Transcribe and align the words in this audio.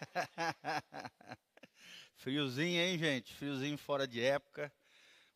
Friozinho, 2.16 2.80
hein, 2.80 2.98
gente? 2.98 3.34
Friozinho 3.34 3.76
fora 3.76 4.06
de 4.06 4.20
época. 4.20 4.72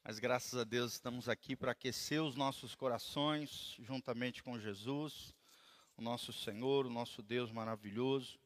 Mas 0.02 0.18
graças 0.18 0.58
a 0.58 0.64
Deus 0.64 0.92
estamos 0.92 1.28
aqui 1.28 1.56
para 1.56 1.72
aquecer 1.72 2.22
os 2.22 2.34
nossos 2.34 2.74
corações, 2.74 3.76
juntamente 3.80 4.42
com 4.42 4.58
Jesus, 4.58 5.34
o 5.96 6.02
nosso 6.02 6.32
Senhor, 6.32 6.86
o 6.86 6.90
nosso 6.90 7.22
Deus 7.22 7.50
maravilhoso. 7.50 8.38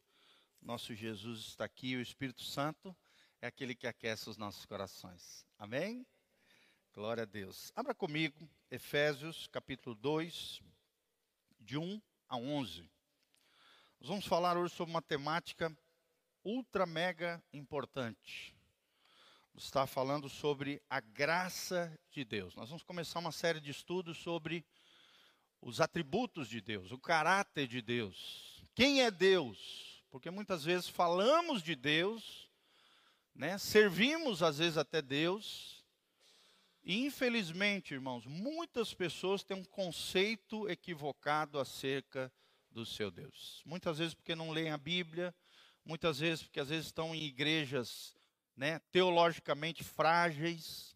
Nosso 0.60 0.94
Jesus 0.94 1.40
está 1.40 1.64
aqui, 1.64 1.96
o 1.96 2.00
Espírito 2.00 2.42
Santo 2.42 2.96
é 3.40 3.46
aquele 3.46 3.74
que 3.74 3.86
aquece 3.86 4.28
os 4.28 4.36
nossos 4.36 4.66
corações. 4.66 5.46
Amém? 5.58 6.06
Glória 6.92 7.22
a 7.22 7.26
Deus. 7.26 7.72
Abra 7.76 7.94
comigo 7.94 8.48
Efésios 8.70 9.46
capítulo 9.46 9.94
2, 9.94 10.60
de 11.60 11.78
1 11.78 12.00
a 12.28 12.36
11. 12.36 12.82
Nós 14.00 14.08
vamos 14.08 14.26
falar 14.26 14.56
hoje 14.56 14.74
sobre 14.74 14.92
uma 14.92 15.02
temática 15.02 15.76
ultra 16.48 16.86
mega 16.86 17.42
importante. 17.52 18.54
Está 19.54 19.86
falando 19.86 20.30
sobre 20.30 20.80
a 20.88 20.98
graça 20.98 21.94
de 22.10 22.24
Deus. 22.24 22.54
Nós 22.54 22.70
vamos 22.70 22.82
começar 22.82 23.18
uma 23.18 23.32
série 23.32 23.60
de 23.60 23.70
estudos 23.70 24.16
sobre 24.16 24.64
os 25.60 25.78
atributos 25.78 26.48
de 26.48 26.62
Deus, 26.62 26.90
o 26.90 26.98
caráter 26.98 27.66
de 27.66 27.82
Deus. 27.82 28.64
Quem 28.74 29.02
é 29.02 29.10
Deus? 29.10 30.02
Porque 30.10 30.30
muitas 30.30 30.64
vezes 30.64 30.88
falamos 30.88 31.62
de 31.62 31.76
Deus, 31.76 32.48
né? 33.34 33.58
Servimos 33.58 34.42
às 34.42 34.56
vezes 34.56 34.78
até 34.78 35.02
Deus. 35.02 35.84
E 36.82 37.04
infelizmente, 37.04 37.92
irmãos, 37.92 38.24
muitas 38.24 38.94
pessoas 38.94 39.42
têm 39.42 39.58
um 39.58 39.64
conceito 39.64 40.66
equivocado 40.70 41.58
acerca 41.58 42.32
do 42.70 42.86
seu 42.86 43.10
Deus. 43.10 43.60
Muitas 43.66 43.98
vezes 43.98 44.14
porque 44.14 44.34
não 44.34 44.50
leem 44.50 44.70
a 44.70 44.78
Bíblia, 44.78 45.34
muitas 45.88 46.18
vezes 46.18 46.44
porque 46.44 46.60
às 46.60 46.68
vezes 46.68 46.86
estão 46.86 47.14
em 47.14 47.22
igrejas 47.22 48.14
né, 48.54 48.78
teologicamente 48.92 49.82
frágeis, 49.82 50.94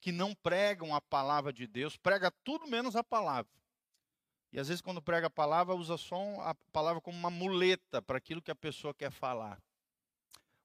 que 0.00 0.10
não 0.10 0.34
pregam 0.34 0.92
a 0.92 1.00
palavra 1.00 1.52
de 1.52 1.68
Deus, 1.68 1.96
prega 1.96 2.32
tudo 2.42 2.66
menos 2.66 2.96
a 2.96 3.04
palavra. 3.04 3.50
E 4.52 4.58
às 4.58 4.66
vezes 4.68 4.82
quando 4.82 5.00
prega 5.00 5.28
a 5.28 5.30
palavra, 5.30 5.74
usa 5.74 5.96
só 5.96 6.18
a 6.40 6.54
palavra 6.72 7.00
como 7.00 7.16
uma 7.16 7.30
muleta 7.30 8.02
para 8.02 8.18
aquilo 8.18 8.42
que 8.42 8.50
a 8.50 8.56
pessoa 8.56 8.92
quer 8.92 9.10
falar. 9.10 9.62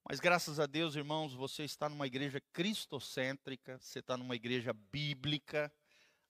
Mas 0.04 0.20
graças 0.20 0.59
a 0.59 0.66
Deus, 0.66 0.95
irmãos, 0.95 1.36
você 1.36 1.64
está 1.64 1.88
numa 1.88 2.08
igreja 2.08 2.42
cristocêntrica, 2.52 3.78
você 3.78 4.00
está 4.00 4.17
numa 4.17 4.36
igreja 4.36 4.73
bíblica, 4.73 5.72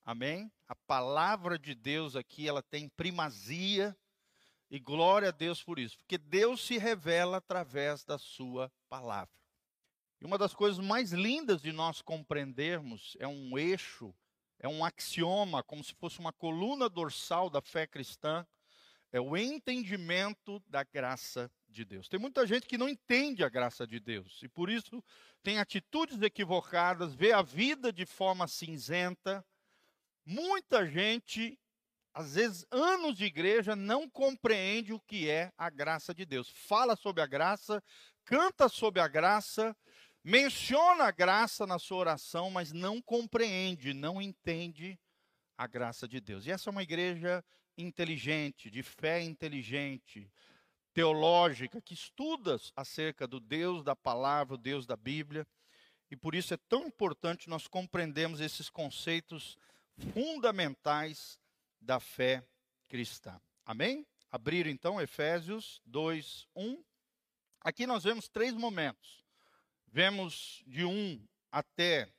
amém? 0.03 0.51
A 0.67 0.75
palavra 0.75 1.57
de 1.57 1.73
Deus 1.73 2.17
aqui, 2.17 2.49
ela 2.49 2.61
tem 2.61 2.89
primazia 2.89 3.97
e 4.69 4.79
glória 4.79 5.29
a 5.29 5.31
Deus 5.31 5.63
por 5.63 5.79
isso, 5.79 5.97
porque 5.97 6.17
Deus 6.17 6.65
se 6.65 6.77
revela 6.77 7.37
através 7.37 8.03
da 8.03 8.17
sua 8.17 8.71
palavra. 8.87 9.33
E 10.21 10.25
uma 10.25 10.37
das 10.37 10.53
coisas 10.53 10.79
mais 10.79 11.11
lindas 11.11 11.61
de 11.61 11.71
nós 11.71 12.01
compreendermos 12.01 13.15
é 13.19 13.27
um 13.27 13.57
eixo, 13.57 14.13
é 14.59 14.67
um 14.67 14.83
axioma, 14.83 15.63
como 15.63 15.83
se 15.83 15.93
fosse 15.93 16.19
uma 16.19 16.33
coluna 16.33 16.89
dorsal 16.89 17.49
da 17.49 17.61
fé 17.61 17.87
cristã, 17.87 18.45
é 19.11 19.19
o 19.19 19.35
entendimento 19.35 20.61
da 20.67 20.83
graça 20.83 21.51
de 21.67 21.85
Deus. 21.85 22.07
Tem 22.07 22.19
muita 22.19 22.45
gente 22.45 22.67
que 22.67 22.77
não 22.77 22.89
entende 22.89 23.43
a 23.43 23.49
graça 23.49 23.87
de 23.87 23.99
Deus 23.99 24.41
e 24.43 24.49
por 24.49 24.69
isso 24.69 25.03
tem 25.41 25.57
atitudes 25.57 26.21
equivocadas, 26.21 27.15
vê 27.15 27.31
a 27.31 27.41
vida 27.41 27.91
de 27.91 28.05
forma 28.05 28.47
cinzenta. 28.47 29.43
Muita 30.25 30.85
gente 30.85 31.57
às 32.19 32.35
vezes, 32.35 32.65
anos 32.69 33.15
de 33.15 33.23
igreja, 33.23 33.77
não 33.77 34.09
compreende 34.09 34.91
o 34.91 34.99
que 34.99 35.29
é 35.29 35.53
a 35.57 35.69
graça 35.69 36.13
de 36.13 36.25
Deus. 36.25 36.49
Fala 36.49 36.97
sobre 36.97 37.23
a 37.23 37.25
graça, 37.25 37.81
canta 38.25 38.67
sobre 38.67 38.99
a 38.99 39.07
graça, 39.07 39.73
menciona 40.21 41.05
a 41.05 41.11
graça 41.11 41.65
na 41.65 41.79
sua 41.79 41.99
oração, 41.99 42.51
mas 42.51 42.73
não 42.73 43.01
compreende, 43.01 43.93
não 43.93 44.21
entende 44.21 44.99
a 45.57 45.65
graça 45.65 46.09
de 46.09 46.19
Deus. 46.19 46.45
E 46.45 46.51
essa 46.51 46.69
é 46.69 46.71
uma 46.71 46.83
igreja 46.83 47.41
inteligente, 47.77 48.69
de 48.69 48.83
fé 48.83 49.23
inteligente, 49.23 50.29
teológica, 50.93 51.81
que 51.81 51.93
estuda 51.93 52.57
acerca 52.75 53.25
do 53.25 53.39
Deus 53.39 53.81
da 53.81 53.95
palavra, 53.95 54.55
o 54.55 54.57
Deus 54.57 54.85
da 54.85 54.97
Bíblia. 54.97 55.47
E 56.11 56.17
por 56.17 56.35
isso 56.35 56.53
é 56.53 56.57
tão 56.67 56.85
importante 56.85 57.47
nós 57.47 57.65
compreendermos 57.65 58.41
esses 58.41 58.69
conceitos 58.69 59.57
fundamentais 60.13 61.39
da 61.79 61.99
fé 61.99 62.43
cristã. 62.87 63.39
Amém? 63.65 64.05
Abrir 64.31 64.67
então 64.67 65.01
Efésios 65.01 65.81
2, 65.85 66.47
1. 66.55 66.83
Aqui 67.61 67.85
nós 67.87 68.03
vemos 68.03 68.27
três 68.29 68.53
momentos. 68.53 69.23
Vemos 69.87 70.63
de 70.67 70.85
1 70.85 71.25
até 71.51 72.11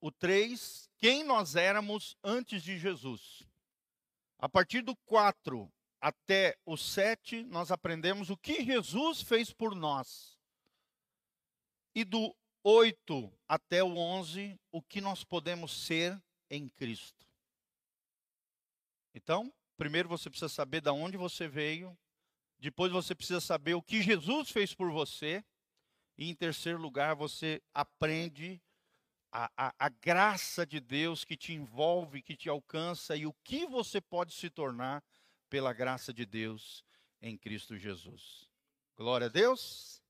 o 0.00 0.10
3, 0.10 0.90
quem 0.98 1.22
nós 1.22 1.54
éramos 1.56 2.16
antes 2.22 2.62
de 2.62 2.78
Jesus. 2.78 3.42
A 4.38 4.48
partir 4.48 4.82
do 4.82 4.96
4 5.06 5.72
até 6.00 6.58
o 6.66 6.76
7, 6.76 7.44
nós 7.44 7.70
aprendemos 7.70 8.28
o 8.28 8.36
que 8.36 8.64
Jesus 8.64 9.22
fez 9.22 9.52
por 9.52 9.74
nós. 9.74 10.36
E 11.94 12.04
do 12.04 12.34
8 12.64 13.32
até 13.46 13.82
o 13.82 13.96
11, 13.96 14.58
o 14.72 14.82
que 14.82 15.00
nós 15.00 15.22
podemos 15.22 15.86
ser 15.86 16.20
em 16.50 16.68
Cristo. 16.68 17.31
Então, 19.14 19.52
primeiro 19.76 20.08
você 20.08 20.30
precisa 20.30 20.48
saber 20.48 20.80
de 20.80 20.90
onde 20.90 21.16
você 21.16 21.48
veio, 21.48 21.96
depois 22.58 22.92
você 22.92 23.14
precisa 23.14 23.40
saber 23.40 23.74
o 23.74 23.82
que 23.82 24.02
Jesus 24.02 24.50
fez 24.50 24.74
por 24.74 24.90
você, 24.90 25.44
e 26.16 26.30
em 26.30 26.34
terceiro 26.34 26.78
lugar 26.78 27.14
você 27.14 27.62
aprende 27.74 28.62
a, 29.32 29.50
a, 29.56 29.74
a 29.78 29.88
graça 29.88 30.66
de 30.66 30.78
Deus 30.78 31.24
que 31.24 31.36
te 31.36 31.52
envolve, 31.52 32.22
que 32.22 32.36
te 32.36 32.48
alcança 32.48 33.16
e 33.16 33.26
o 33.26 33.32
que 33.42 33.66
você 33.66 34.00
pode 34.00 34.34
se 34.34 34.50
tornar 34.50 35.02
pela 35.48 35.72
graça 35.72 36.12
de 36.12 36.26
Deus 36.26 36.84
em 37.20 37.36
Cristo 37.36 37.76
Jesus. 37.76 38.48
Glória 38.96 39.26
a 39.26 39.30
Deus. 39.30 40.02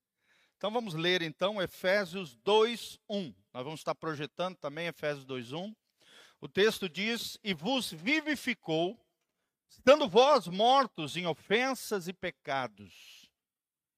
Então 0.56 0.70
vamos 0.70 0.94
ler 0.94 1.22
então 1.22 1.62
Efésios 1.62 2.36
2:1. 2.38 3.34
Nós 3.52 3.64
vamos 3.64 3.80
estar 3.80 3.94
projetando 3.94 4.56
também 4.56 4.88
Efésios 4.88 5.24
2:1. 5.24 5.74
O 6.42 6.48
texto 6.48 6.88
diz: 6.88 7.38
E 7.44 7.54
vos 7.54 7.92
vivificou, 7.92 9.00
estando 9.68 10.08
vós 10.08 10.48
mortos 10.48 11.16
em 11.16 11.24
ofensas 11.24 12.08
e 12.08 12.12
pecados, 12.12 13.30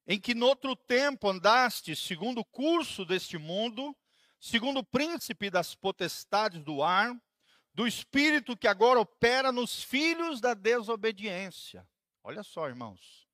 em 0.06 0.20
que 0.20 0.34
noutro 0.34 0.76
tempo 0.76 1.30
andastes 1.30 1.98
segundo 1.98 2.42
o 2.42 2.44
curso 2.44 3.02
deste 3.06 3.38
mundo, 3.38 3.96
segundo 4.38 4.80
o 4.80 4.84
príncipe 4.84 5.48
das 5.48 5.74
potestades 5.74 6.62
do 6.62 6.82
ar, 6.82 7.18
do 7.72 7.86
espírito 7.86 8.54
que 8.54 8.68
agora 8.68 9.00
opera 9.00 9.50
nos 9.50 9.82
filhos 9.82 10.38
da 10.38 10.52
desobediência. 10.52 11.88
Olha 12.22 12.42
só, 12.42 12.68
irmãos. 12.68 13.26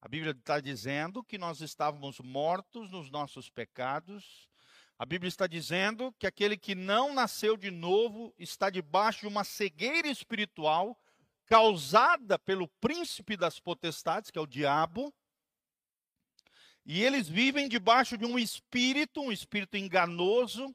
A 0.00 0.08
Bíblia 0.08 0.32
está 0.32 0.60
dizendo 0.60 1.22
que 1.22 1.36
nós 1.36 1.60
estávamos 1.60 2.20
mortos 2.20 2.90
nos 2.90 3.10
nossos 3.10 3.50
pecados, 3.50 4.48
a 4.98 5.04
Bíblia 5.04 5.28
está 5.28 5.46
dizendo 5.46 6.10
que 6.18 6.26
aquele 6.26 6.56
que 6.56 6.74
não 6.74 7.12
nasceu 7.12 7.56
de 7.56 7.70
novo 7.70 8.34
está 8.38 8.70
debaixo 8.70 9.20
de 9.20 9.26
uma 9.26 9.44
cegueira 9.44 10.08
espiritual 10.08 10.98
causada 11.44 12.38
pelo 12.38 12.66
príncipe 12.66 13.36
das 13.36 13.60
potestades, 13.60 14.30
que 14.30 14.38
é 14.38 14.40
o 14.40 14.46
diabo. 14.46 15.14
E 16.84 17.02
eles 17.02 17.28
vivem 17.28 17.68
debaixo 17.68 18.16
de 18.16 18.24
um 18.24 18.38
espírito, 18.38 19.20
um 19.20 19.30
espírito 19.30 19.76
enganoso, 19.76 20.74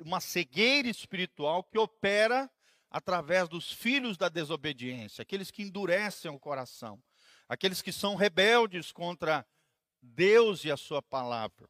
uma 0.00 0.20
cegueira 0.20 0.88
espiritual 0.88 1.64
que 1.64 1.78
opera 1.78 2.50
através 2.90 3.48
dos 3.48 3.72
filhos 3.72 4.18
da 4.18 4.28
desobediência, 4.28 5.22
aqueles 5.22 5.50
que 5.50 5.62
endurecem 5.62 6.30
o 6.30 6.38
coração, 6.38 7.02
aqueles 7.48 7.80
que 7.80 7.90
são 7.90 8.16
rebeldes 8.16 8.92
contra 8.92 9.46
Deus 10.02 10.62
e 10.64 10.70
a 10.70 10.76
sua 10.76 11.00
palavra 11.00 11.68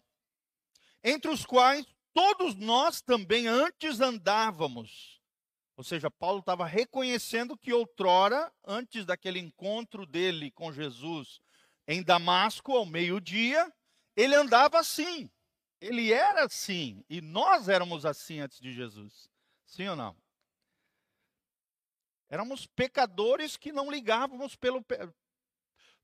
entre 1.06 1.30
os 1.30 1.46
quais 1.46 1.86
todos 2.12 2.56
nós 2.56 3.00
também 3.00 3.46
antes 3.46 4.00
andávamos. 4.00 5.22
Ou 5.76 5.84
seja, 5.84 6.10
Paulo 6.10 6.40
estava 6.40 6.66
reconhecendo 6.66 7.56
que 7.56 7.72
outrora, 7.72 8.52
antes 8.64 9.06
daquele 9.06 9.38
encontro 9.38 10.04
dele 10.04 10.50
com 10.50 10.72
Jesus 10.72 11.40
em 11.86 12.02
Damasco, 12.02 12.72
ao 12.72 12.84
meio-dia, 12.84 13.72
ele 14.16 14.34
andava 14.34 14.80
assim. 14.80 15.30
Ele 15.80 16.12
era 16.12 16.44
assim. 16.44 17.04
E 17.08 17.20
nós 17.20 17.68
éramos 17.68 18.04
assim 18.04 18.40
antes 18.40 18.58
de 18.58 18.72
Jesus. 18.72 19.30
Sim 19.64 19.88
ou 19.88 19.96
não? 19.96 20.16
Éramos 22.28 22.66
pecadores 22.66 23.56
que 23.56 23.70
não 23.70 23.88
ligávamos 23.88 24.56
pelo, 24.56 24.84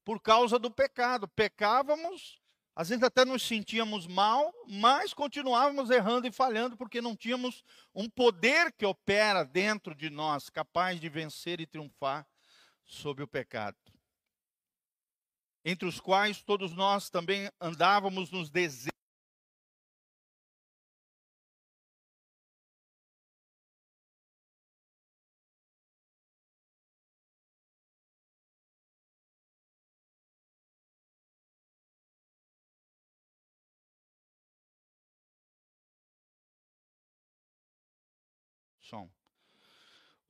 por 0.04 0.20
causa 0.20 0.60
do 0.60 0.70
pecado. 0.70 1.26
Pecávamos 1.26 2.41
às 2.74 2.88
vezes 2.88 3.04
até 3.04 3.24
nos 3.24 3.42
sentíamos 3.42 4.06
mal, 4.06 4.52
mas 4.66 5.12
continuávamos 5.12 5.90
errando 5.90 6.26
e 6.26 6.32
falhando 6.32 6.76
porque 6.76 7.00
não 7.00 7.14
tínhamos 7.16 7.62
um 7.94 8.08
poder 8.08 8.72
que 8.72 8.86
opera 8.86 9.44
dentro 9.44 9.94
de 9.94 10.08
nós, 10.08 10.48
capaz 10.48 10.98
de 11.00 11.08
vencer 11.08 11.60
e 11.60 11.66
triunfar 11.66 12.26
sobre 12.84 13.22
o 13.22 13.28
pecado. 13.28 13.76
entre 15.64 15.86
os 15.86 16.00
quais 16.00 16.42
todos 16.42 16.72
nós 16.72 17.08
também 17.08 17.48
andávamos 17.60 18.30
nos 18.30 18.50
desejos. 18.50 18.91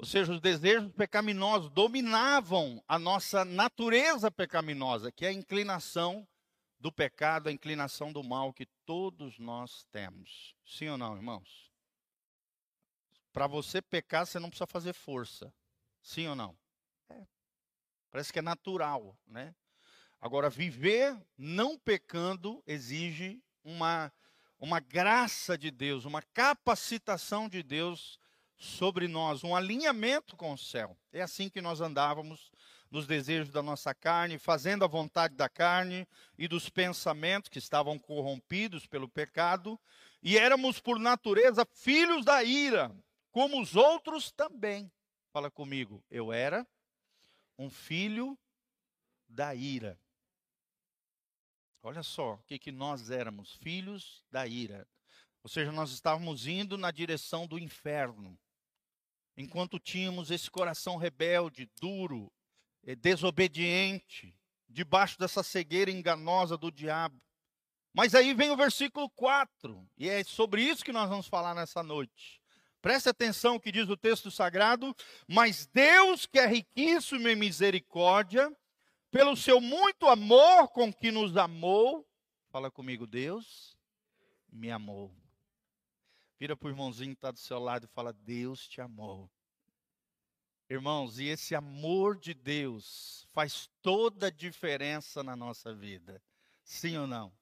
Ou 0.03 0.07
seja, 0.07 0.33
os 0.33 0.41
desejos 0.41 0.91
pecaminosos 0.93 1.71
dominavam 1.71 2.83
a 2.89 2.99
nossa 2.99 3.45
natureza 3.45 4.33
pecaminosa, 4.33 5.13
que 5.13 5.25
é 5.25 5.29
a 5.29 5.33
inclinação 5.33 6.27
do 6.81 6.91
pecado, 6.91 7.49
a 7.49 7.53
inclinação 7.53 8.13
do 8.13 8.21
mal 8.25 8.53
que 8.53 8.67
todos 8.85 9.39
nós 9.39 9.85
temos. 9.93 10.57
Sim 10.67 10.89
ou 10.89 10.99
não, 10.99 11.15
irmãos? 11.15 11.71
Para 13.33 13.47
você 13.47 13.81
pecar, 13.81 14.27
você 14.27 14.41
não 14.41 14.49
precisa 14.49 14.67
fazer 14.67 14.93
força. 14.93 15.55
Sim 16.03 16.27
ou 16.27 16.35
não? 16.35 16.59
É. 17.09 17.25
Parece 18.11 18.33
que 18.33 18.41
é 18.41 18.43
natural, 18.43 19.17
né? 19.25 19.55
Agora, 20.21 20.51
viver 20.51 21.17
não 21.39 21.79
pecando 21.79 22.61
exige 22.67 23.41
uma, 23.63 24.13
uma 24.59 24.81
graça 24.81 25.57
de 25.57 25.71
Deus, 25.71 26.05
uma 26.05 26.23
capacitação 26.23 27.49
de 27.49 27.63
Deus 27.63 28.19
sobre 28.63 29.09
nós, 29.09 29.43
um 29.43 29.57
alinhamento 29.57 30.37
com 30.37 30.53
o 30.53 30.59
céu. 30.59 30.97
É 31.13 31.21
assim 31.21 31.49
que 31.49 31.61
nós 31.61 31.81
andávamos 31.81 32.53
nos 32.91 33.07
desejos 33.07 33.51
da 33.51 33.61
nossa 33.61 33.93
carne, 33.93 34.39
fazendo 34.39 34.85
a 34.85 34.89
vontade 34.89 35.35
da 35.35 35.49
carne 35.49 36.07
e 36.39 36.47
dos 36.47 36.69
pensamentos 36.69 37.49
que 37.49 37.59
estavam 37.59 37.99
corrompidos 37.99 38.87
pelo 38.87 39.09
pecado, 39.09 39.81
e 40.23 40.39
éramos 40.39 40.79
por 40.79 41.01
natureza 41.01 41.67
filhos 41.75 42.25
da 42.25 42.45
ira, 42.45 42.95
como 43.33 43.61
os 43.61 43.75
outros 43.75 44.31
também. 44.31 44.93
Fala 45.33 45.51
comigo, 45.51 46.05
eu 46.09 46.33
era 46.33 46.65
um 47.59 47.69
filho 47.69 48.39
da 49.29 49.55
ira. 49.55 49.99
Olha 51.83 52.05
só 52.05 52.35
o 52.35 52.43
que, 52.45 52.61
que 52.61 52.71
nós 52.71 53.11
éramos, 53.11 53.55
filhos 53.57 54.23
da 54.31 54.47
ira. 54.47 54.87
Ou 55.43 55.51
seja, 55.51 55.73
nós 55.73 55.91
estávamos 55.91 56.47
indo 56.47 56.79
na 56.79 56.93
direção 56.93 57.45
do 57.45 57.59
inferno 57.59 58.39
enquanto 59.37 59.79
tínhamos 59.79 60.31
esse 60.31 60.51
coração 60.51 60.97
rebelde, 60.97 61.71
duro, 61.81 62.33
eh, 62.85 62.95
desobediente, 62.95 64.35
debaixo 64.69 65.19
dessa 65.19 65.43
cegueira 65.43 65.91
enganosa 65.91 66.57
do 66.57 66.71
diabo. 66.71 67.21
Mas 67.95 68.15
aí 68.15 68.33
vem 68.33 68.51
o 68.51 68.57
versículo 68.57 69.11
4, 69.11 69.87
e 69.99 70.09
é 70.09 70.25
sobre 70.25 70.63
isso 70.63 70.85
que 70.85 70.93
nós 70.93 71.09
vamos 71.09 71.27
falar 71.27 71.55
nessa 71.55 71.83
noite. 71.83 72.41
Preste 72.81 73.09
atenção 73.09 73.61
que 73.61 73.71
diz 73.71 73.89
o 73.89 73.97
texto 73.97 74.31
sagrado: 74.31 74.95
Mas 75.29 75.67
Deus, 75.67 76.27
que 76.27 76.39
é 76.39 76.47
riquíssimo 76.47 77.29
em 77.29 77.37
misericórdia, 77.37 78.51
pelo 79.11 79.37
seu 79.37 79.61
muito 79.61 80.09
amor 80.09 80.69
com 80.69 80.93
que 80.93 81.13
nos 81.13 81.37
amou, 81.37 82.09
fala 82.51 82.71
comigo, 82.71 83.07
Deus 83.07 83.77
me 84.51 84.71
amou. 84.71 85.22
Vira 86.43 86.57
para 86.57 86.67
o 86.67 86.71
irmãozinho 86.71 87.11
que 87.11 87.19
está 87.19 87.31
do 87.31 87.39
seu 87.39 87.61
lado 87.61 87.85
e 87.85 87.95
fala: 87.95 88.13
Deus 88.13 88.67
te 88.67 88.81
amou. 88.81 89.31
Irmãos, 90.69 91.21
e 91.21 91.27
esse 91.27 91.55
amor 91.55 92.19
de 92.19 92.35
Deus 92.35 93.25
faz 93.31 93.71
toda 93.81 94.27
a 94.27 94.31
diferença 94.31 95.23
na 95.23 95.37
nossa 95.37 95.73
vida. 95.73 96.21
Sim 96.65 96.97
ou 96.97 97.07
não? 97.07 97.33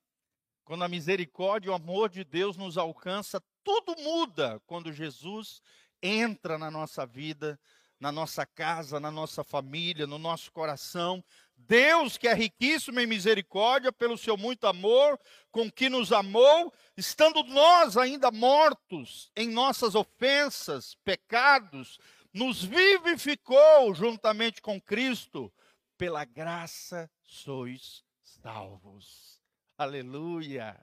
Quando 0.67 0.85
a 0.85 0.89
misericórdia 0.89 1.69
e 1.69 1.71
o 1.71 1.75
amor 1.75 2.11
de 2.11 2.25
Deus 2.25 2.59
nos 2.59 2.77
alcança, 2.77 3.43
tudo 3.65 3.97
muda 4.03 4.61
quando 4.67 4.93
Jesus 4.93 5.63
entra 6.03 6.59
na 6.59 6.71
nossa 6.71 7.07
vida, 7.07 7.59
na 7.99 8.13
nossa 8.13 8.45
casa, 8.45 9.01
na 9.01 9.11
nossa 9.11 9.43
família, 9.43 10.07
no 10.07 10.19
nosso 10.19 10.53
coração. 10.53 11.25
Deus, 11.67 12.19
que 12.19 12.29
é 12.29 12.35
riquíssimo 12.35 13.01
em 13.01 13.07
misericórdia, 13.07 13.93
pelo 13.93 14.19
seu 14.19 14.37
muito 14.37 14.67
amor, 14.67 15.19
com 15.51 15.71
que 15.71 15.89
nos 15.89 16.13
amou, 16.13 16.73
estando 16.97 17.43
nós 17.45 17.97
ainda 17.97 18.31
mortos 18.31 19.31
em 19.37 19.49
nossas 19.49 19.95
ofensas, 19.95 20.95
pecados, 21.05 21.99
nos 22.33 22.63
vivificou 22.63 23.95
juntamente 23.95 24.61
com 24.61 24.81
Cristo, 24.81 25.53
pela 25.97 26.25
graça 26.25 27.11
sois 27.23 28.05
salvos. 28.23 29.41
Aleluia. 29.77 30.79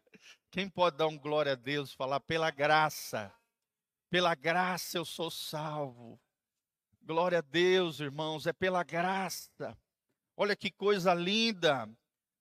Quem 0.51 0.69
pode 0.69 0.97
dar 0.97 1.07
um 1.07 1.17
glória 1.17 1.53
a 1.53 1.55
Deus, 1.55 1.93
falar 1.93 2.19
pela 2.19 2.51
graça? 2.51 3.33
Pela 4.09 4.33
graça 4.35 4.97
eu 4.97 5.05
sou 5.05 5.29
salvo. 5.29 6.19
Glória 7.01 7.39
a 7.39 7.41
Deus, 7.41 7.99
irmãos, 7.99 8.47
é 8.47 8.53
pela 8.53 8.83
graça. 8.83 9.77
Olha 10.37 10.55
que 10.55 10.69
coisa 10.69 11.15
linda. 11.15 11.89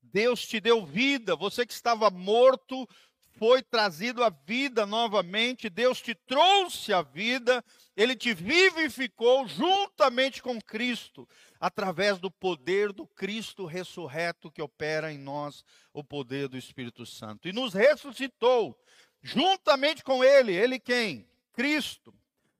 Deus 0.03 0.47
te 0.47 0.61
deu 0.61 0.85
vida. 0.85 1.35
Você 1.35 1.65
que 1.65 1.73
estava 1.73 2.11
morto 2.11 2.87
foi 3.39 3.63
trazido 3.63 4.23
à 4.23 4.29
vida 4.29 4.85
novamente. 4.85 5.71
Deus 5.71 6.01
te 6.03 6.15
trouxe 6.15 6.93
à 6.93 7.01
vida. 7.01 7.65
Ele 7.97 8.15
te 8.15 8.35
vivificou 8.35 9.49
juntamente 9.49 10.43
com 10.43 10.61
Cristo, 10.61 11.27
através 11.59 12.19
do 12.19 12.31
poder 12.31 12.93
do 12.93 13.07
Cristo 13.07 13.65
ressurreto 13.65 14.53
que 14.53 14.61
opera 14.61 15.11
em 15.11 15.19
nós, 15.19 15.65
o 15.93 16.05
poder 16.05 16.49
do 16.49 16.59
Espírito 16.59 17.07
Santo. 17.07 17.49
E 17.49 17.53
nos 17.53 17.73
ressuscitou 17.73 18.79
juntamente 19.23 20.05
com 20.05 20.23
Ele. 20.23 20.53
Ele 20.53 20.79
quem? 20.79 21.27
Cristo 21.55 22.15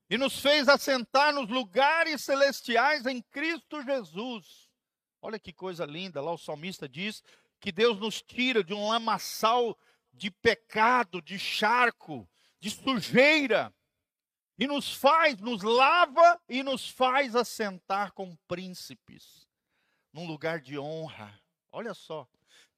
e 0.09 0.17
nos 0.17 0.41
fez 0.41 0.69
assentar 0.69 1.35
nos 1.35 1.49
lugares 1.49 2.23
celestiais 2.23 3.07
em 3.07 3.21
Cristo 3.21 3.83
Jesus. 3.83 4.66
Olha 5.21 5.39
que 5.39 5.53
coisa 5.53 5.85
linda, 5.85 6.21
lá 6.21 6.33
o 6.33 6.39
salmista 6.39 6.89
diz 6.89 7.23
que 7.61 7.73
Deus 7.73 7.99
nos 7.99 8.23
tira 8.23 8.63
de 8.63 8.75
um 8.75 8.89
lamaçal 8.89 9.77
de 10.13 10.31
pecado, 10.31 11.21
de 11.21 11.39
charco, 11.39 12.29
de 12.61 12.71
sujeira, 12.71 13.75
e 14.59 14.67
nos 14.67 14.93
faz, 14.93 15.37
nos 15.39 15.63
lava 15.63 16.41
e 16.49 16.63
nos 16.63 16.89
faz 16.89 17.37
assentar 17.37 18.13
com 18.13 18.35
príncipes, 18.49 19.47
num 20.13 20.27
lugar 20.27 20.61
de 20.61 20.79
honra. 20.79 21.39
Olha 21.71 21.93
só, 21.93 22.27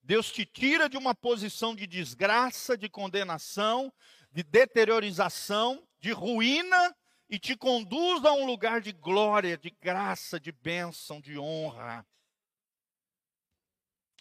Deus 0.03 0.33
te 0.33 0.45
tira 0.45 0.89
de 0.89 0.97
uma 0.97 1.15
posição 1.15 1.75
de 1.75 1.87
desgraça, 1.87 2.77
de 2.77 2.89
condenação, 2.89 3.93
de 4.33 4.43
deteriorização, 4.43 5.87
de 6.01 6.11
ruína 6.13 6.97
e 7.29 7.39
te 7.39 7.57
conduz 7.57 8.25
a 8.25 8.33
um 8.33 8.47
lugar 8.47 8.81
de 8.81 8.93
glória, 8.93 9.57
de 9.57 9.71
graça, 9.71 10.41
de 10.41 10.51
bênção, 10.51 11.21
de 11.21 11.39
honra. 11.39 12.07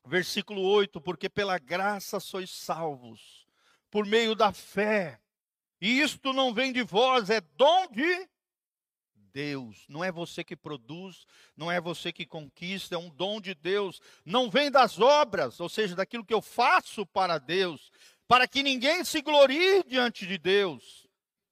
Versículo 0.07 0.61
8: 0.61 0.99
Porque 1.01 1.29
pela 1.29 1.57
graça 1.57 2.19
sois 2.19 2.49
salvos, 2.49 3.45
por 3.91 4.05
meio 4.05 4.35
da 4.35 4.51
fé. 4.51 5.19
E 5.79 6.01
isto 6.01 6.33
não 6.33 6.53
vem 6.53 6.73
de 6.73 6.81
vós, 6.81 7.29
é 7.29 7.39
dom 7.39 7.87
de 7.91 8.29
Deus. 9.13 9.85
Não 9.87 10.03
é 10.03 10.11
você 10.11 10.43
que 10.43 10.55
produz, 10.55 11.25
não 11.55 11.71
é 11.71 11.79
você 11.79 12.11
que 12.11 12.25
conquista, 12.25 12.95
é 12.95 12.97
um 12.97 13.09
dom 13.09 13.39
de 13.39 13.53
Deus. 13.53 14.01
Não 14.25 14.49
vem 14.49 14.71
das 14.71 14.99
obras, 14.99 15.59
ou 15.59 15.69
seja, 15.69 15.95
daquilo 15.95 16.25
que 16.25 16.33
eu 16.33 16.41
faço 16.41 17.05
para 17.05 17.37
Deus, 17.37 17.91
para 18.27 18.47
que 18.47 18.63
ninguém 18.63 19.05
se 19.05 19.21
glorie 19.21 19.83
diante 19.83 20.25
de 20.25 20.37
Deus 20.37 21.07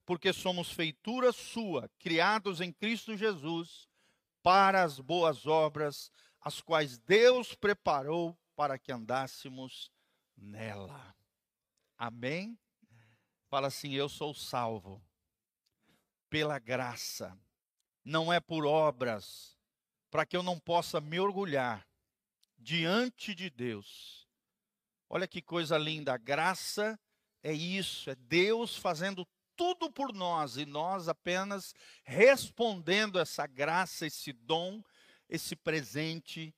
porque 0.05 0.31
somos 0.31 0.71
feitura 0.71 1.31
sua, 1.31 1.89
criados 1.99 2.61
em 2.61 2.71
Cristo 2.71 3.17
Jesus, 3.17 3.89
para 4.43 4.83
as 4.83 4.99
boas 4.99 5.47
obras, 5.47 6.11
as 6.39 6.61
quais 6.61 6.99
Deus 6.99 7.55
preparou 7.55 8.37
para 8.55 8.79
que 8.79 8.91
andássemos 8.91 9.91
nela. 10.35 11.15
Amém? 11.97 12.57
Fala 13.49 13.67
assim: 13.67 13.91
Eu 13.93 14.09
sou 14.09 14.33
salvo 14.33 15.03
pela 16.29 16.59
graça, 16.59 17.37
não 18.03 18.31
é 18.31 18.39
por 18.39 18.65
obras, 18.65 19.57
para 20.09 20.25
que 20.25 20.35
eu 20.35 20.43
não 20.43 20.59
possa 20.59 20.99
me 20.99 21.19
orgulhar 21.19 21.87
diante 22.57 23.33
de 23.33 23.49
Deus. 23.49 24.27
Olha 25.09 25.27
que 25.27 25.41
coisa 25.41 25.77
linda, 25.77 26.13
a 26.13 26.17
graça 26.17 26.99
é 27.43 27.53
isso, 27.53 28.09
é 28.09 28.15
Deus 28.15 28.75
fazendo 28.75 29.27
tudo 29.55 29.89
por 29.89 30.13
nós 30.13 30.57
e 30.57 30.65
nós 30.65 31.07
apenas 31.07 31.73
respondendo 32.03 33.19
essa 33.19 33.47
graça, 33.47 34.05
esse 34.05 34.33
dom, 34.33 34.83
esse 35.29 35.55
presente 35.55 36.53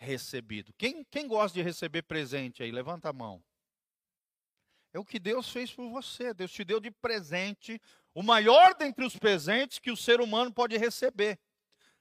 recebido. 0.00 0.72
Quem, 0.78 1.04
quem 1.04 1.28
gosta 1.28 1.54
de 1.54 1.62
receber 1.62 2.02
presente 2.02 2.62
aí? 2.62 2.72
Levanta 2.72 3.10
a 3.10 3.12
mão. 3.12 3.42
É 4.92 4.98
o 4.98 5.04
que 5.04 5.20
Deus 5.20 5.50
fez 5.50 5.72
por 5.72 5.88
você. 5.88 6.34
Deus 6.34 6.50
te 6.50 6.64
deu 6.64 6.80
de 6.80 6.90
presente 6.90 7.80
o 8.14 8.22
maior 8.22 8.74
dentre 8.74 9.04
os 9.04 9.16
presentes 9.16 9.78
que 9.78 9.90
o 9.90 9.96
ser 9.96 10.20
humano 10.20 10.52
pode 10.52 10.76
receber. 10.76 11.38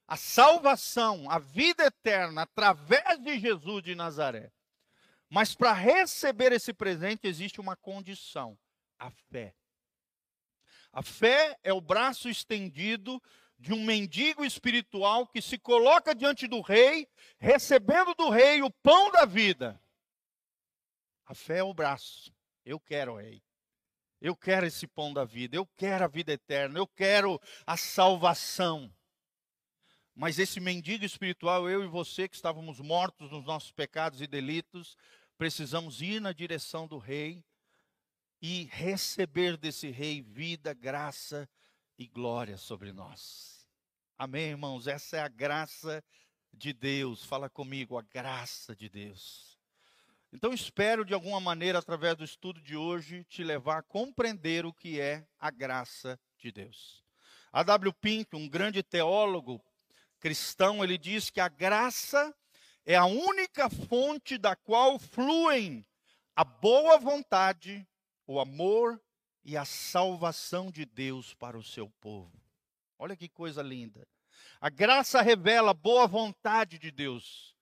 a 0.08 0.18
salvação, 0.18 1.30
a 1.30 1.38
vida 1.38 1.86
eterna 1.86 2.42
através 2.42 3.20
de 3.20 3.40
Jesus 3.40 3.84
de 3.84 3.94
Nazaré. 3.94 4.52
Mas 5.30 5.54
para 5.54 5.72
receber 5.72 6.52
esse 6.52 6.74
presente 6.74 7.28
existe 7.28 7.62
uma 7.62 7.76
condição: 7.76 8.58
a 8.98 9.12
fé. 9.12 9.54
A 10.92 11.04
fé 11.04 11.60
é 11.64 11.72
o 11.72 11.80
braço 11.80 12.28
estendido 12.28 13.22
de 13.60 13.74
um 13.74 13.84
mendigo 13.84 14.46
espiritual 14.46 15.28
que 15.28 15.42
se 15.42 15.58
coloca 15.58 16.16
diante 16.16 16.48
do 16.48 16.62
rei, 16.62 17.06
recebendo 17.38 18.16
do 18.16 18.30
rei 18.30 18.62
o 18.64 18.72
pão 18.72 19.12
da 19.12 19.26
vida. 19.26 19.80
A 21.26 21.36
fé 21.36 21.58
é 21.58 21.64
o 21.64 21.74
braço. 21.74 22.34
Eu 22.64 22.80
quero, 22.80 23.18
rei. 23.18 23.44
Eu 24.22 24.36
quero 24.36 24.66
esse 24.66 24.88
pão 24.88 25.14
da 25.14 25.26
vida. 25.26 25.58
Eu 25.58 25.66
quero 25.76 26.06
a 26.06 26.08
vida 26.08 26.32
eterna. 26.32 26.80
Eu 26.80 26.88
quero 26.88 27.40
a 27.68 27.76
salvação. 27.76 28.94
Mas 30.16 30.40
esse 30.40 30.60
mendigo 30.60 31.04
espiritual, 31.04 31.70
eu 31.70 31.84
e 31.84 31.88
você 31.88 32.30
que 32.30 32.36
estávamos 32.36 32.80
mortos 32.80 33.30
nos 33.30 33.46
nossos 33.46 33.72
pecados 33.72 34.22
e 34.22 34.28
delitos, 34.28 34.98
precisamos 35.38 36.02
ir 36.02 36.22
na 36.22 36.32
direção 36.32 36.88
do 36.88 36.98
Rei 36.98 37.44
e 38.42 38.66
receber 38.72 39.58
desse 39.58 39.90
Rei 39.90 40.22
vida, 40.22 40.74
graça 40.74 41.48
e 42.00 42.08
glória 42.08 42.58
sobre 42.58 42.94
nós. 42.94 43.68
Amém, 44.18 44.52
irmãos? 44.52 44.88
Essa 44.88 45.18
é 45.18 45.20
a 45.20 45.28
graça 45.28 46.02
de 46.54 46.72
Deus. 46.72 47.26
Fala 47.26 47.50
comigo, 47.50 47.98
a 47.98 48.02
graça 48.02 48.74
de 48.74 48.88
Deus. 48.88 49.60
Então, 50.32 50.54
espero 50.54 51.04
de 51.04 51.14
alguma 51.14 51.42
maneira, 51.42 51.80
através 51.80 52.16
do 52.16 52.24
estudo 52.24 52.62
de 52.62 52.78
hoje, 52.78 53.26
te 53.26 53.44
levar 53.44 53.80
a 53.80 53.84
compreender 53.84 54.66
o 54.66 54.72
que 54.72 55.02
é 55.02 55.28
a 55.38 55.52
graça 55.52 56.18
de 56.38 56.54
Deus. 56.54 57.04
A 57.52 57.64
W. 57.64 57.92
Pink, 57.92 58.34
um 58.34 58.48
grande 58.48 58.82
teólogo, 58.82 59.62
cristão, 60.22 60.82
ele 60.82 60.98
diz 60.98 61.30
que 61.30 61.42
a 61.42 61.50
graça 61.50 62.34
é 62.86 62.96
a 62.96 63.06
única 63.06 63.70
fonte 63.70 64.38
da 64.38 64.56
qual 64.56 64.98
fluem 64.98 65.86
a 66.34 66.46
boa 66.46 66.98
vontade, 66.98 67.86
o 68.26 68.40
amor 68.40 69.02
e 69.50 69.58
a 69.58 69.66
salvação 69.66 70.70
de 70.70 70.86
Deus 70.86 71.34
para 71.34 71.58
o 71.58 71.64
seu 71.64 71.90
povo. 72.00 72.32
Olha 73.00 73.16
que 73.16 73.28
coisa 73.28 73.64
linda. 73.64 74.08
A 74.62 74.70
graça 74.70 75.24
revela 75.24 75.72
a 75.72 75.74
boa 75.74 76.06
vontade 76.06 76.78
de 76.78 76.92
Deus. 76.92 77.56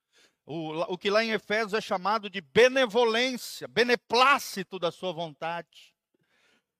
O, 0.45 0.71
o 0.93 0.97
que 0.97 1.09
lá 1.09 1.23
em 1.23 1.31
Efésios 1.31 1.73
é 1.73 1.79
chamado 1.79 2.29
de 2.29 2.41
benevolência, 2.41 3.69
beneplácito 3.69 4.77
da 4.77 4.91
sua 4.91 5.13
vontade. 5.13 5.95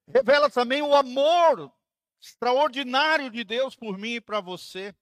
Revela 0.10 0.50
também 0.50 0.82
o 0.82 0.94
amor 0.94 1.72
extraordinário 2.20 3.32
de 3.32 3.46
Deus 3.46 3.78
por 3.78 3.98
mim 3.98 4.16
e 4.16 4.22
para 4.22 4.42
você 4.42 4.94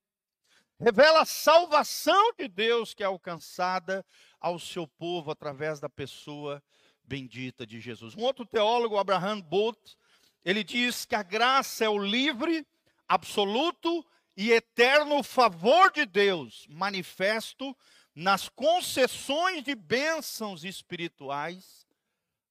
revela 0.79 1.21
a 1.21 1.25
salvação 1.25 2.31
de 2.37 2.47
Deus 2.47 2.93
que 2.93 3.01
é 3.01 3.07
alcançada 3.07 4.05
ao 4.39 4.59
seu 4.59 4.87
povo 4.87 5.31
através 5.31 5.79
da 5.79 5.89
pessoa 5.89 6.61
bendita 7.07 7.65
de 7.65 7.79
Jesus. 7.79 8.15
Um 8.15 8.21
outro 8.21 8.45
teólogo, 8.45 8.97
Abraham 8.97 9.41
Bolt, 9.41 9.95
ele 10.43 10.63
diz 10.63 11.05
que 11.05 11.15
a 11.15 11.23
graça 11.23 11.85
é 11.85 11.89
o 11.89 11.97
livre, 11.97 12.65
absoluto 13.07 14.05
e 14.37 14.51
eterno 14.51 15.23
favor 15.23 15.91
de 15.91 16.05
Deus, 16.05 16.67
manifesto 16.69 17.75
nas 18.13 18.47
concessões 18.49 19.63
de 19.63 19.75
bênçãos 19.75 20.63
espirituais 20.63 21.85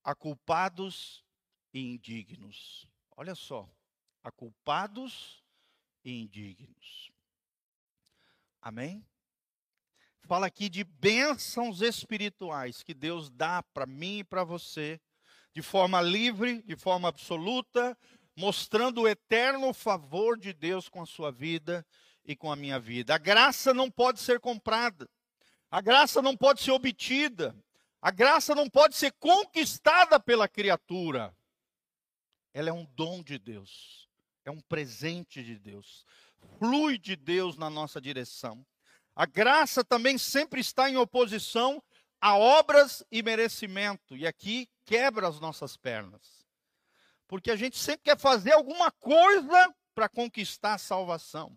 a 0.02 0.14
culpados 0.14 1.24
e 1.72 1.80
indignos. 1.80 2.86
Olha 3.16 3.34
só, 3.34 3.68
a 4.22 4.30
culpados 4.30 5.42
e 6.04 6.20
indignos. 6.20 7.10
Amém? 8.60 9.04
Fala 10.26 10.46
aqui 10.46 10.70
de 10.70 10.84
bênçãos 10.84 11.82
espirituais 11.82 12.82
que 12.82 12.94
Deus 12.94 13.28
dá 13.28 13.62
para 13.62 13.84
mim 13.84 14.20
e 14.20 14.24
para 14.24 14.42
você, 14.42 14.98
de 15.52 15.60
forma 15.60 16.00
livre, 16.00 16.62
de 16.62 16.74
forma 16.76 17.08
absoluta, 17.08 17.96
mostrando 18.34 19.02
o 19.02 19.08
eterno 19.08 19.74
favor 19.74 20.38
de 20.38 20.54
Deus 20.54 20.88
com 20.88 21.02
a 21.02 21.06
sua 21.06 21.30
vida 21.30 21.86
e 22.24 22.34
com 22.34 22.50
a 22.50 22.56
minha 22.56 22.80
vida. 22.80 23.14
A 23.14 23.18
graça 23.18 23.74
não 23.74 23.90
pode 23.90 24.18
ser 24.18 24.40
comprada, 24.40 25.06
a 25.70 25.82
graça 25.82 26.22
não 26.22 26.34
pode 26.34 26.62
ser 26.62 26.70
obtida, 26.70 27.54
a 28.00 28.10
graça 28.10 28.54
não 28.54 28.68
pode 28.68 28.96
ser 28.96 29.12
conquistada 29.12 30.18
pela 30.18 30.48
criatura. 30.48 31.36
Ela 32.54 32.70
é 32.70 32.72
um 32.72 32.86
dom 32.86 33.22
de 33.22 33.38
Deus, 33.38 34.08
é 34.42 34.50
um 34.50 34.60
presente 34.60 35.44
de 35.44 35.58
Deus 35.58 36.06
flui 36.58 36.98
de 36.98 37.16
Deus 37.16 37.56
na 37.56 37.68
nossa 37.68 38.00
direção. 38.00 38.64
A 39.14 39.26
graça 39.26 39.84
também 39.84 40.18
sempre 40.18 40.60
está 40.60 40.90
em 40.90 40.96
oposição 40.96 41.82
a 42.20 42.36
obras 42.36 43.04
e 43.10 43.22
merecimento. 43.22 44.16
E 44.16 44.26
aqui 44.26 44.68
quebra 44.84 45.28
as 45.28 45.38
nossas 45.38 45.76
pernas. 45.76 46.44
Porque 47.28 47.50
a 47.50 47.56
gente 47.56 47.78
sempre 47.78 48.04
quer 48.04 48.18
fazer 48.18 48.52
alguma 48.52 48.90
coisa 48.90 49.74
para 49.94 50.08
conquistar 50.08 50.74
a 50.74 50.78
salvação. 50.78 51.56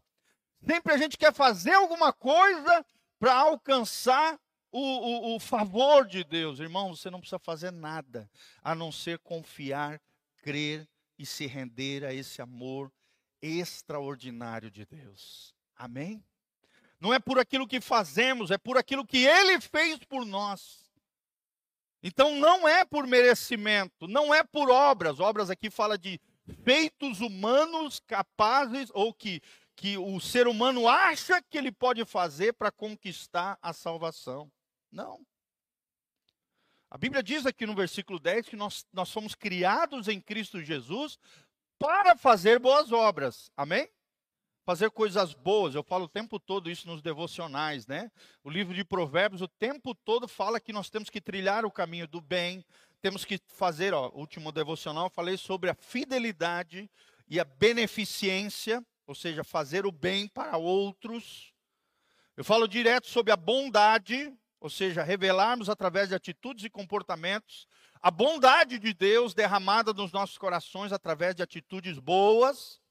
Sempre 0.65 0.93
a 0.93 0.97
gente 0.97 1.17
quer 1.17 1.33
fazer 1.33 1.73
alguma 1.73 2.11
coisa 2.13 2.85
para 3.19 3.33
alcançar 3.33 4.39
o, 4.71 4.79
o, 4.79 5.35
o, 5.35 5.39
favor 5.39 6.05
de 6.05 6.23
Deus. 6.23 6.59
Irmão, 6.59 6.95
você 6.95 7.09
não 7.09 7.19
precisa 7.19 7.39
fazer 7.39 7.71
nada 7.71 8.29
a 8.61 8.75
não 8.75 8.91
ser 8.91 9.19
confiar, 9.19 10.01
crer 10.43 10.87
e 11.17 11.25
se 11.25 11.47
render 11.47 12.03
a 12.05 12.13
esse 12.13 12.41
amor 12.41 12.91
extraordinário 13.41 14.69
de 14.69 14.85
Deus. 14.85 15.55
Amém? 15.75 16.23
Não 16.99 17.13
é 17.13 17.19
por 17.19 17.39
aquilo 17.39 17.67
que 17.67 17.79
fazemos, 17.79 18.51
é 18.51 18.57
por 18.57 18.77
aquilo 18.77 19.05
que 19.05 19.25
Ele 19.25 19.59
fez 19.61 19.99
por 20.05 20.25
nós. 20.25 20.87
Então 22.01 22.35
não 22.35 22.67
é 22.67 22.85
por 22.85 23.07
merecimento, 23.07 24.07
não 24.07 24.33
é 24.33 24.43
por 24.43 24.69
obras. 24.69 25.19
Obras 25.19 25.49
aqui 25.49 25.69
fala 25.69 25.97
de 25.97 26.19
feitos 26.63 27.21
humanos 27.21 27.99
capazes 27.99 28.89
ou 28.93 29.13
que 29.13 29.41
que 29.77 29.95
o 29.95 30.19
ser 30.19 30.47
humano 30.47 30.89
acha 30.89 31.39
que 31.39 31.55
ele 31.55 31.71
pode 31.71 32.03
fazer 32.03 32.51
para 32.53 32.71
conquistar 32.71 33.59
a 33.61 33.71
salvação. 33.71 34.51
Não. 34.91 35.23
A 36.89 36.97
Bíblia 36.97 37.21
diz 37.21 37.45
aqui 37.45 37.65
no 37.65 37.75
versículo 37.75 38.19
10 38.19 38.49
que 38.49 38.55
nós, 38.55 38.85
nós 38.91 39.07
somos 39.07 39.35
criados 39.35 40.07
em 40.07 40.19
Cristo 40.19 40.63
Jesus 40.63 41.19
para 41.77 42.17
fazer 42.17 42.57
boas 42.57 42.91
obras. 42.91 43.51
Amém? 43.55 43.87
Fazer 44.67 44.91
coisas 44.91 45.33
boas. 45.33 45.73
Eu 45.73 45.81
falo 45.81 46.03
o 46.03 46.09
tempo 46.09 46.37
todo 46.37 46.69
isso 46.69 46.89
nos 46.89 47.01
devocionais, 47.01 47.87
né? 47.87 48.11
O 48.43 48.49
livro 48.49 48.73
de 48.73 48.83
Provérbios 48.83 49.41
o 49.41 49.47
tempo 49.47 49.95
todo 49.95 50.27
fala 50.27 50.59
que 50.59 50.73
nós 50.73 50.89
temos 50.89 51.09
que 51.09 51.21
trilhar 51.21 51.65
o 51.65 51.71
caminho 51.71 52.05
do 52.05 52.19
bem, 52.19 52.65
temos 53.01 53.23
que 53.23 53.39
fazer, 53.47 53.93
ó, 53.93 54.09
último 54.09 54.51
devocional, 54.51 55.05
eu 55.05 55.09
falei 55.09 55.37
sobre 55.37 55.69
a 55.69 55.73
fidelidade 55.73 56.91
e 57.29 57.39
a 57.39 57.45
beneficência, 57.45 58.85
ou 59.05 59.15
seja, 59.15 59.41
fazer 59.41 59.85
o 59.85 59.91
bem 59.91 60.27
para 60.27 60.57
outros. 60.57 61.53
Eu 62.35 62.43
falo 62.43 62.67
direto 62.67 63.07
sobre 63.07 63.31
a 63.31 63.37
bondade, 63.37 64.33
ou 64.59 64.69
seja, 64.69 65.01
revelarmos 65.01 65.69
através 65.69 66.09
de 66.09 66.15
atitudes 66.15 66.65
e 66.65 66.69
comportamentos 66.69 67.69
a 68.01 68.11
bondade 68.11 68.77
de 68.79 68.93
Deus 68.93 69.33
derramada 69.33 69.93
nos 69.93 70.11
nossos 70.11 70.37
corações 70.37 70.91
através 70.91 71.33
de 71.33 71.41
atitudes 71.41 71.97
boas, 71.99 72.81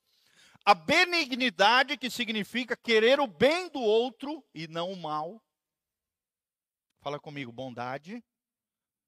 a 0.67 0.75
benignidade, 0.75 1.97
que 1.97 2.11
significa 2.11 2.77
querer 2.77 3.21
o 3.21 3.27
bem 3.29 3.69
do 3.69 3.81
outro 3.81 4.45
e 4.53 4.67
não 4.67 4.91
o 4.91 4.97
mal. 4.97 5.41
Fala 6.99 7.21
comigo, 7.21 7.53
bondade, 7.53 8.21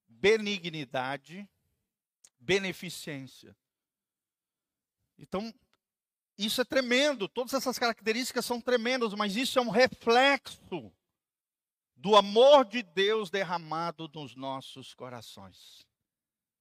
benignidade, 0.06 1.50
beneficência. 2.38 3.56
Então, 5.18 5.52
isso 6.38 6.60
é 6.60 6.64
tremendo, 6.64 7.28
todas 7.28 7.52
essas 7.54 7.76
características 7.76 8.46
são 8.46 8.60
tremendas, 8.60 9.12
mas 9.14 9.34
isso 9.34 9.58
é 9.58 9.62
um 9.62 9.68
reflexo 9.68 10.92
do 11.96 12.14
amor 12.14 12.64
de 12.66 12.84
Deus 12.84 13.30
derramado 13.30 14.08
nos 14.14 14.36
nossos 14.36 14.94
corações. 14.94 15.84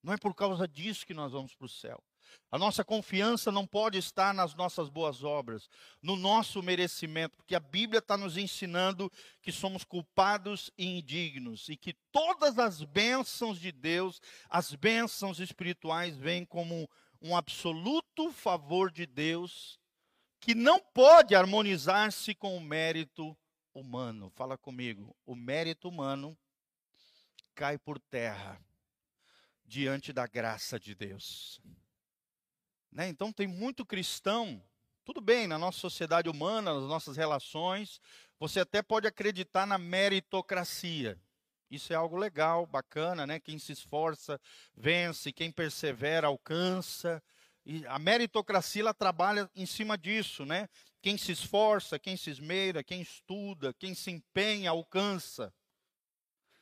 Não 0.02 0.12
é 0.12 0.18
por 0.18 0.34
causa 0.34 0.68
disso 0.68 1.06
que 1.06 1.14
nós 1.14 1.34
vamos 1.34 1.54
para 1.54 1.68
o 1.68 1.70
céu. 1.70 2.04
A 2.52 2.58
nossa 2.58 2.84
confiança 2.84 3.52
não 3.52 3.66
pode 3.66 3.98
estar 3.98 4.34
nas 4.34 4.56
nossas 4.56 4.90
boas 4.90 5.24
obras, 5.24 5.70
no 6.02 6.16
nosso 6.16 6.64
merecimento, 6.64 7.36
porque 7.36 7.56
a 7.56 7.60
Bíblia 7.60 8.00
está 8.00 8.16
nos 8.16 8.38
ensinando 8.38 9.12
que 9.42 9.52
somos 9.52 9.84
culpados 9.84 10.72
e 10.78 10.86
indignos 10.86 11.68
e 11.70 11.76
que 11.76 11.94
todas 12.12 12.58
as 12.58 12.84
bênçãos 12.84 13.60
de 13.60 13.72
Deus, 13.72 14.22
as 14.50 14.74
bênçãos 14.74 15.40
espirituais, 15.40 16.18
vêm 16.18 16.46
como 16.46 16.90
um 17.22 17.36
absoluto 17.36 18.32
favor 18.32 18.92
de 18.92 19.06
Deus 19.06 19.80
que 20.40 20.56
não 20.56 20.80
pode 20.80 21.36
harmonizar-se 21.36 22.34
com 22.34 22.56
o 22.56 22.62
mérito 22.62 23.38
humano. 23.74 24.32
Fala 24.36 24.58
comigo, 24.58 25.16
o 25.26 25.36
mérito 25.36 25.90
humano 25.90 26.38
cai 27.54 27.78
por 27.78 28.00
terra 28.00 28.62
diante 29.66 30.14
da 30.14 30.26
graça 30.26 30.80
de 30.80 30.96
Deus. 30.96 31.60
Né? 32.98 33.08
Então 33.10 33.32
tem 33.32 33.46
muito 33.46 33.86
cristão 33.86 34.60
Tudo 35.06 35.22
bem, 35.22 35.46
na 35.46 35.60
nossa 35.60 35.78
sociedade 35.80 36.28
humana, 36.28 36.74
nas 36.74 36.84
nossas 36.90 37.16
relações, 37.16 38.02
você 38.40 38.60
até 38.60 38.82
pode 38.82 39.08
acreditar 39.08 39.68
na 39.68 39.78
meritocracia. 39.78 41.18
Isso 41.70 41.94
é 41.94 41.96
algo 41.96 42.18
legal, 42.18 42.66
bacana, 42.66 43.26
né? 43.28 43.40
Quem 43.40 43.60
se 43.60 43.72
esforça 43.72 44.42
vence, 44.76 45.32
quem 45.32 45.52
persevera 45.52 46.28
alcança. 46.28 47.24
E 47.64 47.86
a 47.86 48.00
meritocracia 48.00 48.82
ela 48.82 48.94
trabalha 48.94 49.50
em 49.56 49.66
cima 49.66 49.98
disso, 49.98 50.44
né? 50.46 50.68
Quem 51.02 51.18
se 51.18 51.32
esforça, 51.32 52.00
quem 52.00 52.18
se 52.18 52.32
esmeira, 52.32 52.84
quem 52.84 53.00
estuda, 53.00 53.74
quem 53.76 53.94
se 53.94 54.10
empenha, 54.12 54.72
alcança. 54.72 55.54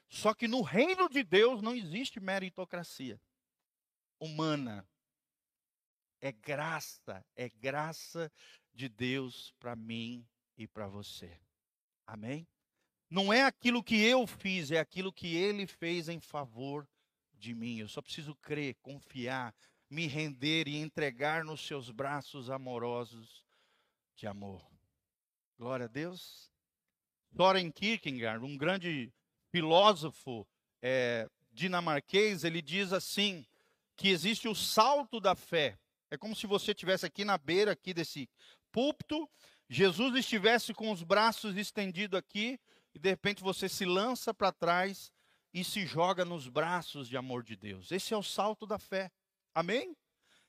Só 0.10 0.34
que 0.34 0.48
no 0.48 0.62
reino 0.62 1.10
de 1.10 1.24
Deus 1.24 1.62
não 1.62 1.74
existe 1.74 2.20
meritocracia 2.20 3.20
humana. 4.20 4.86
É 6.22 6.32
graça, 6.32 7.24
é 7.36 7.50
graça 7.50 8.32
de 8.74 8.90
Deus 8.90 9.54
para 9.60 9.76
mim 9.76 10.26
e 10.58 10.68
para 10.68 10.88
você. 10.88 11.40
Amém? 12.08 12.48
Não 13.10 13.32
é 13.32 13.44
aquilo 13.44 13.84
que 13.84 13.96
eu 13.96 14.26
fiz, 14.26 14.72
é 14.72 14.80
aquilo 14.80 15.14
que 15.14 15.36
ele 15.36 15.68
fez 15.68 16.10
em 16.10 16.20
favor 16.20 16.88
de 17.34 17.54
mim. 17.54 17.80
Eu 17.80 17.88
só 17.88 18.02
preciso 18.02 18.36
crer, 18.36 18.76
confiar, 18.82 19.54
me 19.90 20.08
render 20.08 20.68
e 20.68 20.78
entregar 20.78 21.44
nos 21.44 21.66
seus 21.66 21.92
braços 21.92 22.50
amorosos 22.50 23.46
de 24.16 24.28
amor. 24.28 24.66
Glória 25.58 25.86
a 25.86 25.90
Deus. 25.90 26.52
Soren 27.36 27.72
Kierkegaard, 27.72 28.44
um 28.44 28.58
grande 28.58 29.14
filósofo 29.52 30.48
é, 30.82 31.30
dinamarquês, 31.52 32.44
ele 32.44 32.62
diz 32.62 32.92
assim 32.92 33.46
que 33.96 34.10
existe 34.10 34.48
o 34.48 34.56
salto 34.56 35.20
da 35.20 35.36
fé. 35.36 35.78
É 36.16 36.18
como 36.18 36.34
se 36.34 36.48
você 36.48 36.72
estivesse 36.72 37.06
aqui 37.06 37.26
na 37.26 37.38
beira 37.38 37.74
aqui 37.74 37.94
desse 37.94 38.30
púlpito, 38.72 39.30
Jesus 39.70 40.16
estivesse 40.16 40.74
com 40.74 40.90
os 40.90 41.04
braços 41.04 41.58
estendidos 41.58 42.18
aqui 42.18 42.58
e 42.94 43.00
de 43.00 43.10
repente 43.10 43.44
você 43.44 43.68
se 43.68 43.84
lança 43.84 44.34
para 44.34 44.50
trás 44.50 45.12
e 45.54 45.62
se 45.62 45.86
joga 45.86 46.24
nos 46.24 46.48
braços 46.48 47.10
de 47.10 47.18
amor 47.18 47.44
de 47.44 47.58
Deus. 47.58 47.92
Esse 47.92 48.14
é 48.14 48.18
o 48.18 48.24
salto 48.24 48.66
da 48.66 48.80
fé. 48.80 49.12
Amém? 49.54 49.94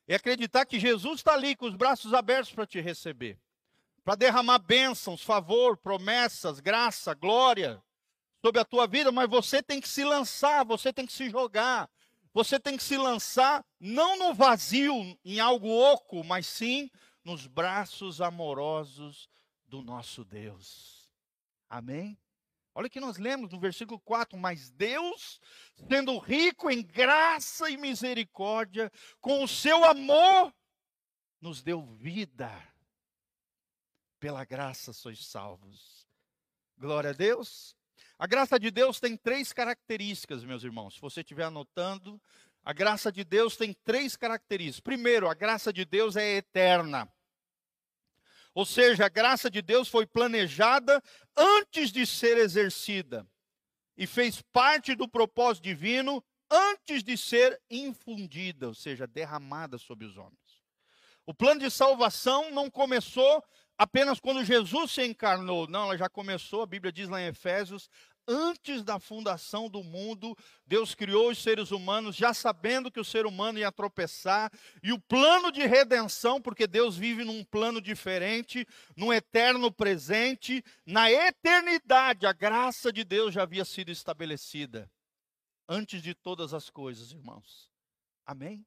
É 0.06 0.14
acreditar 0.14 0.64
que 0.66 0.78
Jesus 0.78 1.16
está 1.16 1.34
ali 1.34 1.56
com 1.56 1.66
os 1.66 1.74
braços 1.74 2.14
abertos 2.14 2.52
para 2.52 2.64
te 2.64 2.80
receber, 2.80 3.36
para 4.04 4.14
derramar 4.14 4.60
bênçãos, 4.60 5.20
favor, 5.20 5.76
promessas, 5.76 6.60
graça, 6.60 7.12
glória 7.12 7.82
sobre 8.40 8.60
a 8.60 8.64
tua 8.64 8.86
vida, 8.86 9.10
mas 9.10 9.28
você 9.28 9.60
tem 9.60 9.80
que 9.80 9.88
se 9.88 10.04
lançar, 10.04 10.64
você 10.64 10.92
tem 10.92 11.04
que 11.04 11.12
se 11.12 11.28
jogar, 11.28 11.90
você 12.36 12.60
tem 12.60 12.76
que 12.76 12.82
se 12.82 12.98
lançar 12.98 13.64
não 13.80 14.18
no 14.18 14.34
vazio, 14.34 14.92
em 15.24 15.40
algo 15.40 15.70
oco, 15.70 16.22
mas 16.22 16.46
sim 16.46 16.90
nos 17.24 17.46
braços 17.46 18.20
amorosos 18.20 19.26
do 19.64 19.80
nosso 19.80 20.22
Deus. 20.22 21.10
Amém? 21.66 22.20
Olha 22.74 22.90
que 22.90 23.00
nós 23.00 23.16
lemos 23.16 23.50
no 23.50 23.58
versículo 23.58 23.98
4: 24.00 24.38
Mas 24.38 24.68
Deus, 24.68 25.40
sendo 25.88 26.18
rico 26.18 26.70
em 26.70 26.82
graça 26.82 27.70
e 27.70 27.78
misericórdia, 27.78 28.92
com 29.18 29.42
o 29.42 29.48
seu 29.48 29.82
amor, 29.86 30.54
nos 31.40 31.62
deu 31.62 31.86
vida. 31.86 32.52
Pela 34.20 34.44
graça 34.44 34.92
sois 34.92 35.26
salvos. 35.26 36.06
Glória 36.76 37.08
a 37.08 37.14
Deus. 37.14 37.74
A 38.18 38.26
graça 38.26 38.58
de 38.58 38.70
Deus 38.70 38.98
tem 38.98 39.14
três 39.14 39.52
características, 39.52 40.42
meus 40.42 40.64
irmãos. 40.64 40.94
Se 40.94 41.00
você 41.00 41.20
estiver 41.20 41.44
anotando, 41.44 42.20
a 42.64 42.72
graça 42.72 43.12
de 43.12 43.22
Deus 43.22 43.56
tem 43.56 43.74
três 43.84 44.16
características. 44.16 44.80
Primeiro, 44.80 45.28
a 45.28 45.34
graça 45.34 45.70
de 45.70 45.84
Deus 45.84 46.16
é 46.16 46.36
eterna. 46.36 47.12
Ou 48.54 48.64
seja, 48.64 49.04
a 49.04 49.10
graça 49.10 49.50
de 49.50 49.60
Deus 49.60 49.86
foi 49.86 50.06
planejada 50.06 51.02
antes 51.36 51.92
de 51.92 52.06
ser 52.06 52.38
exercida 52.38 53.26
e 53.98 54.06
fez 54.06 54.40
parte 54.40 54.94
do 54.94 55.06
propósito 55.06 55.64
divino 55.64 56.24
antes 56.50 57.04
de 57.04 57.18
ser 57.18 57.60
infundida, 57.68 58.68
ou 58.68 58.74
seja, 58.74 59.06
derramada 59.06 59.76
sobre 59.76 60.06
os 60.06 60.16
homens. 60.16 60.64
O 61.26 61.34
plano 61.34 61.60
de 61.60 61.70
salvação 61.70 62.50
não 62.50 62.70
começou 62.70 63.44
apenas 63.78 64.20
quando 64.20 64.44
Jesus 64.44 64.92
se 64.92 65.04
encarnou, 65.04 65.66
não, 65.68 65.84
ela 65.84 65.96
já 65.96 66.08
começou, 66.08 66.62
a 66.62 66.66
Bíblia 66.66 66.92
diz 66.92 67.08
lá 67.08 67.20
em 67.20 67.26
Efésios, 67.26 67.88
antes 68.28 68.82
da 68.82 68.98
fundação 68.98 69.68
do 69.68 69.84
mundo, 69.84 70.36
Deus 70.66 70.94
criou 70.94 71.30
os 71.30 71.38
seres 71.38 71.70
humanos, 71.70 72.16
já 72.16 72.34
sabendo 72.34 72.90
que 72.90 72.98
o 72.98 73.04
ser 73.04 73.24
humano 73.24 73.58
ia 73.58 73.70
tropeçar, 73.70 74.50
e 74.82 74.92
o 74.92 75.00
plano 75.00 75.52
de 75.52 75.64
redenção, 75.64 76.40
porque 76.40 76.66
Deus 76.66 76.96
vive 76.96 77.24
num 77.24 77.44
plano 77.44 77.80
diferente, 77.80 78.66
num 78.96 79.12
eterno 79.12 79.70
presente, 79.70 80.64
na 80.84 81.10
eternidade, 81.10 82.26
a 82.26 82.32
graça 82.32 82.92
de 82.92 83.04
Deus 83.04 83.32
já 83.32 83.42
havia 83.42 83.64
sido 83.64 83.90
estabelecida, 83.90 84.90
antes 85.68 86.02
de 86.02 86.14
todas 86.14 86.52
as 86.52 86.68
coisas, 86.68 87.12
irmãos. 87.12 87.70
Amém? 88.24 88.66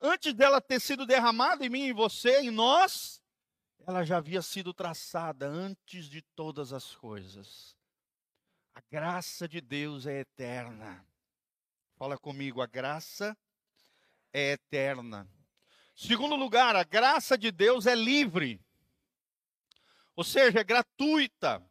Antes 0.00 0.34
dela 0.34 0.60
ter 0.60 0.80
sido 0.80 1.06
derramada 1.06 1.64
em 1.64 1.68
mim, 1.68 1.82
em 1.82 1.92
você, 1.92 2.40
em 2.40 2.50
nós, 2.50 3.21
ela 3.86 4.04
já 4.04 4.18
havia 4.18 4.42
sido 4.42 4.72
traçada 4.72 5.46
antes 5.46 6.06
de 6.06 6.22
todas 6.22 6.72
as 6.72 6.94
coisas. 6.94 7.76
A 8.74 8.80
graça 8.90 9.48
de 9.48 9.60
Deus 9.60 10.06
é 10.06 10.20
eterna. 10.20 11.04
Fala 11.96 12.16
comigo, 12.16 12.62
a 12.62 12.66
graça 12.66 13.36
é 14.32 14.52
eterna. 14.52 15.28
Segundo 15.94 16.36
lugar, 16.36 16.74
a 16.74 16.84
graça 16.84 17.36
de 17.36 17.50
Deus 17.50 17.86
é 17.86 17.94
livre. 17.94 18.60
Ou 20.16 20.24
seja, 20.24 20.60
é 20.60 20.64
gratuita. 20.64 21.62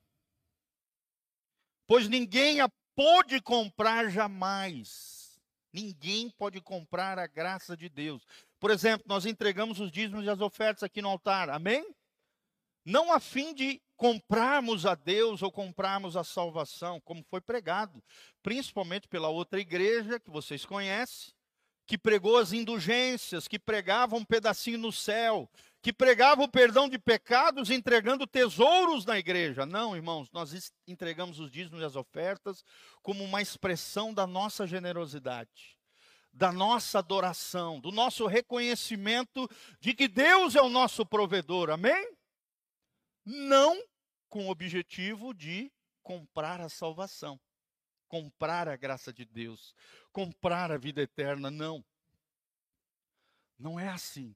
Pois 1.88 2.08
ninguém 2.08 2.62
a 2.62 2.70
pôde 2.96 3.42
comprar 3.42 4.10
jamais. 4.10 5.40
Ninguém 5.74 6.30
pode 6.30 6.62
comprar 6.62 7.18
a 7.18 7.28
graça 7.28 7.76
de 7.76 7.90
Deus. 7.90 8.26
Por 8.60 8.70
exemplo, 8.70 9.06
nós 9.08 9.26
entregamos 9.26 9.80
os 9.80 9.92
dízimos 9.92 10.26
e 10.26 10.30
as 10.30 10.40
ofertas 10.40 10.84
aqui 10.84 11.02
no 11.02 11.10
altar. 11.10 11.50
Amém? 11.50 11.86
Não 12.84 13.12
a 13.12 13.20
fim 13.20 13.54
de 13.54 13.82
comprarmos 13.96 14.86
a 14.86 14.96
Deus 14.96 15.44
ou 15.44 15.52
comprarmos 15.52 16.18
a 16.18 16.24
salvação, 16.24 17.00
como 17.02 17.24
foi 17.30 17.40
pregado, 17.40 18.04
principalmente 18.42 19.08
pela 19.08 19.30
outra 19.30 19.60
igreja 19.60 20.20
que 20.20 20.32
vocês 20.32 20.66
conhecem, 20.66 21.32
que 21.86 21.98
pregou 21.98 22.38
as 22.38 22.54
indulgências, 22.54 23.48
que 23.48 23.60
pregava 23.60 24.16
um 24.16 24.26
pedacinho 24.26 24.80
no 24.80 24.92
céu, 24.92 25.48
que 25.82 25.92
pregava 25.92 26.42
o 26.42 26.48
perdão 26.48 26.88
de 26.88 26.98
pecados 26.98 27.70
entregando 27.70 28.26
tesouros 28.26 29.06
na 29.06 29.20
igreja. 29.20 29.66
Não, 29.66 29.96
irmãos, 29.96 30.30
nós 30.32 30.72
entregamos 30.88 31.40
os 31.40 31.52
dízimos 31.52 31.82
e 31.82 31.86
as 31.86 31.96
ofertas 31.96 32.64
como 33.04 33.24
uma 33.24 33.42
expressão 33.42 34.14
da 34.14 34.26
nossa 34.26 34.66
generosidade, 34.66 35.78
da 36.32 36.52
nossa 36.52 37.00
adoração, 37.00 37.80
do 37.80 37.92
nosso 37.92 38.26
reconhecimento 38.26 39.50
de 39.80 39.94
que 39.94 40.08
Deus 40.08 40.56
é 40.56 40.62
o 40.62 40.70
nosso 40.70 41.06
provedor. 41.06 41.70
Amém? 41.70 42.08
Não 43.26 43.82
com 44.28 44.48
o 44.48 44.50
objetivo 44.50 45.34
de 45.34 45.72
comprar 46.02 46.60
a 46.60 46.70
salvação, 46.70 47.40
comprar 48.08 48.68
a 48.68 48.76
graça 48.76 49.14
de 49.14 49.26
Deus, 49.26 49.76
comprar 50.12 50.72
a 50.72 50.78
vida 50.78 51.02
eterna. 51.02 51.52
Não. 51.52 51.84
Não 53.58 53.80
é 53.80 53.90
assim. 53.90 54.36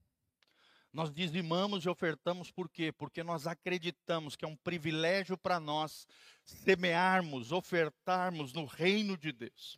Nós 0.94 1.12
dizimamos 1.12 1.84
e 1.84 1.90
ofertamos 1.90 2.52
por 2.52 2.70
quê? 2.70 2.92
Porque 2.92 3.24
nós 3.24 3.48
acreditamos 3.48 4.36
que 4.36 4.46
é 4.46 4.48
um 4.48 4.56
privilégio 4.56 5.38
para 5.38 5.60
nós 5.60 6.08
semearmos, 6.44 7.52
ofertarmos 7.52 8.54
no 8.54 8.66
reino 8.66 9.18
de 9.18 9.34
Deus. 9.34 9.78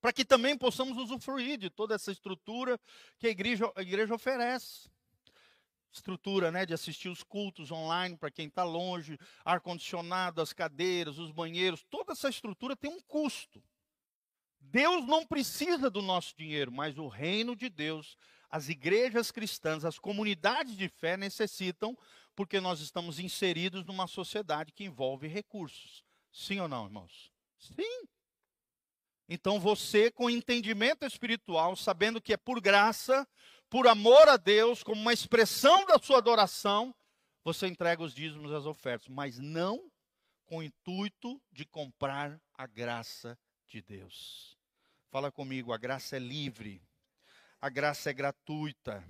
Para 0.00 0.12
que 0.12 0.24
também 0.24 0.58
possamos 0.58 0.98
usufruir 0.98 1.56
de 1.58 1.70
toda 1.70 1.94
essa 1.94 2.10
estrutura 2.10 2.78
que 3.18 3.28
a 3.28 3.30
igreja, 3.30 3.72
a 3.74 3.82
igreja 3.82 4.14
oferece 4.14 4.90
estrutura 5.92 6.50
né, 6.50 6.64
de 6.64 6.74
assistir 6.74 7.08
os 7.08 7.22
cultos 7.22 7.70
online 7.70 8.16
para 8.16 8.30
quem 8.30 8.46
está 8.46 8.64
longe, 8.64 9.18
ar-condicionado, 9.44 10.40
as 10.40 10.52
cadeiras, 10.52 11.18
os 11.18 11.30
banheiros, 11.30 11.84
toda 11.90 12.12
essa 12.12 12.28
estrutura 12.28 12.76
tem 12.76 12.90
um 12.90 13.00
custo. 13.00 13.62
Deus 14.60 15.06
não 15.06 15.26
precisa 15.26 15.90
do 15.90 16.02
nosso 16.02 16.36
dinheiro, 16.36 16.70
mas 16.70 16.98
o 16.98 17.08
reino 17.08 17.56
de 17.56 17.68
Deus, 17.68 18.16
as 18.48 18.68
igrejas 18.68 19.30
cristãs, 19.30 19.84
as 19.84 19.98
comunidades 19.98 20.76
de 20.76 20.88
fé 20.88 21.16
necessitam, 21.16 21.96
porque 22.36 22.60
nós 22.60 22.80
estamos 22.80 23.18
inseridos 23.18 23.84
numa 23.84 24.06
sociedade 24.06 24.72
que 24.72 24.84
envolve 24.84 25.26
recursos. 25.26 26.04
Sim 26.30 26.60
ou 26.60 26.68
não, 26.68 26.86
irmãos? 26.86 27.32
Sim. 27.58 28.06
Então 29.28 29.60
você, 29.60 30.10
com 30.10 30.28
entendimento 30.28 31.04
espiritual, 31.04 31.76
sabendo 31.76 32.20
que 32.20 32.32
é 32.32 32.36
por 32.36 32.60
graça, 32.60 33.26
por 33.70 33.86
amor 33.86 34.28
a 34.28 34.36
Deus, 34.36 34.82
como 34.82 35.00
uma 35.00 35.12
expressão 35.12 35.86
da 35.86 35.96
sua 35.96 36.18
adoração, 36.18 36.92
você 37.44 37.68
entrega 37.68 38.02
os 38.02 38.12
dízimos 38.12 38.50
e 38.50 38.54
as 38.54 38.66
ofertas, 38.66 39.08
mas 39.08 39.38
não 39.38 39.90
com 40.44 40.58
o 40.58 40.62
intuito 40.62 41.40
de 41.52 41.64
comprar 41.64 42.40
a 42.52 42.66
graça 42.66 43.38
de 43.68 43.80
Deus. 43.80 44.58
Fala 45.08 45.30
comigo, 45.30 45.72
a 45.72 45.78
graça 45.78 46.16
é 46.16 46.18
livre, 46.18 46.82
a 47.60 47.68
graça 47.68 48.10
é 48.10 48.12
gratuita. 48.12 49.04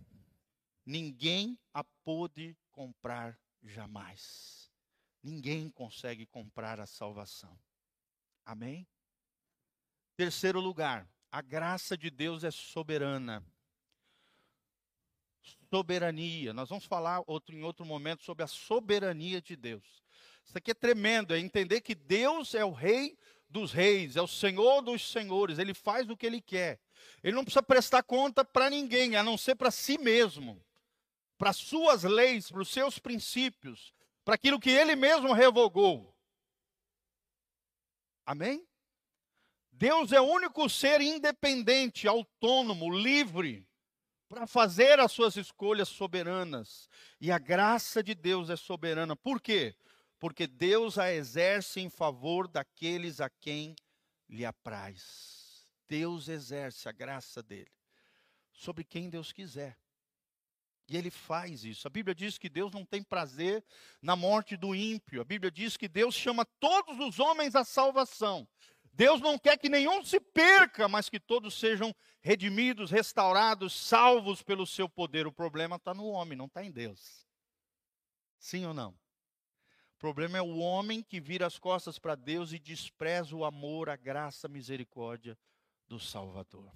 ninguém 0.85 1.59
a 1.73 1.83
pôde 2.05 2.57
comprar 2.71 3.39
jamais. 3.63 4.71
Ninguém 5.23 5.71
consegue 5.71 6.27
comprar 6.27 6.81
a 6.81 6.87
salvação. 6.87 7.59
Amém? 8.45 8.87
Terceiro 10.17 10.61
lugar, 10.61 11.09
a 11.31 11.41
graça 11.41 11.97
de 11.97 12.11
Deus 12.11 12.45
é 12.45 12.51
soberana. 12.51 13.45
Soberania. 15.69 16.53
Nós 16.53 16.69
vamos 16.69 16.85
falar 16.85 17.23
outro, 17.27 17.55
em 17.55 17.63
outro 17.63 17.85
momento 17.85 18.25
sobre 18.25 18.45
a 18.45 18.47
soberania 18.47 19.41
de 19.41 19.57
Deus. 19.57 20.03
Isso 20.45 20.59
aqui 20.59 20.73
é 20.73 20.75
tremendo, 20.75 21.35
é 21.35 21.39
entender 21.39 21.81
que 21.81 21.95
Deus 21.95 22.55
é 22.55 22.65
o 22.65 22.73
rei 22.73 23.17
dos 23.49 23.73
reis, 23.73 24.17
é 24.17 24.23
o 24.23 24.29
senhor 24.29 24.81
dos 24.81 25.11
senhores, 25.11 25.59
ele 25.59 25.75
faz 25.75 26.09
o 26.09 26.17
que 26.17 26.27
ele 26.27 26.41
quer. 26.41 26.81
Ele 27.23 27.35
não 27.35 27.45
precisa 27.45 27.63
prestar 27.63 28.03
conta 28.03 28.45
para 28.45 28.71
ninguém, 28.71 29.17
a 29.17 29.23
não 29.23 29.37
ser 29.37 29.55
para 29.55 29.71
si 29.71 29.99
mesmo, 29.99 30.65
para 31.37 31.53
suas 31.53 32.03
leis, 32.05 32.51
para 32.51 32.63
os 32.63 32.69
seus 32.69 32.99
princípios, 32.99 33.93
para 34.25 34.35
aquilo 34.35 34.61
que 34.61 34.71
ele 34.71 34.95
mesmo 34.95 35.33
revogou. 35.33 36.17
Amém? 38.25 38.67
Deus 39.73 40.13
é 40.13 40.21
o 40.21 40.25
único 40.25 40.69
ser 40.69 41.01
independente, 41.01 42.07
autônomo, 42.07 42.93
livre, 42.93 43.67
para 44.31 44.47
fazer 44.47 45.01
as 45.01 45.11
suas 45.11 45.37
escolhas 45.37 45.89
soberanas. 45.89 46.89
E 47.21 47.33
a 47.33 47.39
graça 47.39 48.01
de 48.01 48.15
Deus 48.15 48.49
é 48.49 48.55
soberana. 48.55 49.17
Por 49.17 49.41
quê? 49.41 49.75
Porque 50.21 50.47
Deus 50.47 50.99
a 50.99 51.13
exerce 51.13 51.81
em 51.81 51.91
favor 51.91 52.47
daqueles 52.47 53.21
a 53.21 53.29
quem 53.29 53.75
lhe 54.29 54.47
apraz. 54.47 55.67
Deus 55.89 56.29
exerce 56.29 56.89
a 56.89 56.93
graça 56.93 57.43
dele 57.43 57.73
sobre 58.53 58.85
quem 58.85 59.11
Deus 59.11 59.33
quiser. 59.33 59.77
E 60.87 60.97
ele 60.97 61.11
faz 61.11 61.65
isso. 61.65 61.89
A 61.89 61.91
Bíblia 61.91 62.15
diz 62.15 62.39
que 62.39 62.49
Deus 62.49 62.73
não 62.73 62.85
tem 62.85 63.03
prazer 63.03 63.65
na 64.01 64.15
morte 64.15 64.57
do 64.57 64.77
ímpio. 64.77 65.21
A 65.21 65.25
Bíblia 65.25 65.51
diz 65.51 65.77
que 65.77 65.89
Deus 65.89 66.15
chama 66.15 66.45
todos 66.61 67.01
os 67.01 67.19
homens 67.19 67.57
à 67.57 67.65
salvação. 67.65 68.47
Deus 68.93 69.21
não 69.21 69.39
quer 69.39 69.57
que 69.57 69.69
nenhum 69.69 70.05
se 70.05 70.21
perca, 70.21 70.89
mas 70.89 71.09
que 71.09 71.21
todos 71.21 71.55
sejam 71.55 71.95
redimidos, 72.21 72.91
restaurados, 72.91 73.73
salvos 73.73 74.43
pelo 74.43 74.67
seu 74.67 74.89
poder. 74.89 75.27
O 75.27 75.33
problema 75.33 75.77
está 75.77 75.95
no 75.95 76.07
homem, 76.07 76.37
não 76.37 76.47
está 76.47 76.65
em 76.65 76.71
Deus. 76.71 77.27
Sim 78.39 78.67
ou 78.67 78.75
não? 78.75 78.91
O 78.91 79.99
problema 79.99 80.39
é 80.39 80.43
o 80.43 80.59
homem 80.59 81.03
que 81.03 81.21
vira 81.21 81.47
as 81.47 81.59
costas 81.59 81.99
para 81.99 82.15
Deus 82.15 82.53
e 82.53 82.59
despreza 82.59 83.37
o 83.37 83.45
amor, 83.45 83.89
a 83.89 83.97
graça, 83.97 84.47
a 84.47 84.51
misericórdia 84.51 85.39
do 85.87 86.01
Salvador. 86.01 86.73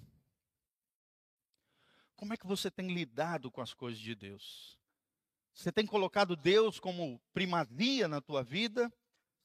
Como 2.15 2.33
é 2.33 2.37
que 2.37 2.47
você 2.47 2.71
tem 2.71 2.93
lidado 2.93 3.51
com 3.51 3.61
as 3.61 3.73
coisas 3.73 3.99
de 3.99 4.15
Deus? 4.15 4.79
Você 5.53 5.71
tem 5.71 5.85
colocado 5.85 6.35
Deus 6.35 6.79
como 6.79 7.19
primazia 7.33 8.07
na 8.07 8.21
tua 8.21 8.43
vida? 8.43 8.93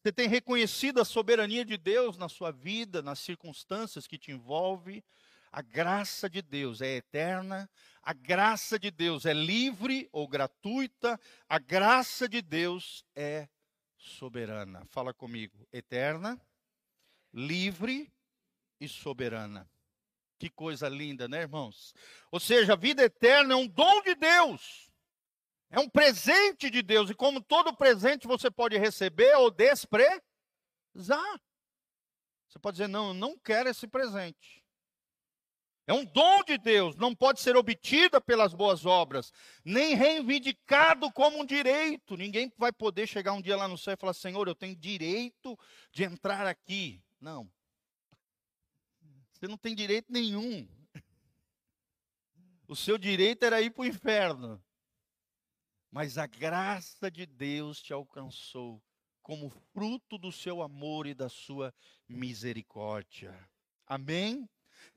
Você 0.02 0.10
tem 0.10 0.28
reconhecido 0.28 0.98
a 0.98 1.04
soberania 1.04 1.62
de 1.62 1.76
Deus 1.76 2.16
na 2.16 2.26
sua 2.26 2.50
vida, 2.50 3.02
nas 3.02 3.18
circunstâncias 3.18 4.06
que 4.06 4.16
te 4.16 4.30
envolvem? 4.30 5.04
A 5.52 5.60
graça 5.60 6.30
de 6.30 6.40
Deus 6.40 6.80
é 6.80 6.96
eterna, 6.96 7.68
a 8.02 8.14
graça 8.14 8.78
de 8.78 8.90
Deus 8.90 9.26
é 9.26 9.34
livre 9.34 10.08
ou 10.10 10.26
gratuita, 10.26 11.20
a 11.46 11.58
graça 11.58 12.26
de 12.26 12.40
Deus 12.40 13.04
é 13.14 13.46
soberana. 13.98 14.86
Fala 14.86 15.12
comigo, 15.12 15.68
eterna, 15.70 16.40
livre 17.34 18.10
e 18.80 18.88
soberana. 18.88 19.68
Que 20.38 20.48
coisa 20.48 20.88
linda, 20.88 21.28
né, 21.28 21.42
irmãos? 21.42 21.92
Ou 22.30 22.40
seja, 22.40 22.72
a 22.72 22.76
vida 22.76 23.02
eterna 23.02 23.52
é 23.52 23.56
um 23.56 23.66
dom 23.66 24.00
de 24.02 24.14
Deus. 24.14 24.89
É 25.70 25.78
um 25.78 25.88
presente 25.88 26.68
de 26.68 26.82
Deus, 26.82 27.10
e 27.10 27.14
como 27.14 27.40
todo 27.40 27.74
presente 27.74 28.26
você 28.26 28.50
pode 28.50 28.76
receber 28.76 29.36
ou 29.36 29.52
desprezar. 29.52 30.20
Você 32.48 32.58
pode 32.60 32.76
dizer, 32.76 32.88
não, 32.88 33.08
eu 33.08 33.14
não 33.14 33.38
quero 33.38 33.68
esse 33.68 33.86
presente. 33.86 34.64
É 35.86 35.92
um 35.92 36.04
dom 36.04 36.42
de 36.42 36.58
Deus, 36.58 36.96
não 36.96 37.14
pode 37.14 37.40
ser 37.40 37.56
obtida 37.56 38.20
pelas 38.20 38.52
boas 38.52 38.84
obras, 38.84 39.32
nem 39.64 39.94
reivindicado 39.94 41.10
como 41.12 41.40
um 41.40 41.44
direito. 41.44 42.16
Ninguém 42.16 42.52
vai 42.58 42.72
poder 42.72 43.06
chegar 43.06 43.32
um 43.32 43.40
dia 43.40 43.56
lá 43.56 43.68
no 43.68 43.78
céu 43.78 43.94
e 43.94 43.96
falar: 43.96 44.12
Senhor, 44.12 44.46
eu 44.46 44.54
tenho 44.54 44.74
direito 44.76 45.58
de 45.92 46.04
entrar 46.04 46.46
aqui. 46.46 47.02
Não. 47.20 47.50
Você 49.32 49.48
não 49.48 49.56
tem 49.56 49.74
direito 49.74 50.12
nenhum. 50.12 50.68
O 52.68 52.76
seu 52.76 52.96
direito 52.96 53.44
era 53.44 53.60
ir 53.60 53.70
para 53.70 53.82
o 53.82 53.86
inferno 53.86 54.62
mas 55.90 56.18
a 56.18 56.26
graça 56.26 57.10
de 57.10 57.26
Deus 57.26 57.80
te 57.80 57.92
alcançou 57.92 58.82
como 59.22 59.50
fruto 59.72 60.16
do 60.18 60.32
seu 60.32 60.62
amor 60.62 61.06
e 61.06 61.14
da 61.14 61.28
sua 61.28 61.74
misericórdia. 62.08 63.36
Amém? 63.86 64.48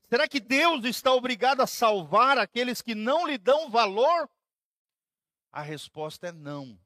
Será 0.08 0.28
que 0.28 0.40
Deus 0.40 0.84
está 0.84 1.12
obrigado 1.12 1.60
a 1.60 1.66
salvar 1.66 2.38
aqueles 2.38 2.80
que 2.80 2.94
não 2.94 3.26
lhe 3.26 3.36
dão 3.36 3.70
valor? 3.70 4.28
A 5.50 5.62
resposta 5.62 6.28
é 6.28 6.32
não. 6.32 6.78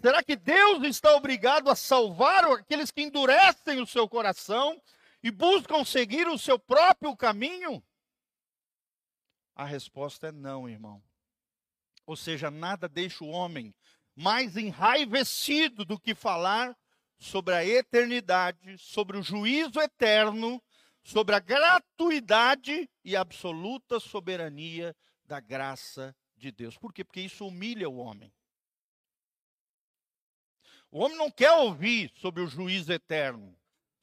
Será 0.00 0.22
que 0.22 0.36
Deus 0.36 0.82
está 0.84 1.14
obrigado 1.14 1.70
a 1.70 1.76
salvar 1.76 2.44
aqueles 2.44 2.90
que 2.90 3.02
endurecem 3.02 3.80
o 3.80 3.86
seu 3.86 4.08
coração 4.08 4.80
e 5.22 5.30
buscam 5.30 5.84
seguir 5.84 6.28
o 6.28 6.38
seu 6.38 6.58
próprio 6.58 7.16
caminho? 7.16 7.82
A 9.54 9.64
resposta 9.64 10.28
é 10.28 10.32
não, 10.32 10.68
irmão. 10.68 11.02
Ou 12.06 12.16
seja, 12.16 12.50
nada 12.50 12.88
deixa 12.88 13.24
o 13.24 13.28
homem 13.28 13.74
mais 14.14 14.56
enraivecido 14.56 15.84
do 15.84 15.98
que 15.98 16.14
falar 16.14 16.76
sobre 17.18 17.54
a 17.54 17.64
eternidade, 17.64 18.76
sobre 18.78 19.16
o 19.16 19.22
juízo 19.22 19.80
eterno, 19.80 20.62
sobre 21.02 21.34
a 21.34 21.40
gratuidade 21.40 22.88
e 23.04 23.16
absoluta 23.16 23.98
soberania 23.98 24.94
da 25.24 25.40
graça 25.40 26.14
de 26.36 26.52
Deus. 26.52 26.76
Por 26.76 26.92
quê? 26.92 27.04
Porque 27.04 27.20
isso 27.20 27.46
humilha 27.46 27.88
o 27.88 27.96
homem. 27.96 28.32
O 30.90 31.00
homem 31.00 31.16
não 31.16 31.30
quer 31.30 31.52
ouvir 31.52 32.12
sobre 32.14 32.42
o 32.42 32.46
juízo 32.46 32.92
eterno, 32.92 33.58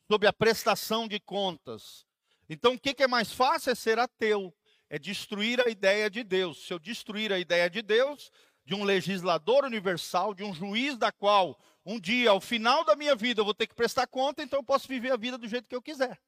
sobre 0.08 0.28
a 0.28 0.34
prestação 0.34 1.08
de 1.08 1.20
contas. 1.20 2.06
Então, 2.50 2.74
o 2.74 2.80
que 2.80 3.02
é 3.02 3.08
mais 3.08 3.32
fácil 3.32 3.72
é 3.72 3.76
ser 3.76 3.98
ateu 3.98 4.54
é 4.92 5.00
destruir 5.00 5.66
a 5.66 5.70
ideia 5.70 6.10
de 6.10 6.22
Deus. 6.22 6.66
Se 6.66 6.74
eu 6.74 6.78
destruir 6.78 7.32
a 7.32 7.40
ideia 7.40 7.70
de 7.70 7.82
Deus, 7.82 8.30
de 8.66 8.76
um 8.76 8.84
legislador 8.84 9.64
universal, 9.64 10.34
de 10.34 10.44
um 10.44 10.54
juiz 10.54 10.98
da 10.98 11.14
qual 11.14 11.58
um 11.86 11.98
dia, 11.98 12.32
ao 12.32 12.42
final 12.42 12.84
da 12.84 12.94
minha 12.94 13.16
vida, 13.16 13.40
eu 13.40 13.46
vou 13.46 13.54
ter 13.54 13.68
que 13.68 13.74
prestar 13.74 14.06
conta, 14.06 14.44
então 14.44 14.60
eu 14.60 14.64
posso 14.66 14.90
viver 14.90 15.14
a 15.14 15.16
vida 15.16 15.38
do 15.38 15.48
jeito 15.48 15.70
que 15.70 15.76
eu 15.76 15.82
quiser. 15.82 16.22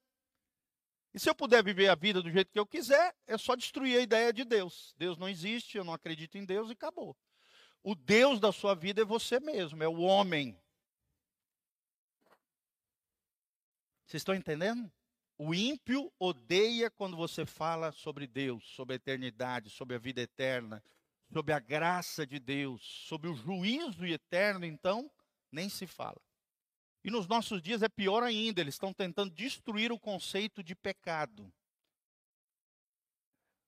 E 1.13 1.19
se 1.19 1.29
eu 1.29 1.35
puder 1.35 1.61
viver 1.61 1.89
a 1.89 1.95
vida 1.95 2.21
do 2.21 2.31
jeito 2.31 2.53
que 2.53 2.57
eu 2.57 2.65
quiser, 2.65 3.13
é 3.27 3.37
só 3.37 3.53
destruir 3.53 3.99
a 3.99 4.01
ideia 4.01 4.31
de 4.31 4.45
Deus. 4.45 4.95
Deus 4.97 5.17
não 5.17 5.27
existe, 5.27 5.77
eu 5.77 5.83
não 5.83 5.93
acredito 5.93 6.37
em 6.37 6.45
Deus 6.45 6.69
e 6.69 6.71
acabou. 6.71 7.17
O 7.83 7.93
Deus 7.93 8.39
da 8.39 8.53
sua 8.53 8.73
vida 8.73 9.01
é 9.01 9.05
você 9.05 9.41
mesmo, 9.41 9.83
é 9.83 9.89
o 9.89 9.99
homem. 9.99 10.57
Vocês 14.05 14.21
estão 14.21 14.33
entendendo? 14.33 14.89
O 15.37 15.53
ímpio 15.53 16.11
odeia 16.19 16.89
quando 16.91 17.17
você 17.17 17.45
fala 17.45 17.91
sobre 17.91 18.27
Deus, 18.27 18.63
sobre 18.75 18.93
a 18.93 18.97
eternidade, 18.97 19.69
sobre 19.69 19.95
a 19.95 19.99
vida 19.99 20.21
eterna, 20.21 20.83
sobre 21.31 21.53
a 21.53 21.59
graça 21.59 22.25
de 22.25 22.39
Deus, 22.39 22.81
sobre 23.07 23.27
o 23.27 23.35
juízo 23.35 24.05
eterno, 24.05 24.65
então, 24.65 25.09
nem 25.51 25.67
se 25.69 25.87
fala. 25.87 26.21
E 27.03 27.09
nos 27.09 27.27
nossos 27.27 27.61
dias 27.61 27.81
é 27.81 27.89
pior 27.89 28.23
ainda, 28.23 28.61
eles 28.61 28.75
estão 28.75 28.93
tentando 28.93 29.33
destruir 29.33 29.91
o 29.91 29.99
conceito 29.99 30.63
de 30.63 30.75
pecado. 30.75 31.51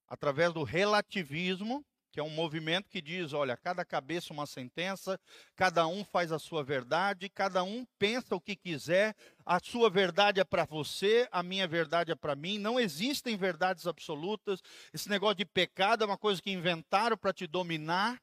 Através 0.07 0.53
do 0.53 0.63
relativismo, 0.63 1.83
que 2.15 2.19
é 2.21 2.23
um 2.23 2.29
movimento 2.29 2.89
que 2.89 3.01
diz: 3.01 3.33
olha, 3.33 3.57
cada 3.57 3.83
cabeça 3.83 4.31
uma 4.31 4.45
sentença, 4.45 5.19
cada 5.53 5.85
um 5.85 6.01
faz 6.05 6.31
a 6.31 6.39
sua 6.39 6.63
verdade, 6.63 7.27
cada 7.27 7.61
um 7.61 7.85
pensa 7.99 8.33
o 8.33 8.39
que 8.39 8.55
quiser, 8.55 9.13
a 9.45 9.59
sua 9.59 9.89
verdade 9.89 10.39
é 10.39 10.45
para 10.45 10.63
você, 10.63 11.27
a 11.29 11.43
minha 11.43 11.67
verdade 11.67 12.13
é 12.13 12.15
para 12.15 12.33
mim. 12.33 12.57
Não 12.57 12.79
existem 12.79 13.35
verdades 13.35 13.85
absolutas. 13.85 14.61
Esse 14.93 15.09
negócio 15.09 15.35
de 15.35 15.45
pecado 15.45 16.05
é 16.05 16.07
uma 16.07 16.17
coisa 16.17 16.41
que 16.41 16.49
inventaram 16.49 17.17
para 17.17 17.33
te 17.33 17.45
dominar. 17.45 18.17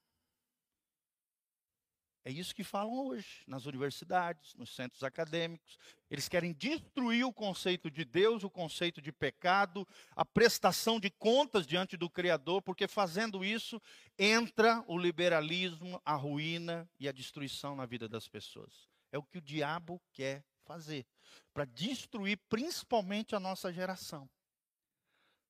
É 2.25 2.31
isso 2.31 2.55
que 2.55 2.63
falam 2.63 3.07
hoje 3.07 3.43
nas 3.49 3.67
universidades, 3.67 4.55
nos 4.55 4.75
centros 4.75 5.03
acadêmicos. 5.03 5.77
Eles 6.09 6.29
querem 6.29 6.53
destruir 6.53 7.25
o 7.25 7.33
conceito 7.33 7.91
de 7.91 8.05
Deus, 8.05 8.45
o 8.45 8.51
conceito 8.51 9.03
de 9.03 9.11
pecado, 9.11 9.87
a 10.15 10.25
prestação 10.25 11.01
de 11.01 11.11
contas 11.11 11.67
diante 11.67 11.97
do 11.97 12.09
Criador, 12.09 12.63
porque 12.63 12.87
fazendo 12.87 13.45
isso 13.45 13.83
entra 14.17 14.85
o 14.87 14.97
liberalismo, 14.97 16.01
a 16.05 16.15
ruína 16.15 16.89
e 17.01 17.09
a 17.09 17.13
destruição 17.13 17.75
na 17.75 17.87
vida 17.87 18.09
das 18.09 18.29
pessoas. 18.29 18.89
É 19.11 19.19
o 19.19 19.23
que 19.23 19.39
o 19.39 19.43
diabo 19.43 20.01
quer 20.13 20.45
fazer 20.65 21.05
para 21.53 21.65
destruir 21.65 22.39
principalmente 22.49 23.35
a 23.35 23.41
nossa 23.41 23.73
geração. 23.73 24.31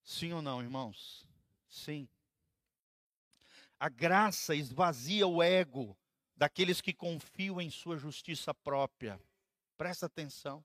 Sim 0.03 0.33
ou 0.33 0.41
não, 0.41 0.63
irmãos? 0.63 1.29
Sim. 1.69 2.09
A 3.79 3.89
graça 3.89 4.55
esvazia 4.55 5.27
o 5.27 5.43
ego 5.43 5.97
daqueles 6.43 6.81
que 6.81 6.93
confiam 6.93 7.61
em 7.61 7.71
sua 7.71 7.97
justiça 7.97 8.53
própria. 8.53 9.17
Presta 9.77 10.07
atenção. 10.07 10.65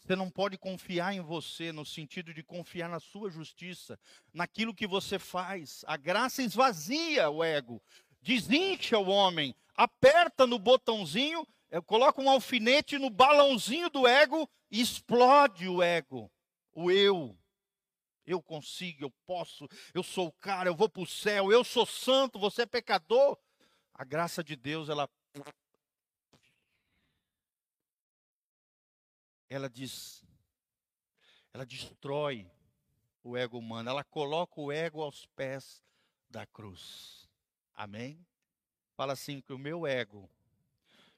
Você 0.00 0.16
não 0.16 0.28
pode 0.28 0.58
confiar 0.58 1.14
em 1.14 1.20
você 1.20 1.70
no 1.70 1.86
sentido 1.86 2.34
de 2.34 2.42
confiar 2.42 2.88
na 2.88 2.98
sua 2.98 3.30
justiça, 3.30 3.96
naquilo 4.32 4.74
que 4.74 4.88
você 4.88 5.16
faz. 5.16 5.84
A 5.86 5.96
graça 5.96 6.42
esvazia 6.42 7.30
o 7.30 7.44
ego, 7.44 7.80
desincha 8.20 8.98
o 8.98 9.06
homem, 9.06 9.54
aperta 9.76 10.48
no 10.48 10.58
botãozinho, 10.58 11.46
eh, 11.70 11.80
coloca 11.80 12.20
um 12.20 12.28
alfinete 12.28 12.98
no 12.98 13.08
balãozinho 13.08 13.88
do 13.90 14.08
ego 14.08 14.50
e 14.68 14.80
explode 14.80 15.68
o 15.68 15.80
ego, 15.80 16.28
o 16.72 16.90
eu. 16.90 17.38
Eu 18.26 18.42
consigo, 18.42 19.04
eu 19.04 19.10
posso, 19.24 19.68
eu 19.94 20.02
sou 20.02 20.26
o 20.26 20.32
cara, 20.32 20.68
eu 20.68 20.74
vou 20.74 20.88
para 20.88 21.02
o 21.02 21.06
céu, 21.06 21.52
eu 21.52 21.62
sou 21.62 21.86
santo, 21.86 22.36
você 22.36 22.62
é 22.62 22.66
pecador. 22.66 23.38
A 23.94 24.04
graça 24.04 24.42
de 24.42 24.56
Deus, 24.56 24.88
ela 24.88 25.08
ela 29.48 29.70
diz, 29.70 30.24
ela 31.52 31.64
destrói 31.64 32.50
o 33.22 33.36
ego 33.36 33.56
humano, 33.56 33.88
ela 33.88 34.02
coloca 34.02 34.60
o 34.60 34.72
ego 34.72 35.00
aos 35.00 35.26
pés 35.26 35.82
da 36.28 36.44
cruz. 36.44 37.30
Amém? 37.72 38.26
Fala 38.96 39.12
assim 39.12 39.40
que 39.40 39.52
o 39.52 39.58
meu 39.58 39.86
ego, 39.86 40.28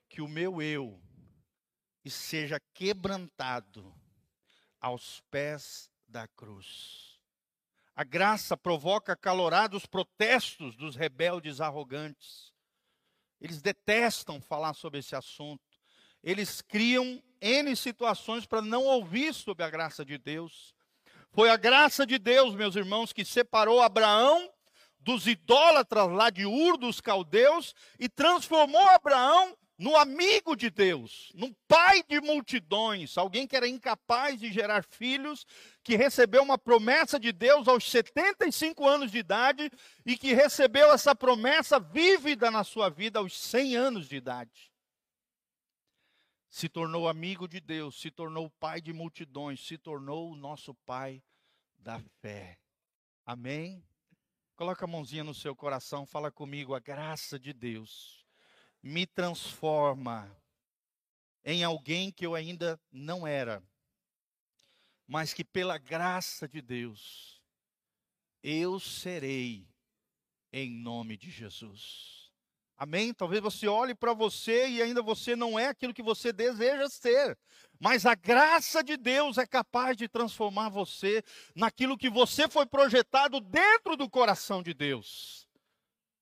que 0.08 0.20
o 0.20 0.28
meu 0.28 0.60
eu 0.60 1.00
seja 2.10 2.60
quebrantado 2.72 3.94
aos 4.80 5.20
pés 5.30 5.90
da 6.06 6.28
cruz. 6.28 7.18
A 7.94 8.04
graça 8.04 8.56
provoca 8.56 9.16
calorados 9.16 9.86
protestos 9.86 10.76
dos 10.76 10.94
rebeldes 10.94 11.60
arrogantes. 11.60 12.52
Eles 13.40 13.60
detestam 13.60 14.40
falar 14.40 14.74
sobre 14.74 15.00
esse 15.00 15.14
assunto. 15.14 15.62
Eles 16.22 16.60
criam 16.60 17.22
N 17.40 17.76
situações 17.76 18.46
para 18.46 18.62
não 18.62 18.84
ouvir 18.84 19.34
sobre 19.34 19.64
a 19.64 19.70
graça 19.70 20.04
de 20.04 20.18
Deus. 20.18 20.74
Foi 21.30 21.50
a 21.50 21.56
graça 21.56 22.06
de 22.06 22.18
Deus, 22.18 22.54
meus 22.54 22.76
irmãos, 22.76 23.12
que 23.12 23.24
separou 23.24 23.80
Abraão 23.80 24.50
dos 24.98 25.26
idólatras 25.26 26.10
lá 26.10 26.30
de 26.30 26.46
Ur 26.46 26.76
dos 26.76 27.00
caldeus 27.00 27.74
e 27.98 28.08
transformou 28.08 28.80
Abraão 28.88 29.56
no 29.78 29.94
amigo 29.96 30.56
de 30.56 30.70
Deus, 30.70 31.30
no 31.34 31.54
pai 31.68 32.02
de 32.02 32.20
multidões, 32.20 33.18
alguém 33.18 33.46
que 33.46 33.56
era 33.56 33.68
incapaz 33.68 34.40
de 34.40 34.50
gerar 34.50 34.82
filhos, 34.82 35.46
que 35.84 35.96
recebeu 35.96 36.42
uma 36.42 36.56
promessa 36.56 37.20
de 37.20 37.30
Deus 37.32 37.68
aos 37.68 37.90
75 37.90 38.86
anos 38.86 39.10
de 39.10 39.18
idade 39.18 39.70
e 40.04 40.16
que 40.16 40.32
recebeu 40.32 40.92
essa 40.92 41.14
promessa 41.14 41.78
vívida 41.78 42.50
na 42.50 42.64
sua 42.64 42.88
vida 42.88 43.18
aos 43.18 43.38
100 43.38 43.76
anos 43.76 44.08
de 44.08 44.16
idade 44.16 44.72
se 46.56 46.70
tornou 46.70 47.06
amigo 47.06 47.46
de 47.46 47.60
Deus, 47.60 48.00
se 48.00 48.10
tornou 48.10 48.48
pai 48.48 48.80
de 48.80 48.90
multidões, 48.90 49.60
se 49.60 49.76
tornou 49.76 50.32
o 50.32 50.36
nosso 50.36 50.74
pai 50.86 51.22
da 51.76 52.00
fé. 52.22 52.58
Amém? 53.26 53.84
Coloca 54.56 54.86
a 54.86 54.88
mãozinha 54.88 55.22
no 55.22 55.34
seu 55.34 55.54
coração, 55.54 56.06
fala 56.06 56.32
comigo, 56.32 56.74
a 56.74 56.80
graça 56.80 57.38
de 57.38 57.52
Deus 57.52 58.25
me 58.86 59.04
transforma 59.04 60.30
em 61.44 61.64
alguém 61.64 62.12
que 62.12 62.24
eu 62.24 62.36
ainda 62.36 62.80
não 62.92 63.26
era, 63.26 63.60
mas 65.08 65.34
que 65.34 65.44
pela 65.44 65.76
graça 65.76 66.46
de 66.46 66.62
Deus 66.62 67.42
eu 68.44 68.78
serei 68.78 69.68
em 70.52 70.70
nome 70.70 71.16
de 71.16 71.32
Jesus. 71.32 72.30
Amém? 72.76 73.12
Talvez 73.12 73.42
você 73.42 73.66
olhe 73.66 73.92
para 73.92 74.12
você 74.12 74.68
e 74.68 74.80
ainda 74.80 75.02
você 75.02 75.34
não 75.34 75.58
é 75.58 75.66
aquilo 75.66 75.94
que 75.94 76.02
você 76.02 76.32
deseja 76.32 76.88
ser. 76.88 77.36
Mas 77.80 78.06
a 78.06 78.14
graça 78.14 78.84
de 78.84 78.96
Deus 78.96 79.36
é 79.36 79.46
capaz 79.46 79.96
de 79.96 80.06
transformar 80.06 80.68
você 80.68 81.24
naquilo 81.56 81.98
que 81.98 82.08
você 82.08 82.48
foi 82.48 82.66
projetado 82.66 83.40
dentro 83.40 83.96
do 83.96 84.08
coração 84.08 84.62
de 84.62 84.72
Deus. 84.72 85.48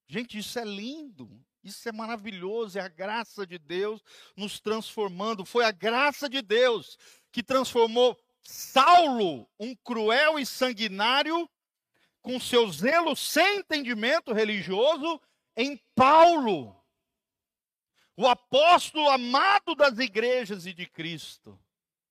Gente, 0.07 0.39
isso 0.39 0.59
é 0.59 0.65
lindo. 0.65 1.45
Isso 1.65 1.89
é 1.89 1.93
maravilhoso, 1.93 2.79
é 2.79 2.83
a 2.83 2.89
graça 2.89 3.47
de 3.47 3.59
Deus 3.59 4.03
nos 4.37 4.61
transformando. 4.61 5.47
Foi 5.47 5.65
a 5.65 5.71
graça 5.71 6.29
de 6.29 6.43
Deus 6.43 6.99
que 7.33 7.43
transformou 7.43 8.17
Saulo, 8.43 9.49
um 9.59 9.75
cruel 9.75 10.39
e 10.39 10.45
sanguinário, 10.45 11.49
com 12.21 12.39
seu 12.39 12.71
zelo 12.71 13.17
sem 13.17 13.59
entendimento 13.59 14.33
religioso, 14.33 15.19
em 15.57 15.81
Paulo, 15.95 16.77
o 18.17 18.27
apóstolo 18.27 19.09
amado 19.09 19.75
das 19.75 19.99
igrejas 19.99 20.67
e 20.67 20.75
de 20.75 20.87
Cristo. 20.87 21.59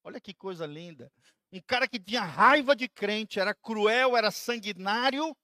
Olha 0.04 0.20
que 0.20 0.34
coisa 0.34 0.66
linda. 0.66 1.12
Um 1.52 1.62
cara 1.62 1.88
que 1.88 2.00
tinha 2.00 2.22
raiva 2.22 2.76
de 2.76 2.90
crente, 2.90 3.40
era 3.40 3.54
cruel, 3.54 4.18
era 4.18 4.32
sanguinário, 4.32 5.38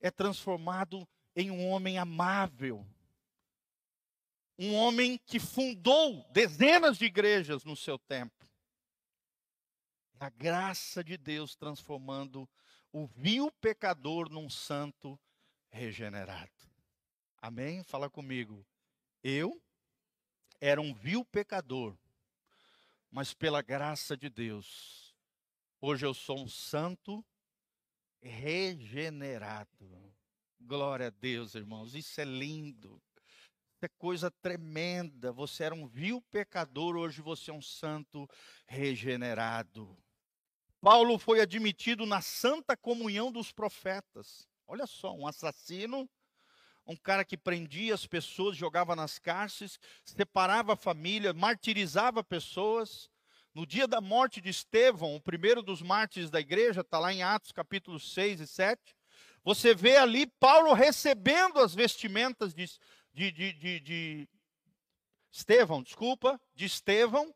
é 0.00 0.10
transformado 0.10 1.06
em 1.36 1.50
um 1.50 1.68
homem 1.68 1.98
amável. 1.98 2.86
Um 4.58 4.74
homem 4.74 5.18
que 5.26 5.40
fundou 5.40 6.24
dezenas 6.32 6.98
de 6.98 7.06
igrejas 7.06 7.64
no 7.64 7.76
seu 7.76 7.98
tempo. 7.98 8.46
A 10.20 10.28
graça 10.30 11.02
de 11.02 11.16
Deus 11.16 11.56
transformando 11.56 12.48
o 12.92 13.06
vil 13.06 13.50
pecador 13.50 14.28
num 14.28 14.48
santo 14.48 15.18
regenerado. 15.70 16.52
Amém? 17.40 17.82
Fala 17.82 18.08
comigo. 18.08 18.64
Eu 19.22 19.60
era 20.60 20.80
um 20.80 20.94
vil 20.94 21.24
pecador, 21.24 21.96
mas 23.10 23.34
pela 23.34 23.62
graça 23.62 24.16
de 24.16 24.28
Deus, 24.28 25.12
hoje 25.80 26.06
eu 26.06 26.14
sou 26.14 26.38
um 26.38 26.48
santo 26.48 27.24
regenerado. 28.20 30.14
Glória 30.60 31.08
a 31.08 31.10
Deus, 31.10 31.56
irmãos. 31.56 31.94
Isso 31.94 32.20
é 32.20 32.24
lindo. 32.24 33.02
É 33.84 33.88
coisa 33.98 34.30
tremenda. 34.30 35.32
Você 35.32 35.64
era 35.64 35.74
um 35.74 35.86
vil 35.86 36.22
pecador, 36.30 36.96
hoje 36.96 37.20
você 37.20 37.50
é 37.50 37.54
um 37.54 37.62
santo 37.62 38.28
regenerado. 38.66 39.96
Paulo 40.80 41.18
foi 41.18 41.40
admitido 41.40 42.06
na 42.06 42.20
santa 42.20 42.76
comunhão 42.76 43.30
dos 43.32 43.50
profetas. 43.52 44.48
Olha 44.66 44.86
só, 44.86 45.14
um 45.14 45.26
assassino 45.26 46.08
um 46.86 46.96
cara 46.96 47.24
que 47.24 47.36
prendia 47.36 47.94
as 47.94 48.06
pessoas, 48.06 48.56
jogava 48.56 48.96
nas 48.96 49.18
cárceres, 49.18 49.78
separava 50.04 50.72
a 50.72 50.76
família, 50.76 51.32
martirizava 51.32 52.24
pessoas. 52.24 53.08
No 53.54 53.66
dia 53.66 53.86
da 53.86 54.00
morte 54.00 54.40
de 54.40 54.50
Estevão, 54.50 55.14
o 55.14 55.20
primeiro 55.20 55.62
dos 55.62 55.82
mártires 55.82 56.30
da 56.30 56.40
igreja, 56.40 56.80
está 56.80 56.98
lá 56.98 57.12
em 57.12 57.22
Atos 57.22 57.52
capítulo 57.52 58.00
6 58.00 58.40
e 58.40 58.46
7. 58.46 58.80
Você 59.44 59.74
vê 59.74 59.96
ali 59.96 60.26
Paulo 60.26 60.72
recebendo 60.72 61.58
as 61.58 61.74
vestimentas 61.74 62.54
de, 62.54 62.64
de, 63.12 63.30
de, 63.30 63.52
de, 63.52 63.80
de 63.80 64.28
Estevão, 65.30 65.82
desculpa, 65.82 66.40
de 66.54 66.66
Estevão. 66.66 67.34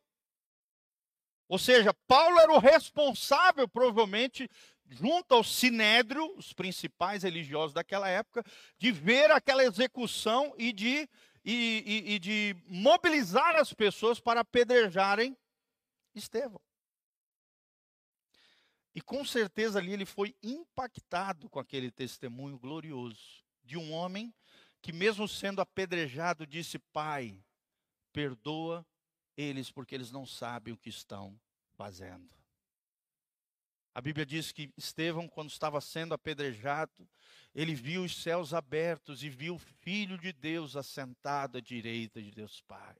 Ou 1.47 1.57
seja, 1.57 1.93
Paulo 2.07 2.39
era 2.39 2.51
o 2.51 2.59
responsável, 2.59 3.67
provavelmente, 3.67 4.49
junto 4.89 5.33
ao 5.33 5.43
sinédrio, 5.43 6.35
os 6.37 6.53
principais 6.53 7.23
religiosos 7.23 7.73
daquela 7.73 8.09
época, 8.09 8.43
de 8.77 8.91
ver 8.91 9.31
aquela 9.31 9.63
execução 9.63 10.53
e 10.57 10.73
de, 10.73 11.09
e, 11.43 11.83
e, 11.85 12.13
e 12.13 12.19
de 12.19 12.55
mobilizar 12.67 13.55
as 13.55 13.73
pessoas 13.73 14.19
para 14.19 14.41
apedrejarem 14.41 15.37
Estevão. 16.13 16.61
E 18.93 19.01
com 19.01 19.23
certeza 19.23 19.77
ali 19.77 19.93
ele 19.93 20.05
foi 20.05 20.35
impactado 20.41 21.47
com 21.49 21.59
aquele 21.59 21.91
testemunho 21.91 22.57
glorioso 22.57 23.43
de 23.63 23.77
um 23.77 23.93
homem 23.93 24.33
que, 24.81 24.93
mesmo 24.93 25.27
sendo 25.27 25.61
apedrejado, 25.61 26.45
disse: 26.45 26.79
Pai, 26.79 27.43
perdoa 28.11 28.85
eles 29.35 29.71
porque 29.71 29.93
eles 29.93 30.11
não 30.11 30.25
sabem 30.25 30.73
o 30.73 30.77
que 30.77 30.89
estão 30.89 31.39
fazendo. 31.75 32.29
A 33.93 34.01
Bíblia 34.01 34.25
diz 34.25 34.51
que 34.51 34.71
Estevão, 34.77 35.27
quando 35.27 35.49
estava 35.49 35.81
sendo 35.81 36.13
apedrejado, 36.13 37.09
ele 37.53 37.73
viu 37.73 38.03
os 38.03 38.15
céus 38.21 38.53
abertos 38.53 39.23
e 39.23 39.29
viu 39.29 39.55
o 39.55 39.59
Filho 39.59 40.17
de 40.19 40.31
Deus 40.31 40.75
assentado 40.75 41.57
à 41.57 41.61
direita 41.61 42.21
de 42.21 42.29
Deus 42.29 42.61
Pai. 42.61 42.95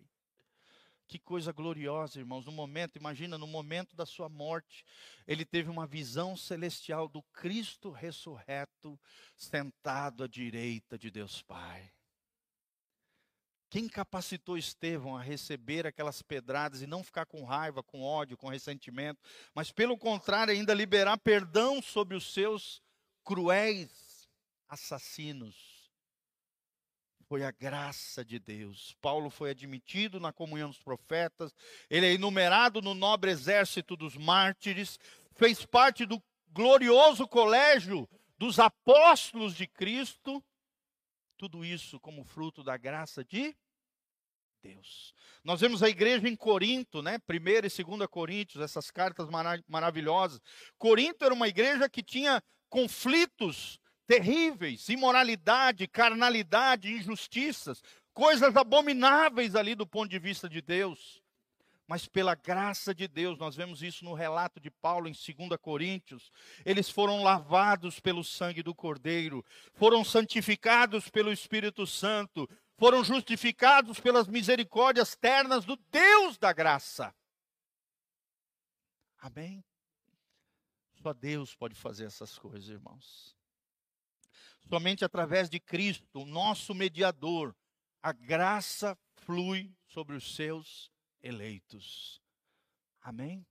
Que 1.08 1.18
coisa 1.18 1.54
gloriosa, 1.54 2.20
irmãos. 2.20 2.46
No 2.46 2.52
momento, 2.52 2.98
imagina, 2.98 3.38
no 3.38 3.48
momento 3.48 3.96
da 3.96 4.06
sua 4.06 4.28
morte, 4.28 4.84
ele 5.26 5.46
teve 5.46 5.70
uma 5.70 5.88
visão 5.88 6.36
celestial 6.36 7.08
do 7.08 7.24
Cristo 7.32 7.92
ressurreto, 7.92 9.00
sentado 9.38 10.26
à 10.26 10.28
direita 10.28 10.98
de 10.98 11.10
Deus 11.10 11.42
Pai. 11.42 11.90
Quem 13.70 13.88
capacitou 13.88 14.58
Estevão 14.58 15.16
a 15.16 15.22
receber 15.22 15.86
aquelas 15.86 16.22
pedradas 16.22 16.82
e 16.82 16.88
não 16.88 17.04
ficar 17.04 17.26
com 17.26 17.44
raiva, 17.44 17.84
com 17.84 18.02
ódio, 18.02 18.38
com 18.38 18.50
ressentimento, 18.50 19.22
mas 19.54 19.72
pelo 19.72 19.98
contrário, 19.98 20.54
ainda 20.54 20.74
liberar 20.74 21.18
perdão 21.18 21.82
sobre 21.82 22.16
os 22.16 22.34
seus 22.34 22.82
cruéis 23.24 24.28
assassinos? 24.70 25.77
Foi 27.28 27.44
a 27.44 27.52
graça 27.52 28.24
de 28.24 28.40
Deus. 28.40 28.96
Paulo 29.02 29.30
foi 29.30 29.52
admitido 29.52 30.20
na 30.20 30.32
comunhão 30.32 30.70
dos 30.70 30.82
profetas, 30.82 31.54
ele 31.90 32.06
é 32.06 32.14
enumerado 32.14 32.82
no 32.82 32.94
nobre 32.94 33.32
exército 33.32 33.96
dos 33.96 34.16
mártires, 34.16 34.98
fez 35.36 35.66
parte 35.66 36.06
do 36.06 36.22
glorioso 36.50 37.28
colégio 37.28 38.10
dos 38.38 38.60
apóstolos 38.60 39.56
de 39.56 39.68
Cristo, 39.68 40.44
tudo 41.38 41.64
isso 41.66 42.00
como 42.00 42.24
fruto 42.24 42.64
da 42.64 42.78
graça 42.78 43.24
de 43.24 43.56
Deus. 44.62 45.14
Nós 45.44 45.62
vemos 45.62 45.84
a 45.84 45.90
igreja 45.90 46.28
em 46.28 46.36
Corinto, 46.36 47.02
né? 47.02 47.20
1 47.30 47.34
e 47.36 47.62
2 47.84 48.08
Coríntios, 48.10 48.64
essas 48.64 48.90
cartas 48.90 49.28
maravilhosas. 49.68 50.42
Corinto 50.78 51.24
era 51.24 51.34
uma 51.34 51.48
igreja 51.48 51.90
que 51.90 52.02
tinha 52.02 52.42
conflitos 52.70 53.80
terríveis, 54.08 54.88
imoralidade, 54.90 55.88
carnalidade, 55.88 56.92
injustiças, 56.92 57.84
coisas 58.14 58.56
abomináveis 58.56 59.56
ali 59.56 59.76
do 59.76 59.86
ponto 59.86 60.10
de 60.10 60.18
vista 60.18 60.50
de 60.50 60.62
Deus. 60.62 61.22
Mas 61.86 62.08
pela 62.08 62.36
graça 62.36 62.94
de 62.94 63.08
Deus, 63.08 63.38
nós 63.38 63.56
vemos 63.56 63.82
isso 63.82 64.04
no 64.04 64.14
relato 64.14 64.60
de 64.60 64.70
Paulo 64.70 65.08
em 65.08 65.12
2 65.12 65.60
Coríntios, 65.62 66.32
eles 66.66 66.90
foram 66.90 67.24
lavados 67.24 68.00
pelo 68.00 68.24
sangue 68.24 68.62
do 68.62 68.76
Cordeiro, 68.76 69.46
foram 69.74 70.04
santificados 70.04 71.10
pelo 71.10 71.32
Espírito 71.32 71.88
Santo, 71.88 72.50
foram 72.78 73.04
justificados 73.04 74.00
pelas 74.00 74.28
misericórdias 74.28 75.16
ternas 75.16 75.64
do 75.64 75.78
Deus 75.90 76.38
da 76.38 76.52
graça. 76.52 77.16
Amém? 79.20 79.64
Só 81.02 81.14
Deus 81.14 81.56
pode 81.56 81.76
fazer 81.76 82.06
essas 82.06 82.38
coisas, 82.38 82.68
irmãos. 82.68 83.37
Somente 84.70 85.06
através 85.06 85.50
de 85.50 85.60
Cristo, 85.60 86.26
nosso 86.26 86.76
mediador, 86.76 87.56
a 88.02 88.12
graça 88.12 88.98
flui 89.16 89.74
sobre 89.88 90.16
os 90.16 90.36
seus 90.36 90.92
eleitos. 91.22 92.22
Amém? 93.02 93.46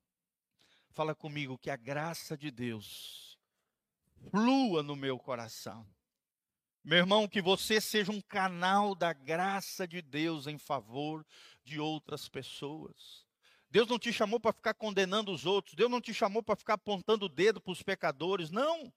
Fala 0.90 1.14
comigo 1.14 1.58
que 1.58 1.70
a 1.70 1.76
graça 1.76 2.36
de 2.36 2.50
Deus 2.50 3.38
flua 4.30 4.82
no 4.82 4.94
meu 4.94 5.18
coração. 5.18 5.86
Meu 6.84 6.98
irmão, 6.98 7.26
que 7.26 7.42
você 7.42 7.80
seja 7.80 8.12
um 8.12 8.20
canal 8.20 8.94
da 8.94 9.12
graça 9.12 9.88
de 9.88 10.00
Deus 10.00 10.46
em 10.46 10.58
favor 10.58 11.26
de 11.64 11.80
outras 11.80 12.28
pessoas. 12.28 13.26
Deus 13.70 13.88
não 13.88 13.98
te 13.98 14.12
chamou 14.12 14.38
para 14.38 14.52
ficar 14.52 14.74
condenando 14.74 15.32
os 15.32 15.44
outros, 15.44 15.74
Deus 15.74 15.90
não 15.90 16.00
te 16.00 16.14
chamou 16.14 16.42
para 16.42 16.56
ficar 16.56 16.74
apontando 16.74 17.26
o 17.26 17.28
dedo 17.28 17.60
para 17.60 17.72
os 17.72 17.82
pecadores, 17.82 18.50
não. 18.50 18.92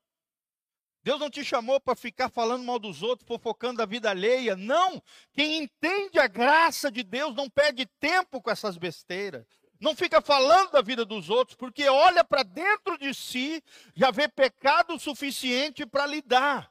Deus 1.04 1.20
não 1.20 1.30
te 1.30 1.44
chamou 1.44 1.80
para 1.80 1.96
ficar 1.96 2.30
falando 2.30 2.64
mal 2.64 2.78
dos 2.78 3.02
outros, 3.02 3.28
fofocando 3.28 3.82
a 3.82 3.86
vida 3.86 4.10
alheia, 4.10 4.56
não. 4.56 5.02
Quem 5.34 5.64
entende 5.64 6.20
a 6.20 6.28
graça 6.28 6.92
de 6.92 7.04
Deus 7.04 7.34
não 7.36 7.50
perde 7.50 7.86
tempo 8.00 8.42
com 8.42 8.52
essas 8.52 8.78
besteiras. 8.78 9.46
Não 9.80 9.96
fica 9.96 10.22
falando 10.22 10.72
da 10.72 10.82
vida 10.82 11.06
dos 11.06 11.30
outros, 11.30 11.56
porque 11.56 11.88
olha 11.88 12.24
para 12.24 12.44
dentro 12.44 12.98
de 12.98 13.14
si, 13.14 13.64
já 13.96 14.12
vê 14.12 14.28
pecado 14.28 15.00
suficiente 15.00 15.86
para 15.86 16.06
lidar. 16.06 16.70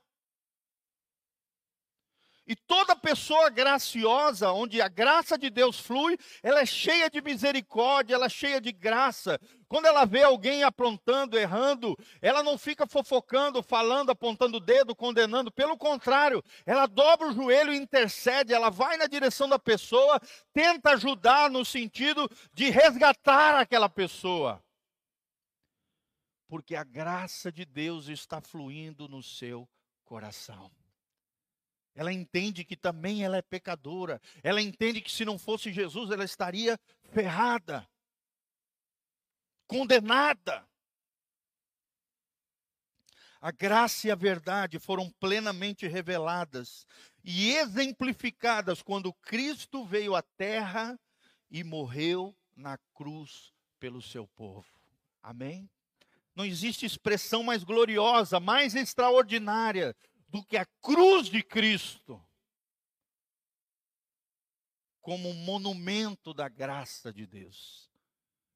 E 2.49 2.57
toda 2.57 2.97
pessoa 2.97 3.51
graciosa, 3.51 4.51
onde 4.53 4.81
a 4.81 4.89
graça 4.89 5.37
de 5.37 5.51
Deus 5.51 5.79
flui, 5.79 6.17
ela 6.43 6.61
é 6.61 6.65
cheia 6.65 7.11
de 7.11 7.21
misericórdia, 7.21 8.15
ela 8.15 8.25
é 8.25 8.31
cheia 8.31 8.59
de 8.59 8.73
graça. 8.73 9.39
Quando 9.69 9.85
ela 9.85 10.07
vê 10.07 10.23
alguém 10.23 10.63
aprontando, 10.63 11.39
errando, 11.39 11.95
ela 12.23 12.43
não 12.43 12.57
fica 12.57 12.87
fofocando, 12.87 13.63
falando, 13.63 14.09
apontando 14.09 14.57
o 14.57 14.61
dedo, 14.61 14.97
condenando. 14.97 15.53
Pelo 15.53 15.77
contrário, 15.77 16.43
ela 16.65 16.87
dobra 16.87 17.29
o 17.29 17.35
joelho 17.35 17.71
e 17.71 17.77
intercede, 17.77 18.55
ela 18.55 18.71
vai 18.71 18.97
na 18.97 19.07
direção 19.07 19.47
da 19.47 19.59
pessoa, 19.59 20.19
tenta 20.55 20.93
ajudar 20.93 21.51
no 21.51 21.67
sentido 21.67 22.31
de 22.55 22.71
resgatar 22.71 23.61
aquela 23.61 23.91
pessoa. 23.91 24.65
Porque 26.49 26.75
a 26.75 26.83
graça 26.83 27.53
de 27.53 27.67
Deus 27.67 28.09
está 28.09 28.41
fluindo 28.41 29.07
no 29.07 29.23
seu 29.23 29.69
coração. 30.07 30.71
Ela 31.99 32.13
entende 32.13 32.65
que 32.65 32.77
também 32.77 33.25
ela 33.25 33.39
é 33.39 33.43
pecadora. 33.43 34.23
Ela 34.41 34.63
entende 34.63 35.01
que 35.01 35.11
se 35.11 35.25
não 35.25 35.37
fosse 35.37 35.73
Jesus, 35.73 36.13
ela 36.13 36.25
estaria 36.25 36.79
ferrada, 37.11 37.85
condenada. 39.67 40.65
A 43.41 43.51
graça 43.51 44.07
e 44.07 44.13
a 44.13 44.15
verdade 44.15 44.79
foram 44.79 45.11
plenamente 45.19 45.89
reveladas 45.89 46.87
e 47.25 47.51
exemplificadas 47.57 48.81
quando 48.81 49.13
Cristo 49.15 49.85
veio 49.85 50.15
à 50.15 50.23
terra 50.23 50.97
e 51.51 51.65
morreu 51.65 52.33
na 52.55 52.79
cruz 52.95 53.53
pelo 53.81 54.01
seu 54.01 54.29
povo. 54.37 54.71
Amém? 55.21 55.69
Não 56.33 56.45
existe 56.45 56.87
expressão 56.87 57.43
mais 57.43 57.65
gloriosa, 57.65 58.39
mais 58.39 58.77
extraordinária 58.77 59.97
do 60.29 60.45
que 60.45 60.57
a 60.57 60.67
cruz 60.83 61.29
de 61.29 61.43
Cristo 61.43 62.23
como 65.01 65.31
um 65.31 65.35
monumento 65.35 66.35
da 66.35 66.49
graça 66.49 67.13
de 67.13 67.27
Deus. 67.27 67.91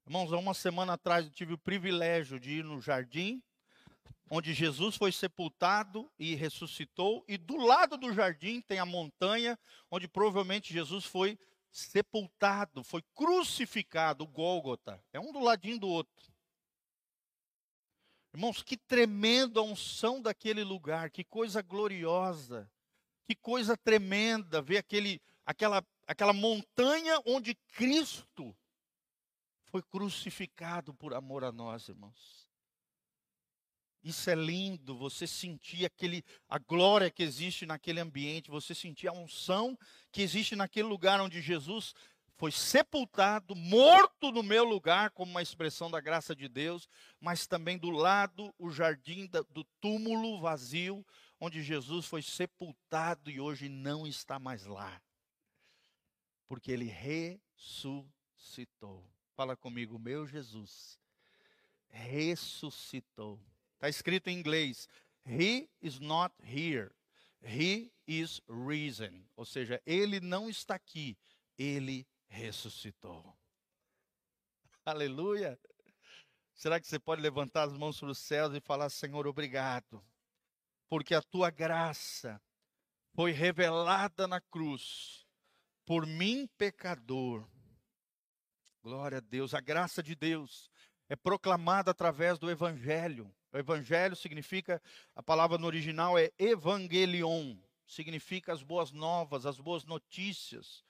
Irmãos, 0.05 0.31
há 0.31 0.37
uma 0.37 0.53
semana 0.53 0.93
atrás 0.93 1.25
eu 1.25 1.31
tive 1.31 1.53
o 1.53 1.57
privilégio 1.57 2.39
de 2.39 2.59
ir 2.59 2.63
no 2.63 2.79
jardim, 2.79 3.41
onde 4.29 4.53
Jesus 4.53 4.95
foi 4.95 5.11
sepultado 5.11 6.11
e 6.19 6.35
ressuscitou, 6.35 7.23
e 7.27 7.37
do 7.37 7.57
lado 7.57 7.97
do 7.97 8.13
jardim 8.13 8.61
tem 8.61 8.79
a 8.79 8.85
montanha 8.85 9.57
onde 9.89 10.07
provavelmente 10.07 10.73
Jesus 10.73 11.05
foi 11.05 11.39
sepultado, 11.71 12.83
foi 12.83 13.01
crucificado, 13.15 14.23
o 14.23 14.27
Gólgota. 14.27 15.03
É 15.11 15.19
um 15.19 15.31
do 15.31 15.39
ladinho 15.39 15.79
do 15.79 15.87
outro. 15.87 16.32
Irmãos, 18.33 18.63
que 18.63 18.75
tremenda 18.75 19.61
unção 19.61 20.19
daquele 20.19 20.63
lugar, 20.63 21.11
que 21.11 21.23
coisa 21.23 21.61
gloriosa, 21.61 22.69
que 23.25 23.35
coisa 23.35 23.77
tremenda 23.77 24.61
ver 24.61 24.77
aquele, 24.77 25.21
aquela, 25.45 25.85
aquela 26.07 26.33
montanha 26.33 27.21
onde 27.25 27.53
Cristo 27.73 28.55
foi 29.65 29.83
crucificado 29.83 30.93
por 30.93 31.13
amor 31.13 31.43
a 31.43 31.51
nós, 31.51 31.87
irmãos. 31.87 32.43
Isso 34.03 34.29
é 34.29 34.35
lindo, 34.35 34.97
você 34.97 35.25
sentir 35.25 35.85
aquele, 35.85 36.25
a 36.49 36.59
glória 36.59 37.09
que 37.09 37.23
existe 37.23 37.65
naquele 37.65 38.01
ambiente, 38.01 38.51
você 38.51 38.75
sentir 38.75 39.07
a 39.07 39.13
unção 39.13 39.77
que 40.11 40.21
existe 40.21 40.55
naquele 40.55 40.87
lugar 40.87 41.21
onde 41.21 41.41
Jesus 41.41 41.93
foi 42.43 42.51
sepultado, 42.51 43.55
morto 43.55 44.29
no 44.29 44.43
meu 44.43 44.65
lugar, 44.65 45.11
como 45.11 45.31
uma 45.31 45.41
expressão 45.41 45.89
da 45.89 46.01
graça 46.01 46.35
de 46.35 46.49
Deus, 46.49 46.89
mas 47.17 47.47
também 47.47 47.77
do 47.77 47.89
lado 47.89 48.53
o 48.59 48.69
jardim 48.69 49.29
do 49.49 49.63
túmulo 49.79 50.41
vazio, 50.41 51.07
onde 51.39 51.63
Jesus 51.63 52.05
foi 52.05 52.21
sepultado 52.21 53.31
e 53.31 53.39
hoje 53.39 53.69
não 53.69 54.05
está 54.05 54.39
mais 54.39 54.65
lá. 54.65 55.01
Porque 56.45 56.69
ele 56.69 56.83
ressuscitou. 57.55 59.09
Fala 59.37 59.55
comigo, 59.55 59.97
meu 59.97 60.27
Jesus 60.27 60.99
ressuscitou. 61.87 63.39
Está 63.75 63.87
escrito 63.87 64.27
em 64.27 64.37
inglês: 64.37 64.89
He 65.25 65.69
is 65.81 65.97
not 65.97 66.35
here. 66.43 66.91
He 67.41 67.93
is 68.05 68.41
risen. 68.49 69.25
Ou 69.33 69.45
seja, 69.45 69.81
ele 69.85 70.19
não 70.19 70.49
está 70.49 70.75
aqui, 70.75 71.17
ele 71.57 72.05
ressuscitou. 72.33 73.37
Aleluia. 74.83 75.59
Será 76.55 76.79
que 76.79 76.87
você 76.87 76.99
pode 76.99 77.21
levantar 77.21 77.63
as 77.63 77.73
mãos 77.73 77.99
para 77.99 78.09
os 78.09 78.17
céus 78.17 78.53
e 78.53 78.59
falar: 78.59 78.89
Senhor, 78.89 79.25
obrigado, 79.27 80.03
porque 80.89 81.15
a 81.15 81.21
tua 81.21 81.49
graça 81.49 82.41
foi 83.15 83.31
revelada 83.31 84.27
na 84.27 84.41
cruz 84.41 85.25
por 85.85 86.05
mim, 86.05 86.47
pecador. 86.57 87.47
Glória 88.81 89.19
a 89.19 89.21
Deus, 89.21 89.53
a 89.53 89.61
graça 89.61 90.01
de 90.01 90.15
Deus 90.15 90.69
é 91.07 91.15
proclamada 91.15 91.91
através 91.91 92.37
do 92.39 92.49
Evangelho. 92.49 93.33
O 93.51 93.57
Evangelho 93.57 94.15
significa, 94.15 94.81
a 95.15 95.21
palavra 95.21 95.57
no 95.57 95.67
original 95.67 96.17
é 96.17 96.31
evangelion, 96.39 97.55
significa 97.85 98.51
as 98.51 98.63
boas 98.63 98.91
novas, 98.91 99.45
as 99.45 99.59
boas 99.59 99.85
notícias 99.85 100.83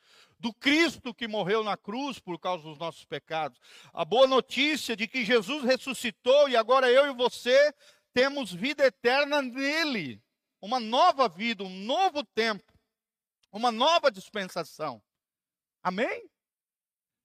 do 0.44 0.54
Cristo 0.54 1.14
que 1.14 1.26
morreu 1.26 1.64
na 1.64 1.78
cruz 1.78 2.20
por 2.20 2.38
causa 2.38 2.66
dos 2.66 2.78
nossos 2.78 3.06
pecados. 3.06 3.58
A 3.94 4.04
boa 4.04 4.28
notícia 4.28 4.94
de 4.94 5.08
que 5.08 5.24
Jesus 5.24 5.64
ressuscitou 5.64 6.50
e 6.50 6.58
agora 6.58 6.92
eu 6.92 7.10
e 7.10 7.14
você 7.14 7.74
temos 8.14 8.52
vida 8.52 8.86
eterna 8.86 9.42
nele. 9.42 10.22
Uma 10.62 10.82
nova 10.82 11.30
vida, 11.30 11.64
um 11.64 11.70
novo 11.86 12.26
tempo, 12.26 12.74
uma 13.54 13.72
nova 13.72 14.12
dispensação. 14.12 15.02
Amém? 15.82 16.30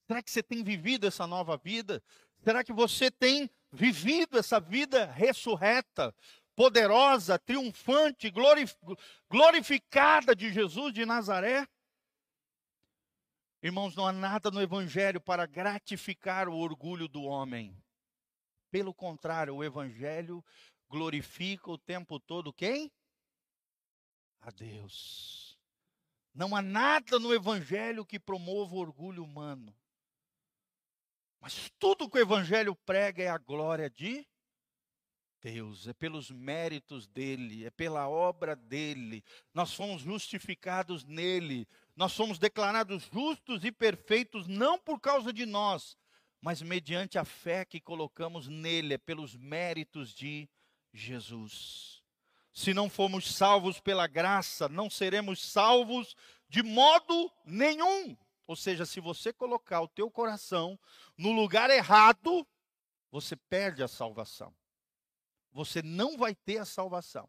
Será 0.07 0.23
que 0.23 0.31
você 0.31 0.41
tem 0.41 0.63
vivido 0.63 1.05
essa 1.05 1.27
nova 1.27 1.57
vida? 1.57 2.01
Será 2.45 2.63
que 2.63 2.73
você 2.73 3.11
tem 3.11 3.51
vivido 3.73 4.39
essa 4.39 4.61
vida 4.61 5.07
ressurreta 5.07 6.15
poderosa, 6.55 7.37
triunfante, 7.37 8.33
glorificada 9.29 10.37
de 10.37 10.53
Jesus 10.53 10.93
de 10.93 11.05
Nazaré. 11.05 11.67
Irmãos, 13.61 13.97
não 13.97 14.07
há 14.07 14.13
nada 14.13 14.51
no 14.53 14.63
Evangelho 14.63 15.21
para 15.21 15.45
gratificar 15.45 16.49
o 16.49 16.57
orgulho 16.57 17.09
do 17.09 17.23
homem. 17.23 17.77
Pelo 18.71 18.95
contrário, 18.95 19.57
o 19.57 19.65
Evangelho 19.65 20.45
glorifica 20.89 21.71
o 21.71 21.79
tempo 21.79 22.21
todo 22.21 22.53
quem? 22.53 22.93
A 24.41 24.51
Deus. 24.51 25.59
Não 26.33 26.55
há 26.55 26.63
nada 26.63 27.19
no 27.19 27.35
Evangelho 27.35 28.07
que 28.07 28.21
promova 28.21 28.77
o 28.77 28.79
orgulho 28.79 29.25
humano. 29.25 29.77
Mas 31.41 31.71
tudo 31.81 32.09
que 32.09 32.19
o 32.19 32.21
Evangelho 32.21 32.77
prega 32.77 33.25
é 33.25 33.29
a 33.29 33.39
glória 33.39 33.91
de 33.91 34.25
Deus, 35.41 35.87
é 35.87 35.93
pelos 35.93 36.31
méritos 36.31 37.07
dele, 37.07 37.65
é 37.65 37.71
pela 37.71 38.09
obra 38.09 38.57
dele. 38.57 39.25
Nós 39.55 39.73
fomos 39.73 40.03
justificados 40.03 41.05
nele, 41.05 41.67
nós 41.99 42.13
somos 42.13 42.39
declarados 42.39 43.11
justos 43.13 43.65
e 43.65 43.73
perfeitos 43.73 44.47
não 44.47 44.79
por 44.79 45.01
causa 45.01 45.33
de 45.33 45.45
nós, 45.45 45.99
mas 46.41 46.63
mediante 46.63 47.19
a 47.19 47.25
fé 47.25 47.65
que 47.65 47.81
colocamos 47.81 48.47
nele, 48.47 48.95
é 48.95 48.99
pelos 48.99 49.35
méritos 49.35 50.15
de 50.15 50.49
Jesus. 50.93 52.01
Se 52.53 52.73
não 52.73 52.89
formos 52.89 53.35
salvos 53.35 53.81
pela 53.81 54.07
graça, 54.07 54.69
não 54.69 54.89
seremos 54.89 55.43
salvos 55.43 56.15
de 56.49 56.63
modo 56.63 57.33
nenhum. 57.45 58.17
Ou 58.47 58.55
seja, 58.55 58.87
se 58.87 59.01
você 59.01 59.33
colocar 59.33 59.81
o 59.81 59.89
teu 59.89 60.09
coração 60.09 60.79
no 61.17 61.33
lugar 61.33 61.69
errado, 61.69 62.47
você 63.11 63.35
perde 63.35 63.83
a 63.83 63.89
salvação. 63.89 64.55
Você 65.51 65.83
não 65.83 66.17
vai 66.17 66.37
ter 66.37 66.59
a 66.59 66.65
salvação. 66.65 67.29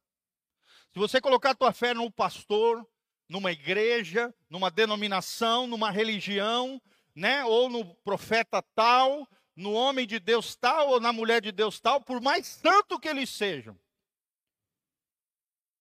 Se 0.94 1.00
você 1.00 1.20
colocar 1.20 1.50
a 1.50 1.56
tua 1.56 1.74
fé 1.74 1.92
no 1.96 2.12
pastor, 2.12 2.88
numa 3.30 3.52
igreja, 3.52 4.36
numa 4.50 4.70
denominação, 4.70 5.68
numa 5.68 5.90
religião, 5.90 6.82
né, 7.16 7.46
ou 7.46 7.70
no 7.70 7.96
profeta 7.98 8.62
tal, 8.76 9.26
no 9.56 9.72
homem 9.72 10.06
de 10.06 10.20
Deus 10.20 10.56
tal 10.56 10.90
ou 10.90 11.00
na 11.00 11.14
mulher 11.14 11.42
de 11.42 11.52
Deus 11.52 11.80
tal, 11.80 12.02
por 12.02 12.20
mais 12.20 12.48
santo 12.48 13.00
que 13.00 13.08
eles 13.08 13.30
sejam, 13.30 13.80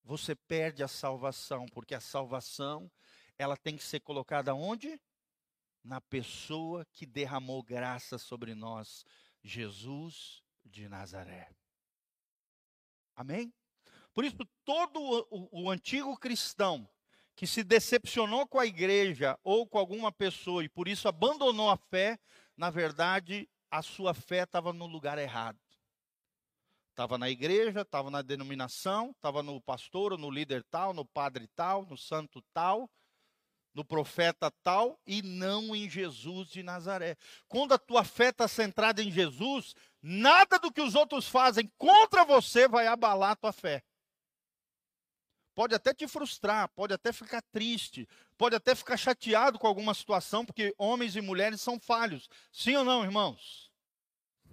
você 0.05 0.37
perde 0.37 0.83
a 0.83 0.89
salvação, 0.89 1.67
porque 1.67 1.95
a 1.95 2.01
salvação 2.01 2.91
ela 3.37 3.57
tem 3.57 3.77
que 3.77 3.85
ser 3.85 4.01
colocada 4.01 4.55
onde? 4.55 5.01
na 5.89 6.03
pessoa 6.03 6.85
que 6.93 7.07
derramou 7.07 7.63
graça 7.63 8.19
sobre 8.19 8.55
nós, 8.55 9.07
Jesus 9.43 10.43
de 10.63 10.87
Nazaré. 10.87 11.51
Amém? 13.17 13.53
Por 14.13 14.25
isso, 14.25 14.45
todo 14.67 15.01
o, 15.31 15.49
o, 15.63 15.71
antigo 15.71 16.15
cristão 16.19 16.89
que 17.39 17.47
se 17.47 17.63
decepcionou 17.63 18.49
com 18.49 18.59
a 18.59 18.67
igreja 18.67 19.39
ou 19.45 19.65
com 19.65 19.79
alguma 19.79 20.11
pessoa 20.11 20.65
e 20.65 20.69
por 20.69 20.89
isso 20.89 21.07
abandonou 21.07 21.71
a 21.71 21.77
fé, 21.77 22.19
na 22.57 22.69
verdade, 22.69 23.49
a 23.71 23.81
sua 23.81 24.13
fé 24.13 24.43
estava 24.43 24.73
no 24.73 24.89
lugar 24.89 25.19
errado. 25.19 25.57
Estava 26.91 27.17
na 27.17 27.31
igreja, 27.31 27.83
estava 27.83 28.11
na 28.11 28.23
denominação, 28.23 29.13
estava 29.13 29.41
no 29.41 29.61
pastor, 29.61 30.19
no 30.19 30.29
líder 30.29 30.65
tal, 30.65 30.93
no 30.93 31.05
padre 31.05 31.47
tal, 31.55 31.87
no 31.87 31.97
santo 31.97 32.43
tal, 32.53 32.91
no 33.73 33.85
profeta 33.85 34.51
tal 34.65 34.99
e 35.07 35.23
não 35.23 35.77
em 35.77 35.89
Jesus 35.89 36.49
de 36.49 36.65
Nazaré. 36.65 37.17
Quando 37.47 37.73
a 37.73 37.79
tua 37.79 38.03
fé 38.03 38.31
está 38.31 38.49
centrada 38.49 39.01
em 39.01 39.13
Jesus, 39.13 39.77
nada 40.03 40.59
do 40.59 40.73
que 40.73 40.81
os 40.81 40.97
outros 40.97 41.29
fazem 41.29 41.71
contra 41.79 42.25
você 42.25 42.67
vai 42.67 42.89
abalar 42.89 43.31
a 43.31 43.37
tua 43.37 43.53
fé. 43.53 43.85
Pode 45.59 45.75
até 45.75 45.93
te 45.93 46.07
frustrar, 46.07 46.69
pode 46.69 46.95
até 46.95 47.13
ficar 47.13 47.43
triste, 47.43 48.09
pode 48.37 48.55
até 48.55 48.77
ficar 48.77 48.97
chateado 48.97 49.59
com 49.59 49.67
alguma 49.67 49.93
situação, 49.93 50.47
porque 50.47 50.73
homens 50.79 51.17
e 51.17 51.21
mulheres 51.21 51.61
são 51.61 51.81
falhos. 51.81 52.31
Sim 52.53 52.77
ou 52.77 52.85
não, 52.85 53.03
irmãos? 53.03 53.69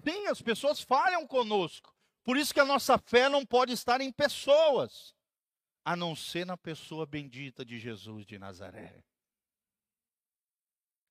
Sim, 0.03 0.25
as 0.25 0.41
pessoas 0.41 0.81
falham 0.81 1.27
conosco. 1.27 1.95
Por 2.23 2.35
isso 2.37 2.51
que 2.51 2.59
a 2.59 2.65
nossa 2.65 2.97
fé 2.97 3.29
não 3.29 3.45
pode 3.45 3.71
estar 3.71 4.01
em 4.01 4.11
pessoas, 4.11 5.15
a 5.83 5.95
não 5.95 6.15
ser 6.15 6.43
na 6.43 6.57
pessoa 6.57 7.05
bendita 7.05 7.63
de 7.63 7.77
Jesus 7.77 8.25
de 8.25 8.39
Nazaré. 8.39 9.03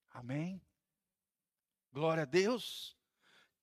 Amém? 0.09 0.61
Glória 1.93 2.23
a 2.23 2.25
Deus. 2.25 2.97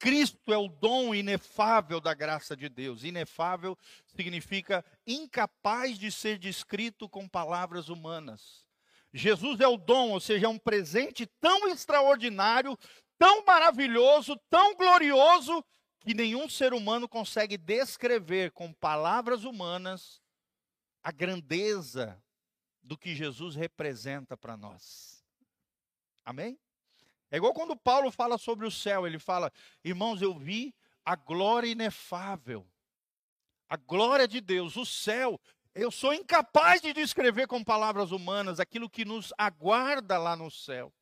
Cristo 0.02 0.52
é 0.52 0.56
o 0.56 0.66
dom 0.66 1.14
inefável 1.14 2.00
da 2.00 2.12
graça 2.12 2.56
de 2.56 2.68
Deus. 2.68 3.04
Inefável 3.04 3.78
significa 4.04 4.84
incapaz 5.06 5.96
de 5.96 6.10
ser 6.10 6.38
descrito 6.38 7.08
com 7.08 7.28
palavras 7.28 7.88
humanas. 7.88 8.66
Jesus 9.14 9.60
é 9.60 9.68
o 9.68 9.76
dom, 9.76 10.10
ou 10.10 10.18
seja, 10.18 10.46
é 10.46 10.48
um 10.48 10.58
presente 10.58 11.24
tão 11.40 11.68
extraordinário, 11.68 12.76
tão 13.16 13.44
maravilhoso, 13.44 14.36
tão 14.50 14.74
glorioso, 14.74 15.64
que 16.00 16.14
nenhum 16.14 16.48
ser 16.48 16.74
humano 16.74 17.08
consegue 17.08 17.56
descrever 17.56 18.50
com 18.50 18.72
palavras 18.72 19.44
humanas 19.44 20.20
a 21.00 21.12
grandeza 21.12 22.20
do 22.82 22.98
que 22.98 23.14
Jesus 23.14 23.54
representa 23.54 24.36
para 24.36 24.56
nós. 24.56 25.24
Amém? 26.24 26.58
É 27.32 27.38
igual 27.38 27.54
quando 27.54 27.74
Paulo 27.74 28.10
fala 28.12 28.36
sobre 28.36 28.66
o 28.66 28.70
céu, 28.70 29.06
ele 29.06 29.18
fala: 29.18 29.50
irmãos, 29.82 30.20
eu 30.20 30.38
vi 30.38 30.74
a 31.02 31.16
glória 31.16 31.66
inefável, 31.66 32.68
a 33.66 33.76
glória 33.78 34.28
de 34.28 34.38
Deus, 34.38 34.76
o 34.76 34.84
céu. 34.84 35.40
Eu 35.74 35.90
sou 35.90 36.12
incapaz 36.12 36.82
de 36.82 36.92
descrever 36.92 37.46
com 37.46 37.64
palavras 37.64 38.12
humanas 38.12 38.60
aquilo 38.60 38.90
que 38.90 39.06
nos 39.06 39.32
aguarda 39.38 40.18
lá 40.18 40.36
no 40.36 40.50
céu. 40.50 40.92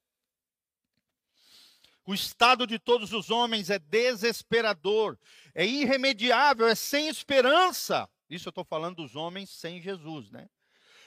O 2.07 2.15
estado 2.15 2.65
de 2.65 2.79
todos 2.79 3.13
os 3.13 3.29
homens 3.31 3.69
é 3.69 3.81
desesperador, 3.81 5.19
é 5.53 5.67
irremediável, 5.67 6.69
é 6.69 6.77
sem 6.77 7.09
esperança. 7.09 8.09
Isso 8.29 8.47
eu 8.47 8.51
estou 8.51 8.65
falando 8.65 8.97
dos 8.97 9.17
homens 9.17 9.51
sem 9.51 9.83
Jesus, 9.83 10.31
né? 10.31 10.49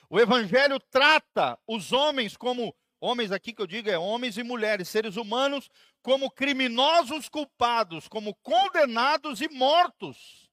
O 0.09 0.19
Evangelho 0.19 0.79
trata 0.79 1.57
os 1.65 1.93
homens 1.93 2.35
como 2.35 2.75
Homens 3.05 3.33
aqui 3.33 3.51
que 3.51 3.61
eu 3.61 3.67
digo 3.67 3.89
é 3.89 3.99
homens 3.99 4.37
e 4.37 4.43
mulheres, 4.43 4.87
seres 4.87 5.17
humanos, 5.17 5.69
como 6.01 6.31
criminosos 6.31 7.27
culpados, 7.27 8.07
como 8.07 8.33
condenados 8.35 9.41
e 9.41 9.49
mortos. 9.49 10.49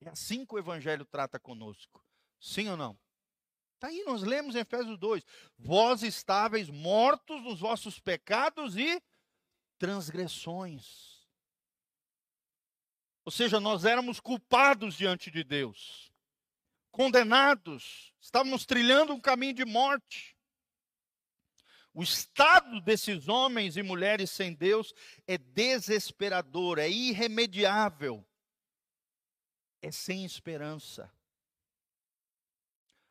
É 0.00 0.08
assim 0.08 0.44
que 0.44 0.52
o 0.52 0.58
Evangelho 0.58 1.04
trata 1.04 1.38
conosco. 1.38 2.04
Sim 2.40 2.70
ou 2.70 2.76
não? 2.76 2.98
Está 3.76 3.86
aí, 3.86 4.02
nós 4.02 4.24
lemos 4.24 4.56
em 4.56 4.58
Efésios 4.58 4.98
2: 4.98 5.24
Vós 5.56 6.02
estáveis 6.02 6.68
mortos 6.68 7.40
nos 7.40 7.60
vossos 7.60 8.00
pecados 8.00 8.76
e 8.76 9.00
transgressões. 9.78 11.24
Ou 13.24 13.30
seja, 13.30 13.60
nós 13.60 13.84
éramos 13.84 14.18
culpados 14.18 14.96
diante 14.96 15.30
de 15.30 15.44
Deus, 15.44 16.12
condenados, 16.90 18.12
estávamos 18.20 18.66
trilhando 18.66 19.14
um 19.14 19.20
caminho 19.20 19.54
de 19.54 19.64
morte. 19.64 20.36
O 21.94 22.02
estado 22.02 22.80
desses 22.80 23.28
homens 23.28 23.76
e 23.76 23.82
mulheres 23.82 24.30
sem 24.30 24.54
Deus 24.54 24.94
é 25.26 25.36
desesperador, 25.36 26.78
é 26.78 26.88
irremediável, 26.88 28.26
é 29.82 29.90
sem 29.90 30.24
esperança. 30.24 31.12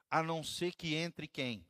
A 0.10 0.24
não 0.24 0.44
ser 0.44 0.74
que 0.74 0.96
entre 0.96 1.28
quem? 1.28 1.66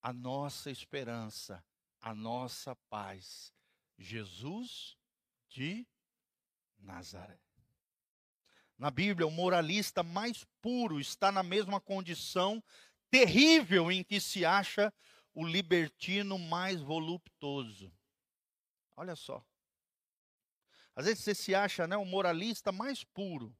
A 0.00 0.12
nossa 0.12 0.70
esperança, 0.70 1.64
a 2.00 2.14
nossa 2.14 2.76
paz. 2.88 3.52
Jesus 3.98 4.96
de 5.50 5.86
Nazaré. 6.78 7.38
Na 8.78 8.90
Bíblia, 8.90 9.26
o 9.26 9.30
moralista 9.30 10.02
mais 10.02 10.46
puro 10.62 10.98
está 10.98 11.30
na 11.30 11.42
mesma 11.42 11.78
condição 11.78 12.64
terrível 13.10 13.92
em 13.92 14.02
que 14.02 14.18
se 14.18 14.42
acha 14.42 14.90
o 15.34 15.46
libertino 15.46 16.38
mais 16.38 16.80
voluptuoso. 16.80 17.92
Olha 18.96 19.16
só. 19.16 19.44
Às 20.94 21.06
vezes 21.06 21.24
você 21.24 21.34
se 21.34 21.54
acha 21.54 21.86
né, 21.86 21.96
o 21.96 22.04
moralista 22.04 22.72
mais 22.72 23.04
puro. 23.04 23.56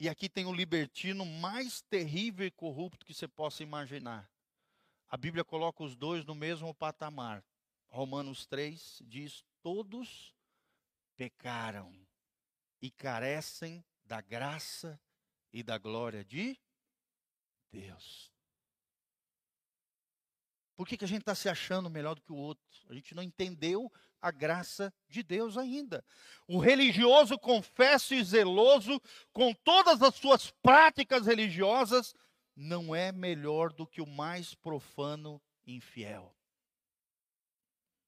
E 0.00 0.08
aqui 0.08 0.28
tem 0.28 0.46
o 0.46 0.52
libertino 0.52 1.24
mais 1.24 1.80
terrível 1.82 2.46
e 2.46 2.50
corrupto 2.50 3.06
que 3.06 3.14
você 3.14 3.28
possa 3.28 3.62
imaginar. 3.62 4.28
A 5.08 5.16
Bíblia 5.16 5.44
coloca 5.44 5.84
os 5.84 5.94
dois 5.94 6.24
no 6.24 6.34
mesmo 6.34 6.74
patamar. 6.74 7.44
Romanos 7.88 8.46
3 8.46 9.02
diz: 9.04 9.44
Todos 9.62 10.34
pecaram 11.16 11.94
e 12.80 12.90
carecem 12.90 13.84
da 14.04 14.20
graça 14.20 15.00
e 15.52 15.62
da 15.62 15.78
glória 15.78 16.24
de 16.24 16.58
Deus. 17.70 18.31
Por 20.82 20.88
que, 20.88 20.96
que 20.96 21.04
a 21.04 21.08
gente 21.08 21.20
está 21.20 21.32
se 21.32 21.48
achando 21.48 21.88
melhor 21.88 22.16
do 22.16 22.22
que 22.22 22.32
o 22.32 22.36
outro? 22.36 22.64
A 22.90 22.94
gente 22.94 23.14
não 23.14 23.22
entendeu 23.22 23.88
a 24.20 24.32
graça 24.32 24.92
de 25.08 25.22
Deus 25.22 25.56
ainda. 25.56 26.04
O 26.44 26.58
religioso, 26.58 27.38
confesso 27.38 28.12
e 28.14 28.24
zeloso, 28.24 29.00
com 29.32 29.54
todas 29.54 30.02
as 30.02 30.12
suas 30.16 30.50
práticas 30.60 31.24
religiosas, 31.24 32.12
não 32.56 32.92
é 32.92 33.12
melhor 33.12 33.72
do 33.72 33.86
que 33.86 34.02
o 34.02 34.06
mais 34.08 34.56
profano 34.56 35.40
infiel. 35.64 36.34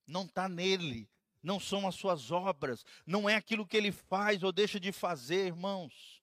Não 0.05 0.25
está 0.25 0.49
nele, 0.49 1.09
não 1.41 1.61
são 1.61 1.87
as 1.87 1.95
suas 1.95 2.29
obras, 2.29 2.83
não 3.05 3.29
é 3.29 3.35
aquilo 3.35 3.65
que 3.65 3.77
ele 3.77 3.93
faz 3.93 4.43
ou 4.43 4.51
deixa 4.51 4.81
de 4.81 4.91
fazer, 4.91 5.45
irmãos. 5.45 6.21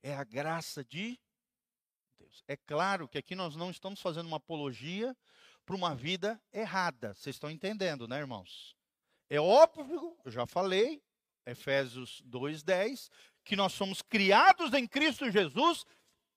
É 0.00 0.14
a 0.14 0.22
graça 0.22 0.84
de 0.84 1.18
É 2.48 2.56
claro 2.56 3.08
que 3.08 3.18
aqui 3.18 3.34
nós 3.34 3.54
não 3.54 3.70
estamos 3.70 4.00
fazendo 4.00 4.26
uma 4.26 4.38
apologia 4.38 5.16
para 5.64 5.76
uma 5.76 5.94
vida 5.94 6.40
errada. 6.52 7.14
Vocês 7.14 7.36
estão 7.36 7.50
entendendo, 7.50 8.08
né, 8.08 8.18
irmãos? 8.18 8.76
É 9.30 9.40
óbvio, 9.40 10.16
eu 10.24 10.30
já 10.30 10.46
falei, 10.46 11.02
Efésios 11.46 12.22
2:10, 12.26 13.10
que 13.44 13.56
nós 13.56 13.72
somos 13.72 14.02
criados 14.02 14.72
em 14.72 14.86
Cristo 14.86 15.30
Jesus 15.30 15.84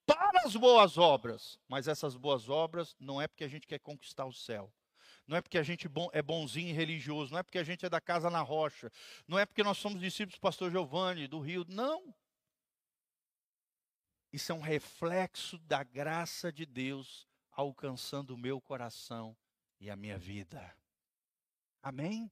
para 0.05 0.41
as 0.45 0.55
boas 0.55 0.97
obras. 0.97 1.59
Mas 1.67 1.87
essas 1.87 2.15
boas 2.15 2.49
obras 2.49 2.95
não 2.99 3.21
é 3.21 3.27
porque 3.27 3.43
a 3.43 3.47
gente 3.47 3.67
quer 3.67 3.79
conquistar 3.79 4.25
o 4.25 4.33
céu. 4.33 4.71
Não 5.27 5.35
é 5.35 5.41
porque 5.41 5.57
a 5.57 5.63
gente 5.63 5.89
é 6.13 6.21
bonzinho 6.21 6.69
e 6.69 6.73
religioso, 6.73 7.33
não 7.33 7.39
é 7.39 7.43
porque 7.43 7.57
a 7.57 7.63
gente 7.63 7.85
é 7.85 7.89
da 7.89 7.99
casa 7.99 8.29
na 8.29 8.41
rocha, 8.41 8.89
não 9.27 9.37
é 9.37 9.45
porque 9.45 9.61
nós 9.61 9.77
somos 9.77 9.99
discípulos 9.99 10.39
do 10.39 10.41
pastor 10.41 10.71
Giovanni 10.71 11.27
do 11.27 11.39
Rio, 11.39 11.65
não. 11.67 12.15
Isso 14.37 14.51
é 14.51 14.55
um 14.55 14.61
reflexo 14.61 15.57
da 15.57 15.81
graça 15.81 16.51
de 16.51 16.63
Deus 16.63 17.27
alcançando 17.51 18.35
o 18.35 18.37
meu 18.37 18.61
coração 18.61 19.35
e 19.79 19.89
a 19.89 19.95
minha 19.95 20.15
vida. 20.15 20.77
Amém? 21.81 22.31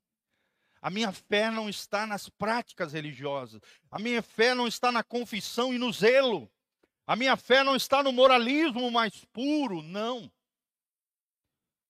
A 0.79 0.91
minha 0.91 1.11
fé 1.11 1.49
não 1.49 1.67
está 1.67 2.05
nas 2.05 2.29
práticas 2.29 2.93
religiosas. 2.93 3.59
A 3.89 3.97
minha 3.97 4.21
fé 4.21 4.53
não 4.53 4.67
está 4.67 4.91
na 4.91 5.01
confissão 5.03 5.73
e 5.73 5.79
no 5.79 5.91
zelo. 5.91 6.47
A 7.07 7.15
minha 7.15 7.35
fé 7.35 7.63
não 7.63 7.75
está 7.75 8.03
no 8.03 8.11
moralismo 8.11 8.91
mais 8.91 9.25
puro, 9.33 9.81
não. 9.81 10.31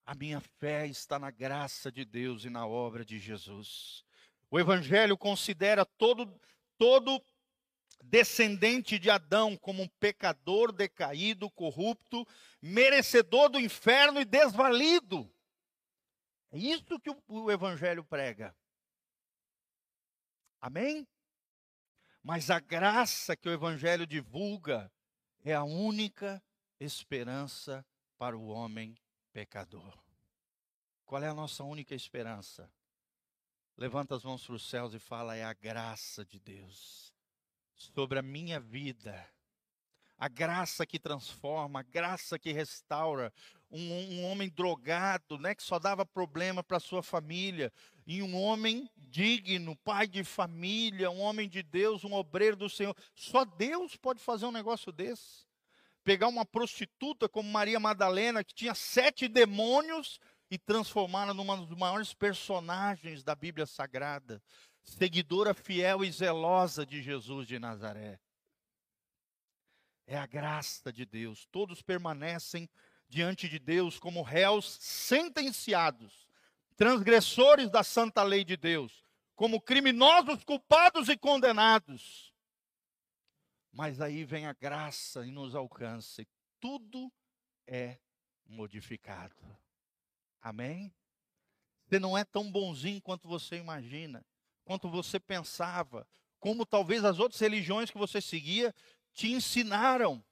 A 0.06 0.16
minha 0.16 0.40
fé 0.40 0.88
está 0.88 1.20
na 1.20 1.30
graça 1.30 1.92
de 1.92 2.06
Deus 2.06 2.46
e 2.46 2.50
na 2.50 2.66
obra 2.66 3.04
de 3.04 3.20
Jesus. 3.20 4.06
O 4.50 4.58
evangelho 4.58 5.18
considera 5.18 5.84
todo 5.84 6.34
todo 6.78 7.22
descendente 8.04 9.00
de 9.00 9.10
Adão 9.10 9.58
como 9.58 9.84
um 9.84 9.88
pecador 9.88 10.72
decaído, 10.72 11.50
corrupto, 11.50 12.26
merecedor 12.62 13.50
do 13.50 13.60
inferno 13.60 14.20
e 14.20 14.26
desvalido. 14.26 15.32
É 16.52 16.58
isso 16.58 17.00
que 17.00 17.10
o, 17.28 17.52
Evangelho 17.52 18.04
prega. 18.04 18.56
Amém? 20.62 21.08
Mas 22.24 22.50
a 22.50 22.60
graça 22.60 23.36
que 23.36 23.48
o 23.48 23.52
Evangelho 23.52 24.08
divulga 24.08 24.92
é 25.44 25.54
a 25.54 25.64
única 25.64 26.42
esperança 26.80 27.86
para 28.18 28.38
o 28.38 28.48
homem 28.48 28.98
pecador. 29.32 29.98
Qual 31.06 31.22
é 31.22 31.28
a 31.28 31.34
nossa 31.36 31.64
única 31.64 31.94
esperança? 31.94 32.72
Levanta 33.78 34.16
as 34.16 34.24
mãos 34.24 34.44
para 34.46 34.56
os 34.56 34.68
céus 34.68 34.94
e 34.94 35.00
fala: 35.00 35.36
é 35.36 35.44
a 35.44 35.54
graça 35.54 36.26
de 36.26 36.40
Deus 36.40 37.05
sobre 37.94 38.20
a 38.20 38.22
minha 38.22 38.60
vida. 38.60 39.28
A 40.18 40.28
graça 40.28 40.86
que 40.86 40.98
transforma, 40.98 41.82
a 41.82 41.84
graça 41.84 42.40
que 42.40 42.52
restaura. 42.52 43.34
Um, 43.70 43.92
um 43.92 44.26
homem 44.26 44.50
drogado, 44.50 45.38
né, 45.38 45.54
que 45.54 45.64
só 45.64 45.78
dava 45.78 46.06
problema 46.06 46.64
para 46.64 46.80
sua 46.80 47.04
família, 47.04 47.74
e 48.08 48.22
um 48.22 48.40
homem 48.40 48.90
digno, 48.98 49.76
pai 49.78 50.08
de 50.08 50.24
família, 50.24 51.10
um 51.10 51.20
homem 51.20 51.50
de 51.50 51.62
Deus, 51.62 52.04
um 52.04 52.14
obreiro 52.14 52.56
do 52.56 52.70
Senhor. 52.70 52.96
Só 53.14 53.44
Deus 53.44 53.98
pode 53.98 54.22
fazer 54.22 54.46
um 54.46 54.52
negócio 54.52 54.92
desse. 54.92 55.46
Pegar 56.04 56.28
uma 56.28 56.46
prostituta 56.46 57.28
como 57.28 57.52
Maria 57.52 57.80
Madalena, 57.80 58.44
que 58.44 58.54
tinha 58.54 58.76
sete 58.76 59.28
demônios, 59.28 60.20
e 60.50 60.58
transformá-la 60.58 61.34
numa 61.34 61.58
dos 61.58 61.76
maiores 61.76 62.14
personagens 62.14 63.24
da 63.24 63.34
Bíblia 63.34 63.66
Sagrada 63.66 64.42
seguidora 64.86 65.54
fiel 65.54 66.04
e 66.04 66.12
zelosa 66.12 66.86
de 66.86 67.02
Jesus 67.02 67.48
de 67.48 67.60
Nazaré. 67.60 68.20
É 70.08 70.16
a 70.16 70.26
graça 70.26 70.94
de 70.94 71.06
Deus. 71.06 71.48
Todos 71.52 71.82
permanecem 71.82 72.70
diante 73.10 73.50
de 73.50 73.60
Deus 73.60 74.00
como 74.00 74.22
réus 74.22 74.78
sentenciados, 74.80 76.28
transgressores 76.78 77.70
da 77.70 77.84
santa 77.84 78.22
lei 78.24 78.44
de 78.44 78.56
Deus, 78.56 79.04
como 79.36 79.60
criminosos 79.60 80.44
culpados 80.44 81.10
e 81.10 81.18
condenados. 81.18 82.32
Mas 83.72 84.00
aí 84.00 84.24
vem 84.24 84.46
a 84.46 84.54
graça 84.54 85.26
e 85.26 85.32
nos 85.32 85.56
alcança, 85.56 86.26
tudo 86.60 87.12
é 87.68 88.00
modificado. 88.46 89.36
Amém? 90.40 90.94
Você 91.84 92.00
não 92.00 92.18
é 92.18 92.24
tão 92.24 92.50
bonzinho 92.52 93.02
quanto 93.02 93.28
você 93.28 93.58
imagina 93.58 94.26
quanto 94.66 94.90
você 94.90 95.20
pensava, 95.20 96.06
como 96.40 96.66
talvez 96.66 97.06
as 97.06 97.20
outras 97.20 97.40
religiões 97.40 97.90
que 97.90 97.98
você 97.98 98.20
seguia 98.20 98.74
te 99.14 99.32
ensinaram. 99.32 100.24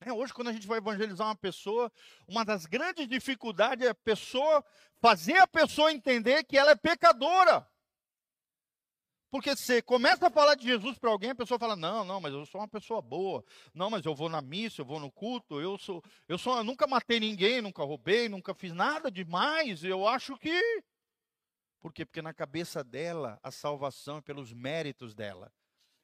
É, 0.00 0.12
hoje, 0.12 0.34
quando 0.34 0.48
a 0.48 0.52
gente 0.52 0.66
vai 0.66 0.78
evangelizar 0.78 1.26
uma 1.26 1.34
pessoa, 1.34 1.90
uma 2.26 2.44
das 2.44 2.66
grandes 2.66 3.08
dificuldades 3.08 3.86
é 3.86 3.90
a 3.90 3.94
pessoa 3.94 4.64
fazer 5.00 5.38
a 5.38 5.46
pessoa 5.46 5.92
entender 5.92 6.44
que 6.44 6.58
ela 6.58 6.72
é 6.72 6.76
pecadora. 6.76 7.66
Porque 9.30 9.54
você 9.54 9.82
começa 9.82 10.26
a 10.26 10.30
falar 10.30 10.54
de 10.54 10.64
Jesus 10.64 10.98
para 10.98 11.10
alguém, 11.10 11.30
a 11.30 11.34
pessoa 11.34 11.58
fala: 11.58 11.76
"Não, 11.76 12.04
não, 12.04 12.20
mas 12.20 12.32
eu 12.32 12.46
sou 12.46 12.60
uma 12.60 12.68
pessoa 12.68 13.02
boa. 13.02 13.44
Não, 13.74 13.90
mas 13.90 14.06
eu 14.06 14.14
vou 14.14 14.28
na 14.28 14.40
missa, 14.40 14.80
eu 14.80 14.86
vou 14.86 14.98
no 14.98 15.10
culto, 15.10 15.60
eu 15.60 15.76
sou 15.76 16.02
eu 16.26 16.38
sou 16.38 16.56
eu 16.56 16.64
nunca 16.64 16.86
matei 16.86 17.20
ninguém, 17.20 17.60
nunca 17.60 17.82
roubei, 17.84 18.28
nunca 18.28 18.54
fiz 18.54 18.72
nada 18.72 19.10
demais. 19.10 19.84
Eu 19.84 20.08
acho 20.08 20.36
que 20.38 20.82
por 21.80 21.92
quê? 21.92 22.04
Porque 22.04 22.22
na 22.22 22.34
cabeça 22.34 22.82
dela 22.82 23.38
a 23.42 23.50
salvação 23.50 24.18
é 24.18 24.20
pelos 24.20 24.52
méritos 24.52 25.14
dela, 25.14 25.52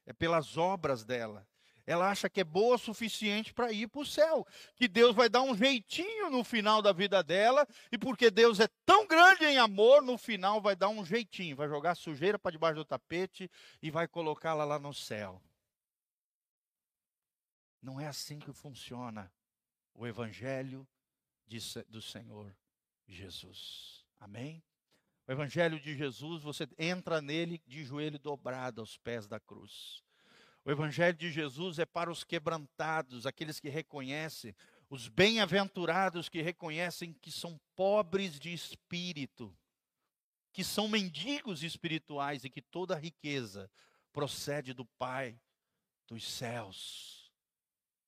é 0.05 0.13
pelas 0.13 0.57
obras 0.57 1.03
dela. 1.03 1.47
Ela 1.87 2.09
acha 2.09 2.27
que 2.27 2.41
é 2.41 2.43
boa 2.43 2.75
o 2.75 2.79
suficiente 2.79 3.53
para 3.53 3.71
ir 3.71 3.87
para 3.87 4.01
o 4.01 4.05
céu, 4.05 4.45
que 4.75 4.87
Deus 4.87 5.15
vai 5.15 5.29
dar 5.29 5.43
um 5.43 5.55
jeitinho 5.55 6.31
no 6.31 6.43
final 6.43 6.81
da 6.81 6.91
vida 6.91 7.21
dela, 7.21 7.67
e 7.91 7.97
porque 7.97 8.31
Deus 8.31 8.59
é 8.59 8.67
tão 8.85 9.05
grande 9.05 9.45
em 9.45 9.59
amor, 9.59 10.01
no 10.01 10.17
final 10.17 10.59
vai 10.59 10.75
dar 10.75 10.89
um 10.89 11.05
jeitinho, 11.05 11.55
vai 11.55 11.67
jogar 11.67 11.93
sujeira 11.93 12.39
para 12.39 12.51
debaixo 12.51 12.77
do 12.77 12.85
tapete 12.85 13.49
e 13.83 13.91
vai 13.91 14.07
colocá-la 14.07 14.63
lá 14.63 14.79
no 14.79 14.93
céu. 14.93 15.39
Não 17.79 17.99
é 17.99 18.07
assim 18.07 18.39
que 18.39 18.51
funciona 18.51 19.31
o 19.93 20.07
Evangelho 20.07 20.87
de, 21.45 21.59
do 21.87 22.01
Senhor 22.01 22.55
Jesus. 23.07 24.03
Amém? 24.19 24.63
O 25.27 25.31
Evangelho 25.31 25.79
de 25.79 25.95
Jesus, 25.95 26.43
você 26.43 26.67
entra 26.77 27.21
nele 27.21 27.61
de 27.65 27.83
joelho 27.83 28.19
dobrado 28.19 28.81
aos 28.81 28.95
pés 28.97 29.27
da 29.27 29.39
cruz. 29.39 30.03
O 30.63 30.71
Evangelho 30.71 31.17
de 31.17 31.31
Jesus 31.31 31.79
é 31.79 31.85
para 31.85 32.11
os 32.11 32.23
quebrantados, 32.23 33.25
aqueles 33.25 33.59
que 33.59 33.69
reconhecem, 33.69 34.55
os 34.89 35.07
bem-aventurados 35.07 36.29
que 36.29 36.41
reconhecem 36.41 37.13
que 37.13 37.31
são 37.31 37.59
pobres 37.75 38.39
de 38.39 38.53
espírito, 38.53 39.55
que 40.53 40.63
são 40.63 40.87
mendigos 40.87 41.63
espirituais 41.63 42.43
e 42.43 42.49
que 42.49 42.61
toda 42.61 42.95
riqueza 42.95 43.69
procede 44.13 44.73
do 44.73 44.85
Pai 44.85 45.39
dos 46.07 46.23
céus, 46.23 47.31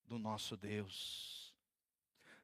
do 0.05 0.20
nosso 0.20 0.55
Deus. 0.55 1.53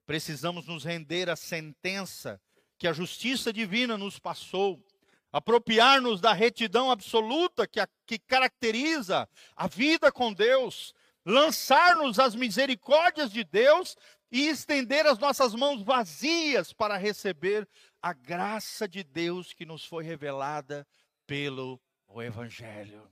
Precisamos 0.06 0.66
nos 0.66 0.84
render 0.84 1.30
à 1.30 1.36
sentença 1.36 2.42
que 2.84 2.88
a 2.90 2.92
justiça 2.92 3.54
divina 3.54 3.98
nos 3.98 4.20
passou, 4.20 4.86
apropriar-nos 5.32 6.20
da 6.20 6.34
retidão 6.34 6.92
absoluta 6.92 7.66
que, 7.66 7.80
a, 7.80 7.88
que 8.06 8.20
caracteriza 8.20 9.26
a 9.56 9.68
vida 9.68 10.12
com 10.12 10.34
Deus, 10.34 10.94
lançar-nos 11.26 12.20
às 12.20 12.36
misericórdias 12.36 13.32
de 13.32 13.42
Deus 13.46 13.96
e 14.30 14.50
estender 14.50 15.06
as 15.06 15.18
nossas 15.18 15.56
mãos 15.56 15.82
vazias 15.82 16.74
para 16.74 16.98
receber 16.98 17.66
a 18.02 18.12
graça 18.12 18.86
de 18.86 19.02
Deus 19.02 19.54
que 19.54 19.66
nos 19.66 19.86
foi 19.86 20.04
revelada 20.04 20.86
pelo 21.26 21.80
Evangelho. 22.18 23.10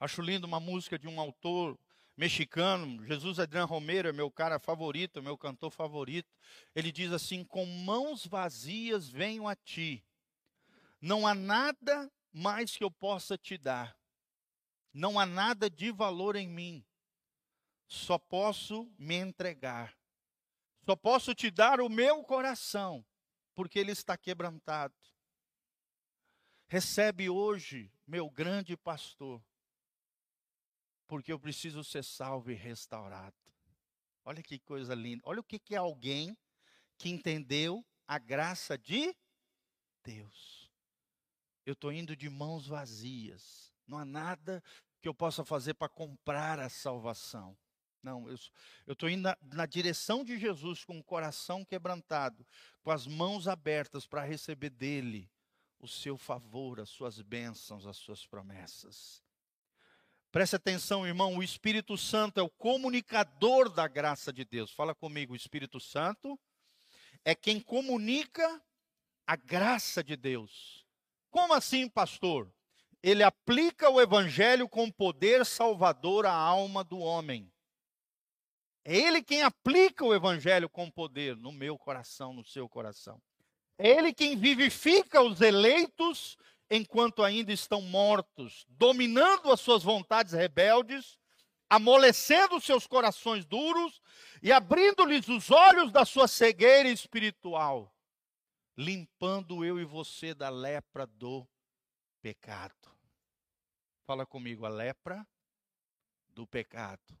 Acho 0.00 0.22
lindo 0.22 0.46
uma 0.46 0.60
música 0.60 0.98
de 0.98 1.06
um 1.06 1.20
autor 1.20 1.78
mexicano, 2.16 3.04
Jesus 3.06 3.38
Adriano 3.38 3.66
Romero 3.66 4.08
é 4.08 4.12
meu 4.12 4.30
cara 4.30 4.58
favorito, 4.58 5.22
meu 5.22 5.36
cantor 5.36 5.70
favorito. 5.70 6.32
Ele 6.74 6.92
diz 6.92 7.12
assim: 7.12 7.44
Com 7.44 7.66
mãos 7.66 8.26
vazias 8.26 9.08
venho 9.08 9.48
a 9.48 9.56
ti, 9.56 10.04
não 11.00 11.26
há 11.26 11.34
nada 11.34 12.10
mais 12.32 12.76
que 12.76 12.84
eu 12.84 12.90
possa 12.90 13.36
te 13.36 13.56
dar, 13.56 13.96
não 14.92 15.18
há 15.18 15.26
nada 15.26 15.68
de 15.68 15.90
valor 15.90 16.36
em 16.36 16.48
mim, 16.48 16.84
só 17.86 18.18
posso 18.18 18.92
me 18.98 19.16
entregar. 19.16 19.96
Só 20.84 20.94
posso 20.94 21.34
te 21.34 21.50
dar 21.50 21.80
o 21.80 21.88
meu 21.88 22.22
coração, 22.22 23.04
porque 23.54 23.78
ele 23.78 23.92
está 23.92 24.18
quebrantado. 24.18 24.94
Recebe 26.68 27.30
hoje, 27.30 27.90
meu 28.06 28.28
grande 28.28 28.76
pastor, 28.76 29.42
porque 31.06 31.32
eu 31.32 31.38
preciso 31.38 31.84
ser 31.84 32.04
salvo 32.04 32.50
e 32.50 32.54
restaurado. 32.54 33.36
Olha 34.24 34.42
que 34.42 34.58
coisa 34.58 34.94
linda. 34.94 35.22
Olha 35.26 35.40
o 35.40 35.44
que 35.44 35.74
é 35.74 35.76
alguém 35.76 36.36
que 36.96 37.10
entendeu 37.10 37.84
a 38.06 38.18
graça 38.18 38.78
de 38.78 39.14
Deus. 40.02 40.70
Eu 41.66 41.72
estou 41.72 41.92
indo 41.92 42.16
de 42.16 42.28
mãos 42.28 42.66
vazias. 42.66 43.72
Não 43.86 43.98
há 43.98 44.04
nada 44.04 44.62
que 45.00 45.08
eu 45.08 45.14
possa 45.14 45.44
fazer 45.44 45.74
para 45.74 45.88
comprar 45.88 46.58
a 46.58 46.68
salvação. 46.68 47.56
Não, 48.02 48.28
eu 48.28 48.36
estou 48.92 49.08
indo 49.08 49.22
na, 49.22 49.36
na, 49.40 49.66
direção 49.66 50.22
de 50.22 50.38
Jesus 50.38 50.84
com 50.84 50.98
o 50.98 51.04
coração 51.04 51.64
quebrantado, 51.64 52.46
com 52.82 52.90
as 52.90 53.06
mãos 53.06 53.48
abertas 53.48 54.06
para 54.06 54.22
receber 54.22 54.68
dele 54.68 55.30
o 55.78 55.88
seu 55.88 56.18
favor, 56.18 56.80
as 56.80 56.90
suas 56.90 57.22
bênçãos, 57.22 57.86
as 57.86 57.96
suas 57.96 58.26
promessas. 58.26 59.23
Preste 60.34 60.56
atenção, 60.56 61.06
irmão, 61.06 61.36
o 61.36 61.44
Espírito 61.44 61.96
Santo 61.96 62.40
é 62.40 62.42
o 62.42 62.50
comunicador 62.50 63.68
da 63.68 63.86
graça 63.86 64.32
de 64.32 64.44
Deus. 64.44 64.72
Fala 64.72 64.92
comigo, 64.92 65.32
o 65.32 65.36
Espírito 65.36 65.78
Santo 65.78 66.36
é 67.24 67.36
quem 67.36 67.60
comunica 67.60 68.60
a 69.24 69.36
graça 69.36 70.02
de 70.02 70.16
Deus. 70.16 70.84
Como 71.30 71.54
assim, 71.54 71.88
pastor? 71.88 72.52
Ele 73.00 73.22
aplica 73.22 73.88
o 73.88 74.00
evangelho 74.00 74.68
com 74.68 74.90
poder 74.90 75.46
salvador 75.46 76.26
à 76.26 76.32
alma 76.34 76.82
do 76.82 76.98
homem. 76.98 77.48
É 78.84 78.96
ele 78.96 79.22
quem 79.22 79.40
aplica 79.40 80.04
o 80.04 80.12
evangelho 80.12 80.68
com 80.68 80.90
poder 80.90 81.36
no 81.36 81.52
meu 81.52 81.78
coração, 81.78 82.32
no 82.32 82.44
seu 82.44 82.68
coração. 82.68 83.22
É 83.78 83.88
ele 83.88 84.12
quem 84.12 84.36
vivifica 84.36 85.22
os 85.22 85.40
eleitos 85.40 86.36
enquanto 86.70 87.22
ainda 87.22 87.52
estão 87.52 87.80
mortos, 87.80 88.64
dominando 88.68 89.50
as 89.50 89.60
suas 89.60 89.82
vontades 89.82 90.32
rebeldes, 90.32 91.18
amolecendo 91.68 92.60
seus 92.60 92.86
corações 92.86 93.44
duros 93.44 94.00
e 94.42 94.52
abrindo-lhes 94.52 95.28
os 95.28 95.50
olhos 95.50 95.90
da 95.90 96.04
sua 96.04 96.28
cegueira 96.28 96.88
espiritual, 96.88 97.94
limpando 98.76 99.64
eu 99.64 99.78
e 99.78 99.84
você 99.84 100.34
da 100.34 100.48
lepra 100.48 101.06
do 101.06 101.46
pecado. 102.20 102.74
Fala 104.06 104.26
comigo, 104.26 104.66
a 104.66 104.68
lepra 104.68 105.26
do 106.28 106.46
pecado. 106.46 107.18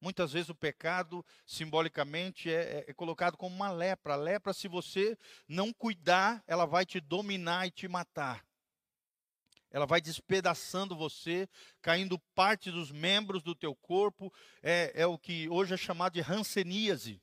Muitas 0.00 0.32
vezes 0.32 0.50
o 0.50 0.54
pecado, 0.54 1.24
simbolicamente, 1.46 2.50
é, 2.50 2.54
é, 2.54 2.84
é, 2.88 2.92
colocado 2.92 3.38
como 3.38 3.56
uma 3.56 3.70
lepra. 3.70 4.12
A 4.12 4.16
lepra, 4.16 4.52
se 4.52 4.68
você 4.68 5.16
não 5.48 5.72
cuidar, 5.72 6.44
ela 6.46 6.66
vai 6.66 6.84
te 6.84 7.00
dominar 7.00 7.66
e 7.66 7.70
te 7.70 7.88
matar. 7.88 8.44
Ela 9.74 9.86
vai 9.86 10.00
despedaçando 10.00 10.94
você, 10.94 11.48
caindo 11.82 12.16
parte 12.32 12.70
dos 12.70 12.92
membros 12.92 13.42
do 13.42 13.56
teu 13.56 13.74
corpo. 13.74 14.32
É, 14.62 14.92
é 14.94 15.04
o 15.04 15.18
que 15.18 15.48
hoje 15.48 15.74
é 15.74 15.76
chamado 15.76 16.12
de 16.12 16.20
ranceníase. 16.20 17.20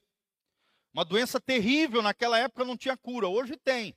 Uma 0.93 1.05
doença 1.05 1.39
terrível, 1.39 2.01
naquela 2.01 2.37
época 2.37 2.65
não 2.65 2.75
tinha 2.75 2.97
cura, 2.97 3.25
hoje 3.25 3.55
tem. 3.55 3.95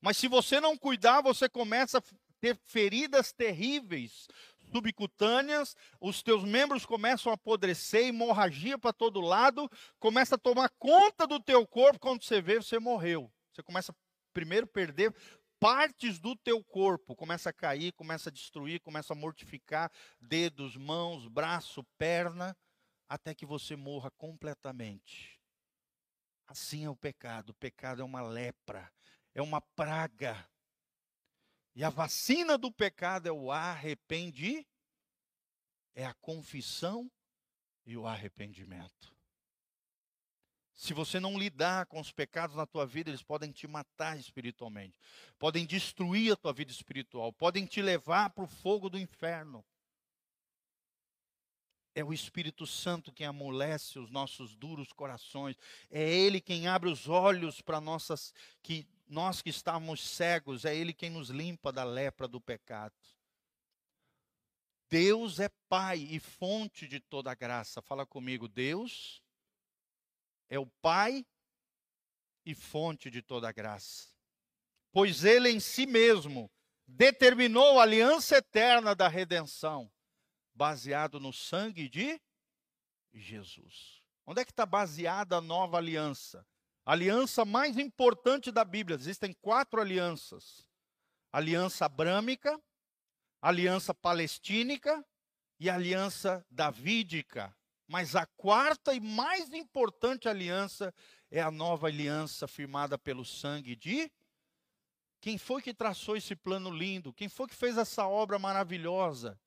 Mas 0.00 0.16
se 0.16 0.26
você 0.26 0.58
não 0.60 0.76
cuidar, 0.76 1.20
você 1.20 1.48
começa 1.48 1.98
a 1.98 2.02
ter 2.40 2.58
feridas 2.64 3.32
terríveis 3.32 4.26
subcutâneas, 4.72 5.76
os 6.00 6.24
teus 6.24 6.42
membros 6.42 6.84
começam 6.84 7.30
a 7.30 7.36
apodrecer, 7.36 8.06
hemorragia 8.06 8.76
para 8.76 8.92
todo 8.92 9.20
lado, 9.20 9.70
começa 10.00 10.34
a 10.34 10.38
tomar 10.38 10.70
conta 10.70 11.24
do 11.24 11.38
teu 11.38 11.64
corpo, 11.64 12.00
quando 12.00 12.24
você 12.24 12.40
vê, 12.40 12.56
você 12.56 12.80
morreu. 12.80 13.30
Você 13.52 13.62
começa 13.62 13.94
primeiro 14.32 14.66
perder 14.66 15.14
partes 15.62 16.18
do 16.18 16.34
teu 16.34 16.62
corpo, 16.64 17.14
começa 17.14 17.50
a 17.50 17.52
cair, 17.52 17.92
começa 17.92 18.28
a 18.30 18.32
destruir, 18.32 18.80
começa 18.80 19.12
a 19.12 19.16
mortificar 19.16 19.92
dedos, 20.20 20.76
mãos, 20.76 21.28
braço, 21.28 21.84
perna, 21.96 22.56
até 23.08 23.32
que 23.32 23.46
você 23.46 23.76
morra 23.76 24.10
completamente. 24.10 25.40
Assim 26.48 26.84
é 26.84 26.90
o 26.90 26.96
pecado. 26.96 27.50
O 27.50 27.54
pecado 27.54 28.02
é 28.02 28.04
uma 28.04 28.20
lepra, 28.20 28.92
é 29.32 29.40
uma 29.40 29.60
praga 29.60 30.44
e 31.74 31.82
a 31.82 31.90
vacina 31.90 32.58
do 32.58 32.70
pecado 32.70 33.28
é 33.28 33.32
o 33.32 33.50
arrependimento, 33.50 34.66
é 35.94 36.04
a 36.04 36.14
confissão 36.14 37.10
e 37.86 37.96
o 37.96 38.06
arrependimento. 38.06 39.14
Se 40.82 40.92
você 40.92 41.20
não 41.20 41.38
lidar 41.38 41.86
com 41.86 42.00
os 42.00 42.10
pecados 42.10 42.56
na 42.56 42.66
tua 42.66 42.84
vida, 42.84 43.08
eles 43.08 43.22
podem 43.22 43.52
te 43.52 43.68
matar 43.68 44.18
espiritualmente, 44.18 44.98
podem 45.38 45.64
destruir 45.64 46.32
a 46.32 46.36
tua 46.36 46.52
vida 46.52 46.72
espiritual, 46.72 47.32
podem 47.32 47.64
te 47.64 47.80
levar 47.80 48.30
para 48.30 48.42
o 48.42 48.48
fogo 48.48 48.90
do 48.90 48.98
inferno. 48.98 49.64
É 51.94 52.02
o 52.02 52.12
Espírito 52.12 52.66
Santo 52.66 53.12
quem 53.12 53.24
amolece 53.24 53.96
os 54.00 54.10
nossos 54.10 54.56
duros 54.56 54.92
corações. 54.92 55.56
É 55.88 56.02
Ele 56.02 56.40
quem 56.40 56.66
abre 56.66 56.90
os 56.90 57.08
olhos 57.08 57.60
para 57.60 57.80
nossas 57.80 58.34
que 58.60 58.84
nós 59.06 59.40
que 59.40 59.50
estamos 59.50 60.00
cegos, 60.00 60.64
é 60.64 60.74
Ele 60.74 60.92
quem 60.92 61.10
nos 61.10 61.30
limpa 61.30 61.70
da 61.70 61.84
lepra 61.84 62.26
do 62.26 62.40
pecado. 62.40 62.96
Deus 64.90 65.38
é 65.38 65.48
Pai 65.68 65.98
e 65.98 66.18
fonte 66.18 66.88
de 66.88 66.98
toda 66.98 67.32
graça. 67.36 67.80
Fala 67.80 68.04
comigo, 68.04 68.48
Deus 68.48 69.22
é 70.52 70.58
o 70.58 70.66
Pai 70.66 71.24
e 72.44 72.54
fonte 72.54 73.10
de 73.10 73.22
toda 73.22 73.52
graça. 73.52 74.08
Pois 74.92 75.24
Ele 75.24 75.48
em 75.48 75.58
si 75.58 75.86
mesmo 75.86 76.50
determinou 76.86 77.80
a 77.80 77.84
aliança 77.84 78.36
eterna 78.36 78.94
da 78.94 79.08
redenção, 79.08 79.90
baseado 80.54 81.18
no 81.18 81.32
sangue 81.32 81.88
de 81.88 82.20
Jesus. 83.12 84.02
Onde 84.26 84.42
é 84.42 84.44
que 84.44 84.52
está 84.52 84.66
baseada 84.66 85.36
a 85.36 85.40
nova 85.40 85.78
aliança? 85.78 86.46
aliança 86.84 87.44
mais 87.44 87.78
importante 87.78 88.50
da 88.50 88.64
Bíblia. 88.64 88.96
Existem 88.96 89.32
quatro 89.32 89.80
alianças: 89.80 90.66
aliança 91.32 91.86
abrâmica, 91.86 92.60
aliança 93.40 93.94
palestínica 93.94 95.04
e 95.58 95.70
aliança 95.70 96.44
davídica. 96.50 97.54
Mas 97.92 98.16
a 98.16 98.24
quarta 98.24 98.94
e 98.94 99.00
mais 99.00 99.52
importante 99.52 100.26
aliança 100.26 100.94
é 101.30 101.42
a 101.42 101.50
nova 101.50 101.88
aliança 101.88 102.48
firmada 102.48 102.96
pelo 102.96 103.22
sangue 103.22 103.76
de 103.76 104.10
quem 105.20 105.36
foi 105.36 105.60
que 105.60 105.74
traçou 105.74 106.16
esse 106.16 106.34
plano 106.34 106.70
lindo? 106.70 107.12
Quem 107.12 107.28
foi 107.28 107.46
que 107.46 107.54
fez 107.54 107.76
essa 107.76 108.06
obra 108.06 108.38
maravilhosa? 108.38 109.38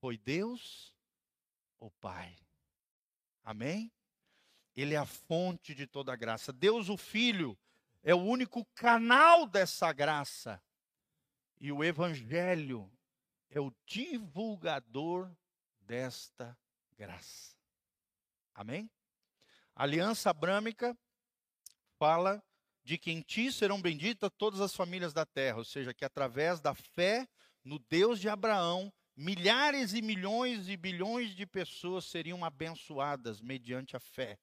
Foi 0.00 0.16
Deus, 0.16 0.96
o 1.78 1.90
Pai. 1.90 2.38
Amém? 3.44 3.92
Ele 4.74 4.94
é 4.94 4.96
a 4.96 5.04
fonte 5.04 5.74
de 5.74 5.86
toda 5.86 6.14
a 6.14 6.16
graça. 6.16 6.54
Deus, 6.54 6.88
o 6.88 6.96
Filho, 6.96 7.58
é 8.02 8.14
o 8.14 8.22
único 8.22 8.64
canal 8.74 9.46
dessa 9.46 9.92
graça. 9.92 10.62
E 11.60 11.70
o 11.70 11.84
Evangelho 11.84 12.90
é 13.50 13.60
o 13.60 13.70
divulgador 13.84 15.30
desta 15.82 16.56
graça. 16.96 17.55
Amém? 18.56 18.90
A 19.74 19.82
aliança 19.82 20.30
abrâmica 20.30 20.96
fala 21.98 22.42
de 22.82 22.96
que 22.96 23.10
em 23.10 23.20
ti 23.20 23.52
serão 23.52 23.82
benditas 23.82 24.30
todas 24.38 24.62
as 24.62 24.74
famílias 24.74 25.12
da 25.12 25.26
terra, 25.26 25.58
ou 25.58 25.64
seja, 25.64 25.92
que 25.92 26.06
através 26.06 26.58
da 26.58 26.74
fé 26.74 27.28
no 27.62 27.78
Deus 27.90 28.18
de 28.18 28.30
Abraão, 28.30 28.90
milhares 29.14 29.92
e 29.92 30.00
milhões 30.00 30.70
e 30.70 30.76
bilhões 30.76 31.34
de 31.36 31.44
pessoas 31.44 32.06
seriam 32.06 32.44
abençoadas 32.46 33.42
mediante 33.42 33.94
a 33.94 34.00
fé 34.00 34.38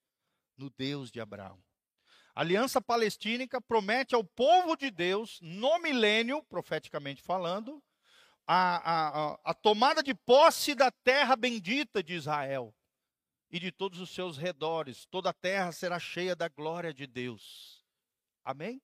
no 0.55 0.69
Deus 0.69 1.09
de 1.09 1.19
Abraão. 1.19 1.59
A 2.35 2.41
aliança 2.41 2.79
palestínica 2.79 3.59
promete 3.59 4.13
ao 4.13 4.23
povo 4.23 4.75
de 4.75 4.91
Deus, 4.91 5.39
no 5.41 5.79
milênio, 5.79 6.43
profeticamente 6.43 7.21
falando, 7.21 7.81
a, 8.45 9.31
a, 9.31 9.39
a 9.43 9.53
tomada 9.55 10.03
de 10.03 10.13
posse 10.13 10.75
da 10.75 10.91
terra 10.91 11.35
bendita 11.35 12.03
de 12.03 12.13
Israel 12.13 12.75
e 13.53 13.59
de 13.59 13.71
todos 13.71 13.99
os 13.99 14.09
seus 14.09 14.35
redores. 14.35 15.05
Toda 15.05 15.29
a 15.29 15.33
terra 15.33 15.71
será 15.71 15.99
cheia 15.99 16.35
da 16.35 16.47
glória 16.47 16.91
de 16.91 17.05
Deus. 17.05 17.85
Amém? 18.43 18.81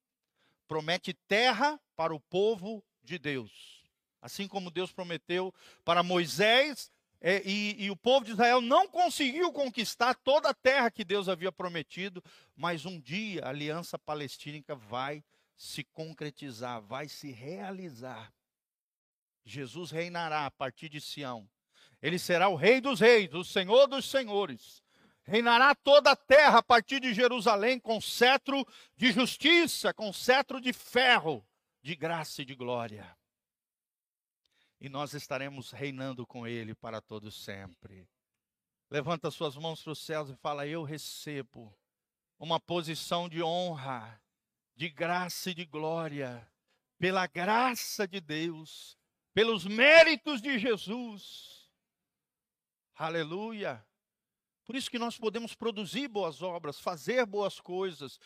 Promete 0.68 1.12
terra 1.12 1.82
para 1.96 2.14
o 2.14 2.20
povo 2.20 2.86
de 3.04 3.18
Deus. 3.18 3.84
Assim 4.22 4.48
como 4.48 4.70
Deus 4.70 4.92
prometeu 4.92 5.52
para 5.84 6.04
Moisés 6.04 6.92
é, 7.20 7.42
e, 7.44 7.84
e, 7.84 7.90
o 7.90 7.98
povo 7.98 8.24
de 8.24 8.32
Israel 8.32 8.62
não 8.62 8.88
conseguiu 8.88 9.52
conquistar 9.52 10.14
toda 10.14 10.50
a 10.50 10.54
terra 10.54 10.92
que 10.92 11.04
Deus 11.04 11.28
havia 11.28 11.52
prometido, 11.52 12.24
mas 12.56 12.86
um 12.86 13.00
dia 13.00 13.44
a 13.44 13.50
aliança 13.50 13.98
palestínica 13.98 14.76
vai 14.76 15.24
se 15.58 15.84
concretizar, 15.84 16.80
vai 16.80 17.10
se 17.10 17.32
realizar. 17.32 18.32
Jesus 19.44 19.90
reinará 19.90 20.46
a 20.46 20.52
partir 20.52 20.90
de 20.90 21.02
Sião. 21.02 21.50
Ele 22.02 22.18
será 22.18 22.48
o 22.48 22.56
Rei 22.56 22.80
dos 22.80 23.00
Reis, 23.00 23.34
o 23.34 23.44
Senhor 23.44 23.88
dos 23.88 24.10
Senhores. 24.10 24.84
Reinará 25.24 25.76
toda 25.76 26.12
a 26.12 26.16
terra 26.16 26.60
a 26.60 26.64
partir 26.64 27.00
de 27.00 27.14
Jerusalém 27.14 27.80
com 27.80 28.02
cetro 28.02 28.66
de 28.96 29.12
justiça, 29.12 29.94
com 29.94 30.12
cetro 30.12 30.60
de 30.60 30.74
ferro, 30.74 31.46
de 31.82 31.96
graça 31.96 32.42
e 32.42 32.46
de 32.46 32.56
glória. 32.56 33.16
E 34.82 34.88
nós 34.88 35.14
estaremos 35.14 35.72
reinando 35.72 36.26
com 36.26 36.48
ele 36.48 36.74
para 36.74 37.02
todo 37.02 37.30
sempre. 37.30 38.08
Levanta 38.90 39.30
suas 39.30 39.56
mãos 39.56 39.84
para 39.84 39.92
os 39.92 40.00
céus 40.00 40.30
e 40.30 40.36
fala: 40.36 40.66
Eu 40.66 40.84
recebo 40.84 41.78
uma 42.40 42.60
posição 42.60 43.28
de 43.28 43.44
honra, 43.44 44.20
de 44.76 44.90
graça 44.90 45.52
e 45.52 45.54
de 45.54 45.66
glória, 45.66 46.50
pela 46.98 47.28
graça 47.28 48.08
de 48.08 48.22
Deus, 48.22 48.98
pelos 49.34 49.66
méritos 49.66 50.42
de 50.42 50.58
Jesus. 50.58 51.59
Aleluia. 53.00 53.82
Por 54.66 54.76
isso 54.76 54.92
que 54.92 55.00
nós 55.00 55.18
podemos 55.18 55.56
produzir 55.56 56.10
boas 56.10 56.42
obras, 56.42 56.82
fazer 56.82 57.26
boas 57.26 57.58
coisas, 57.58 58.20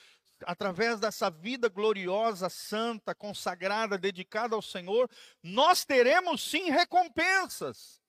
através 0.48 1.00
dessa 1.00 1.30
vida 1.30 1.70
gloriosa, 1.70 2.50
santa, 2.50 3.14
consagrada, 3.14 4.00
dedicada 4.00 4.56
ao 4.56 4.64
Senhor, 4.64 5.08
nós 5.44 5.86
teremos 5.86 6.42
sim 6.42 6.72
recompensas. 6.72 8.02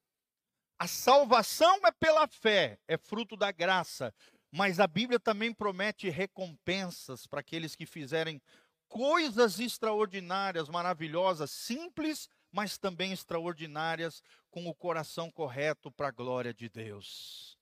A 0.79 0.87
salvação 0.87 1.81
é 1.85 1.93
pela 1.93 2.27
fé, 2.27 2.79
é 2.89 2.97
fruto 2.97 3.37
da 3.37 3.53
graça, 3.53 4.15
mas 4.51 4.81
a 4.81 4.87
Bíblia 4.87 5.21
também 5.21 5.53
promete 5.53 6.09
recompensas 6.09 7.27
para 7.27 7.41
aqueles 7.41 7.77
que 7.77 7.85
fizerem 7.85 8.41
coisas 8.89 9.61
extraordinárias, 9.61 10.71
maravilhosas, 10.71 11.51
simples, 11.51 12.27
mas 12.55 12.79
também 12.79 13.13
extraordinárias, 13.13 14.23
com 14.51 14.67
o 14.67 14.75
coração 14.75 15.31
correto 15.31 15.91
para 15.91 16.09
a 16.09 16.13
glória 16.13 16.55
de 16.55 16.69
Deus 16.69 17.59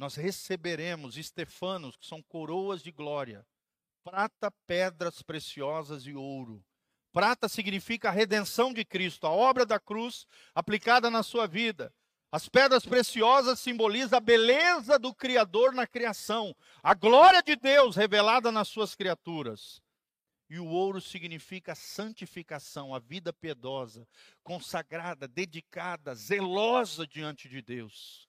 nós 0.00 0.14
receberemos 0.14 1.18
estefanos, 1.18 1.94
que 1.94 2.06
são 2.06 2.22
coroas 2.22 2.82
de 2.82 2.90
glória, 2.90 3.46
prata, 4.02 4.50
pedras 4.66 5.20
preciosas 5.20 6.06
e 6.06 6.14
ouro. 6.14 6.64
Prata 7.12 7.50
significa 7.50 8.08
a 8.08 8.10
redenção 8.10 8.72
de 8.72 8.82
Cristo, 8.82 9.26
a 9.26 9.30
obra 9.30 9.66
da 9.66 9.78
cruz 9.78 10.26
aplicada 10.54 11.10
na 11.10 11.22
sua 11.22 11.46
vida. 11.46 11.92
As 12.32 12.48
pedras 12.48 12.86
preciosas 12.86 13.60
simbolizam 13.60 14.16
a 14.16 14.20
beleza 14.20 14.98
do 14.98 15.14
Criador 15.14 15.74
na 15.74 15.86
criação, 15.86 16.56
a 16.82 16.94
glória 16.94 17.42
de 17.42 17.54
Deus 17.54 17.94
revelada 17.94 18.50
nas 18.50 18.68
suas 18.68 18.94
criaturas. 18.94 19.82
E 20.50 20.58
o 20.58 20.66
ouro 20.66 21.00
significa 21.00 21.76
santificação, 21.76 22.92
a 22.92 22.98
vida 22.98 23.32
piedosa, 23.32 24.04
consagrada, 24.42 25.28
dedicada, 25.28 26.12
zelosa 26.12 27.06
diante 27.06 27.48
de 27.48 27.62
Deus. 27.62 28.28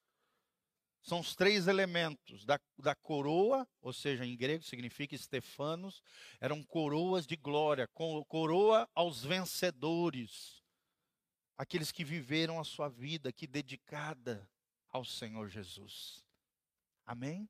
São 1.02 1.20
os 1.20 1.36
três 1.36 1.68
elementos 1.68 2.46
da, 2.46 2.60
da 2.78 2.94
coroa, 2.94 3.68
ou 3.82 3.92
seja, 3.92 4.24
em 4.24 4.38
grego 4.38 4.64
significa 4.64 5.16
Estefanos, 5.16 6.04
eram 6.40 6.64
coroas 6.64 7.26
de 7.26 7.36
glória, 7.36 7.90
coroa 8.28 8.88
aos 8.94 9.24
vencedores, 9.24 10.64
aqueles 11.58 11.92
que 11.92 12.04
viveram 12.04 12.60
a 12.60 12.64
sua 12.64 12.88
vida 12.88 13.30
aqui 13.30 13.48
dedicada 13.48 14.48
ao 14.92 15.04
Senhor 15.04 15.50
Jesus. 15.50 16.24
Amém? 17.04 17.50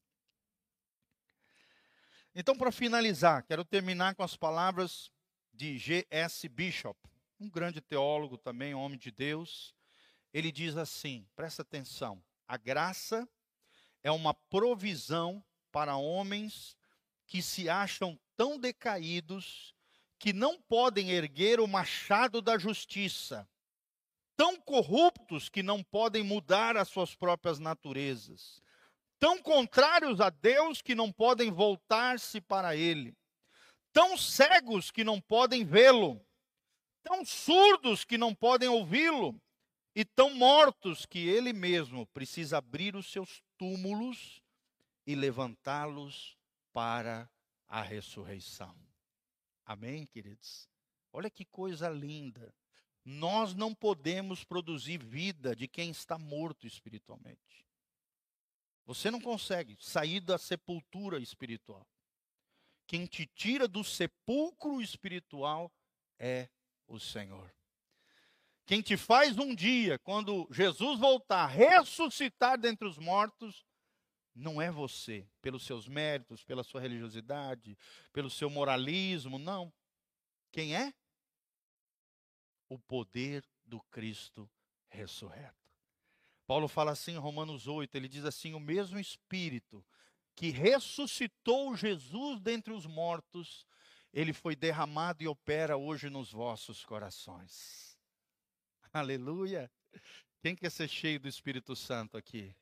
Então, 2.33 2.55
para 2.55 2.71
finalizar, 2.71 3.43
quero 3.43 3.65
terminar 3.65 4.15
com 4.15 4.23
as 4.23 4.37
palavras 4.37 5.11
de 5.53 5.77
G.S. 5.77 6.47
Bishop, 6.47 6.97
um 7.37 7.49
grande 7.49 7.81
teólogo 7.81 8.37
também, 8.37 8.73
homem 8.73 8.97
de 8.97 9.11
Deus. 9.11 9.75
Ele 10.33 10.49
diz 10.49 10.77
assim: 10.77 11.27
presta 11.35 11.61
atenção, 11.61 12.23
a 12.47 12.55
graça 12.55 13.27
é 14.01 14.09
uma 14.09 14.33
provisão 14.33 15.43
para 15.73 15.97
homens 15.97 16.77
que 17.27 17.41
se 17.41 17.69
acham 17.69 18.17
tão 18.37 18.57
decaídos 18.57 19.75
que 20.17 20.31
não 20.31 20.61
podem 20.61 21.09
erguer 21.09 21.59
o 21.59 21.67
machado 21.67 22.41
da 22.41 22.57
justiça, 22.57 23.47
tão 24.37 24.59
corruptos 24.61 25.49
que 25.49 25.61
não 25.61 25.83
podem 25.83 26.23
mudar 26.23 26.77
as 26.77 26.87
suas 26.87 27.13
próprias 27.13 27.59
naturezas, 27.59 28.61
tão 29.21 29.39
contrários 29.39 30.19
a 30.19 30.31
Deus 30.31 30.81
que 30.81 30.95
não 30.95 31.11
podem 31.11 31.51
voltar-se 31.51 32.41
para 32.41 32.75
Ele, 32.75 33.15
tão 33.93 34.17
cegos 34.17 34.89
que 34.89 35.03
não 35.03 35.21
podem 35.21 35.63
vê-lo, 35.63 36.19
tão 37.03 37.23
surdos 37.23 38.03
que 38.03 38.17
não 38.17 38.33
podem 38.33 38.67
ouvi-lo, 38.67 39.39
e 39.93 40.03
tão 40.03 40.33
mortos 40.33 41.05
que 41.05 41.19
Ele 41.19 41.53
mesmo 41.53 42.07
precisa 42.07 42.57
abrir 42.57 42.95
os 42.95 43.11
seus 43.11 43.43
túmulos 43.59 44.41
e 45.05 45.13
levantá-los 45.13 46.35
para 46.73 47.29
a 47.67 47.81
ressurreição. 47.83 48.75
Amém, 49.63 50.07
queridos? 50.07 50.67
Olha 51.13 51.29
que 51.29 51.45
coisa 51.45 51.89
linda. 51.89 52.51
Nós 53.05 53.53
não 53.53 53.75
podemos 53.75 54.43
produzir 54.43 54.97
vida 54.97 55.55
de 55.55 55.67
quem 55.67 55.91
está 55.91 56.17
morto 56.17 56.65
espiritualmente. 56.65 57.70
Você 58.93 59.09
não 59.09 59.21
consegue 59.21 59.77
sair 59.79 60.19
da 60.19 60.37
sepultura 60.37 61.17
espiritual. 61.17 61.87
Quem 62.85 63.05
te 63.05 63.25
tira 63.25 63.65
do 63.65 63.85
sepulcro 63.85 64.81
espiritual 64.81 65.71
é 66.19 66.49
o 66.85 66.99
Senhor. 66.99 67.55
Quem 68.65 68.81
te 68.81 68.97
faz 68.97 69.37
um 69.37 69.55
dia, 69.55 69.97
quando 69.99 70.45
Jesus 70.51 70.99
voltar, 70.99 71.45
ressuscitar 71.47 72.59
dentre 72.59 72.85
os 72.85 72.97
mortos, 72.97 73.65
não 74.35 74.61
é 74.61 74.69
você, 74.69 75.25
pelos 75.41 75.65
seus 75.65 75.87
méritos, 75.87 76.43
pela 76.43 76.61
sua 76.61 76.81
religiosidade, 76.81 77.77
pelo 78.11 78.29
seu 78.29 78.49
moralismo, 78.49 79.39
não. 79.39 79.73
Quem 80.51 80.75
é? 80.75 80.93
O 82.67 82.77
poder 82.77 83.41
do 83.63 83.79
Cristo 83.83 84.51
ressurreto. 84.89 85.60
Paulo 86.51 86.67
fala 86.67 86.91
assim 86.91 87.13
em 87.13 87.17
Romanos 87.17 87.65
8, 87.65 87.95
ele 87.95 88.09
diz 88.09 88.25
assim: 88.25 88.53
o 88.53 88.59
mesmo 88.59 88.99
Espírito 88.99 89.85
que 90.35 90.49
ressuscitou 90.49 91.77
Jesus 91.77 92.41
dentre 92.41 92.73
os 92.73 92.85
mortos, 92.85 93.65
ele 94.11 94.33
foi 94.33 94.53
derramado 94.53 95.23
e 95.23 95.29
opera 95.29 95.77
hoje 95.77 96.09
nos 96.09 96.29
vossos 96.29 96.83
corações. 96.83 97.97
Aleluia. 98.91 99.71
Quem 100.41 100.53
quer 100.53 100.69
ser 100.69 100.89
cheio 100.89 101.21
do 101.21 101.29
Espírito 101.29 101.73
Santo 101.73 102.17
aqui? 102.17 102.53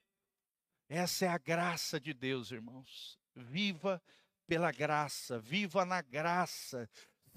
Essa 0.87 1.25
é 1.25 1.29
a 1.29 1.39
graça 1.39 1.99
de 1.99 2.13
Deus, 2.13 2.51
irmãos. 2.51 3.17
Viva 3.35 3.99
pela 4.45 4.71
graça, 4.71 5.39
viva 5.39 5.83
na 5.83 6.03
graça. 6.03 6.87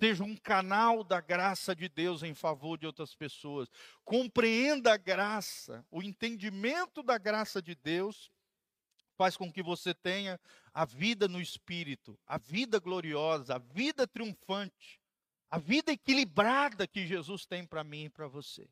Seja 0.03 0.25
um 0.25 0.37
canal 0.37 1.05
da 1.05 1.21
graça 1.21 1.77
de 1.77 1.89
Deus 1.89 2.25
em 2.25 2.35
favor 2.35 2.77
de 2.77 2.85
outras 2.85 3.15
pessoas. 3.15 3.69
Compreenda 4.05 4.93
a 4.93 4.97
graça, 4.97 5.87
o 5.93 6.03
entendimento 6.03 7.05
da 7.05 7.17
graça 7.17 7.63
de 7.63 7.77
Deus 7.77 8.29
faz 9.17 9.37
com 9.37 9.53
que 9.53 9.63
você 9.63 9.95
tenha 9.95 10.41
a 10.75 10.85
vida 10.85 11.29
no 11.29 11.41
espírito, 11.41 12.19
a 12.27 12.37
vida 12.37 12.81
gloriosa, 12.81 13.55
a 13.55 13.59
vida 13.59 14.05
triunfante, 14.05 15.01
a 15.49 15.57
vida 15.57 15.93
equilibrada 15.93 16.85
que 16.85 17.07
Jesus 17.07 17.47
tem 17.47 17.65
para 17.65 17.85
mim 17.85 18.07
e 18.07 18.11
para 18.11 18.27
você. 18.27 18.69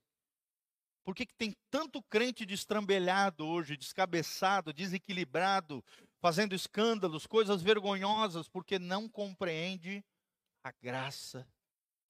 Por 1.04 1.14
que, 1.14 1.24
que 1.24 1.34
tem 1.36 1.56
tanto 1.70 2.02
crente 2.02 2.44
destrambelhado 2.44 3.46
hoje, 3.46 3.76
descabeçado, 3.76 4.72
desequilibrado, 4.72 5.84
fazendo 6.20 6.56
escândalos, 6.56 7.24
coisas 7.24 7.62
vergonhosas, 7.62 8.48
porque 8.48 8.80
não 8.80 9.08
compreende 9.08 10.04
a 10.62 10.72
graça 10.72 11.46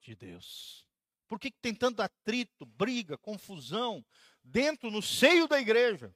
de 0.01 0.15
Deus? 0.15 0.87
Por 1.27 1.39
que, 1.39 1.51
tem 1.51 1.75
tanto 1.75 2.03
atrito, 2.03 2.67
briga, 2.67 3.17
confusão 3.17 4.05
dentro, 4.43 4.91
no 4.91 5.01
seio 5.01 5.47
da 5.47 5.61
igreja? 5.61 6.15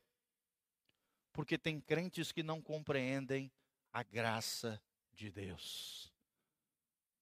Porque 1.32 1.57
tem 1.57 1.80
crentes 1.80 2.32
que 2.32 2.43
não 2.43 2.61
compreendem 2.61 3.53
a 3.93 4.03
graça 4.03 4.82
de 5.12 5.30
Deus. 5.30 6.12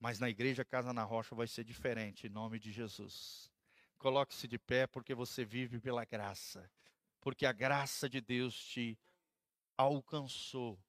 Mas 0.00 0.18
na 0.18 0.28
igreja 0.28 0.64
Casa 0.64 0.92
na 0.92 1.04
Rocha 1.04 1.34
vai 1.34 1.46
ser 1.46 1.64
diferente, 1.64 2.26
em 2.26 2.30
nome 2.30 2.58
de 2.58 2.72
Jesus. 2.72 3.50
Coloque-se 3.98 4.48
de 4.48 4.58
pé, 4.58 4.86
porque 4.86 5.14
você 5.14 5.44
vive 5.44 5.78
pela 5.78 6.04
graça. 6.04 6.68
Porque 7.20 7.46
a 7.46 7.52
graça 7.52 8.08
de 8.08 8.20
Deus 8.20 8.52
te 8.66 8.98
alcançou. 9.76 10.82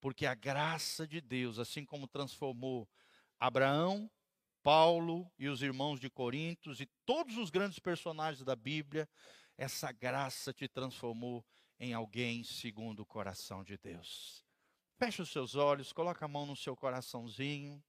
Porque 0.00 0.24
a 0.24 0.34
graça 0.34 1.06
de 1.06 1.20
Deus, 1.20 1.58
assim 1.58 1.84
como 1.84 2.06
transformou 2.06 2.88
Abraão, 3.38 4.10
Paulo 4.62 5.30
e 5.38 5.48
os 5.48 5.62
irmãos 5.62 6.00
de 6.00 6.10
Corintos 6.10 6.80
e 6.80 6.86
todos 7.06 7.36
os 7.36 7.50
grandes 7.50 7.78
personagens 7.78 8.44
da 8.44 8.56
Bíblia, 8.56 9.08
essa 9.56 9.90
graça 9.92 10.52
te 10.52 10.68
transformou 10.68 11.44
em 11.80 11.94
alguém 11.94 12.42
segundo 12.42 13.00
o 13.00 13.06
coração 13.06 13.62
de 13.62 13.78
Deus. 13.78 14.44
Feche 14.98 15.22
os 15.22 15.30
seus 15.30 15.54
olhos, 15.54 15.92
coloque 15.92 16.24
a 16.24 16.28
mão 16.28 16.44
no 16.44 16.56
seu 16.56 16.76
coraçãozinho. 16.76 17.82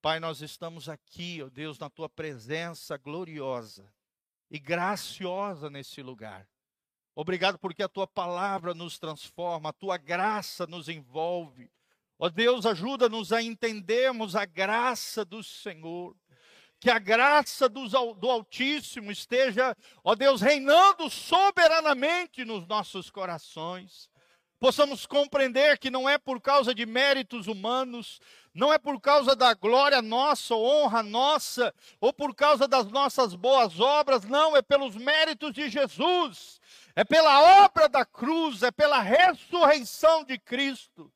Pai, 0.00 0.20
nós 0.20 0.40
estamos 0.40 0.88
aqui, 0.88 1.42
ó 1.42 1.48
Deus, 1.48 1.78
na 1.78 1.90
tua 1.90 2.08
presença 2.08 2.96
gloriosa 2.96 3.92
e 4.50 4.58
graciosa 4.58 5.68
nesse 5.68 6.00
lugar. 6.02 6.48
Obrigado 7.14 7.58
porque 7.58 7.82
a 7.82 7.88
tua 7.88 8.06
palavra 8.06 8.74
nos 8.74 8.98
transforma, 8.98 9.70
a 9.70 9.72
tua 9.72 9.96
graça 9.96 10.66
nos 10.66 10.88
envolve. 10.88 11.70
Ó 12.18 12.28
Deus, 12.28 12.64
ajuda-nos 12.64 13.32
a 13.32 13.42
entendermos 13.42 14.36
a 14.36 14.44
graça 14.44 15.24
do 15.24 15.42
Senhor. 15.42 16.14
Que 16.80 16.90
a 16.90 16.98
graça 16.98 17.68
do, 17.68 17.80
Altíssimo 18.28 19.10
esteja, 19.10 19.76
ó 20.02 20.14
Deus, 20.14 20.40
reinando 20.40 21.08
soberanamente 21.08 22.44
nos 22.44 22.66
nossos 22.66 23.10
corações. 23.10 24.10
Possamos 24.60 25.04
compreender 25.04 25.78
que 25.78 25.90
não 25.90 26.08
é 26.08 26.16
por 26.16 26.40
causa 26.40 26.74
de 26.74 26.86
méritos 26.86 27.48
humanos, 27.48 28.20
não 28.54 28.72
é 28.72 28.78
por 28.78 29.00
causa 29.00 29.34
da 29.34 29.52
glória 29.52 30.00
nossa, 30.00 30.54
honra 30.54 31.02
nossa, 31.02 31.74
ou 32.00 32.12
por 32.12 32.34
causa 32.34 32.68
das 32.68 32.86
nossas 32.86 33.34
boas 33.34 33.78
obras, 33.80 34.24
não, 34.24 34.56
é 34.56 34.62
pelos 34.62 34.96
méritos 34.96 35.52
de 35.52 35.68
Jesus, 35.68 36.60
é 36.94 37.04
pela 37.04 37.64
obra 37.64 37.88
da 37.88 38.06
cruz, 38.06 38.62
é 38.62 38.70
pela 38.70 39.00
ressurreição 39.00 40.24
de 40.24 40.38
Cristo, 40.38 41.12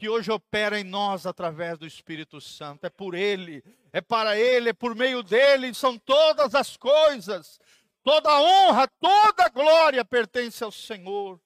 que 0.00 0.08
hoje 0.08 0.32
opera 0.32 0.80
em 0.80 0.84
nós 0.84 1.26
através 1.26 1.76
do 1.76 1.86
Espírito 1.86 2.40
Santo, 2.40 2.86
é 2.86 2.88
por 2.88 3.14
Ele, 3.14 3.62
é 3.92 4.00
para 4.00 4.34
Ele, 4.34 4.70
é 4.70 4.72
por 4.72 4.94
meio 4.94 5.22
dele, 5.22 5.74
são 5.74 5.98
todas 5.98 6.54
as 6.54 6.74
coisas, 6.74 7.60
toda 8.02 8.40
honra, 8.40 8.88
toda 8.98 9.50
glória 9.50 10.02
pertence 10.02 10.64
ao 10.64 10.72
Senhor. 10.72 11.38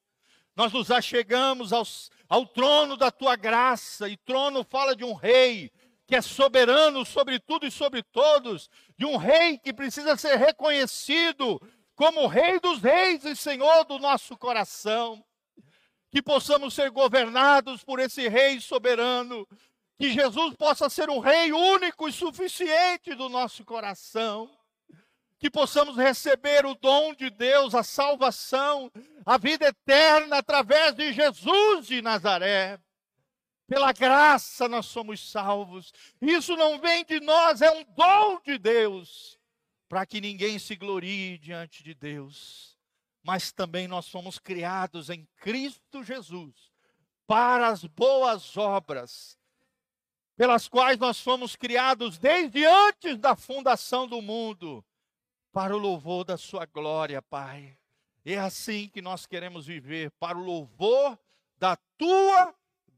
Nós 0.55 0.71
nos 0.71 0.89
achegamos 0.89 1.73
aos, 1.73 2.09
ao 2.29 2.45
trono 2.45 2.95
da 2.95 3.11
tua 3.11 3.35
graça, 3.35 4.07
e 4.07 4.15
trono 4.15 4.63
fala 4.63 4.95
de 4.95 5.03
um 5.03 5.13
rei 5.13 5.69
que 6.07 6.15
é 6.15 6.21
soberano 6.21 7.05
sobre 7.05 7.39
tudo 7.39 7.67
e 7.67 7.71
sobre 7.71 8.03
todos, 8.03 8.69
de 8.97 9.05
um 9.05 9.17
rei 9.17 9.57
que 9.57 9.73
precisa 9.73 10.15
ser 10.15 10.37
reconhecido 10.37 11.59
como 11.93 12.27
Rei 12.27 12.57
dos 12.61 12.79
Reis 12.81 13.25
e 13.25 13.35
Senhor 13.35 13.83
do 13.83 13.99
nosso 13.99 14.37
coração. 14.37 15.24
Que 16.15 16.21
possamos 16.21 16.73
ser 16.73 16.91
governados 16.91 17.83
por 17.83 17.99
esse 17.99 18.29
Rei 18.29 18.61
soberano, 18.61 19.45
que 19.99 20.13
Jesus 20.13 20.55
possa 20.55 20.89
ser 20.89 21.09
o 21.09 21.19
Rei 21.19 21.51
único 21.51 22.07
e 22.07 22.13
suficiente 22.13 23.13
do 23.15 23.27
nosso 23.27 23.65
coração 23.65 24.49
que 25.37 25.49
possamos 25.49 25.97
receber 25.97 26.65
o 26.65 26.73
dom 26.73 27.13
de 27.13 27.29
Deus, 27.29 27.75
a 27.75 27.83
salvação, 27.83 28.89
a 29.25 29.37
vida 29.37 29.67
eterna 29.67 30.37
através 30.37 30.95
de 30.95 31.11
Jesus 31.11 31.87
de 31.87 32.01
Nazaré. 32.01 32.79
Pela 33.67 33.91
graça 33.91 34.69
nós 34.69 34.85
somos 34.85 35.29
salvos. 35.29 35.91
Isso 36.21 36.55
não 36.55 36.79
vem 36.79 37.03
de 37.03 37.19
nós, 37.19 37.61
é 37.61 37.69
um 37.69 37.83
dom 37.83 38.39
de 38.41 38.57
Deus, 38.57 39.37
para 39.89 40.05
que 40.05 40.21
ninguém 40.21 40.57
se 40.57 40.75
glorie 40.75 41.37
diante 41.37 41.83
de 41.83 41.93
Deus. 41.93 42.74
Mas 43.25 43.51
também 43.51 43.87
nós 43.87 44.07
fomos 44.07 44.37
criados 44.37 45.09
em 45.09 45.27
Cristo 45.37 46.03
Jesus 46.03 46.71
para 47.25 47.69
as 47.69 47.83
boas 47.83 48.55
obras, 48.55 49.35
pelas 50.37 50.67
quais 50.67 50.99
nós 50.99 51.19
fomos 51.19 51.55
criados 51.55 52.19
desde 52.19 52.63
antes 52.63 53.17
da 53.17 53.35
fundação 53.35 54.07
do 54.07 54.21
mundo 54.21 54.85
para 55.51 55.75
o 55.75 55.79
louvor 55.79 56.23
da 56.23 56.37
Sua 56.37 56.67
glória, 56.67 57.19
Pai. 57.19 57.75
É 58.23 58.37
assim 58.37 58.87
que 58.89 59.01
nós 59.01 59.25
queremos 59.25 59.65
viver, 59.65 60.11
para 60.19 60.37
o 60.37 60.43
louvor 60.43 61.17
da 61.57 61.75
Tua 61.97 62.53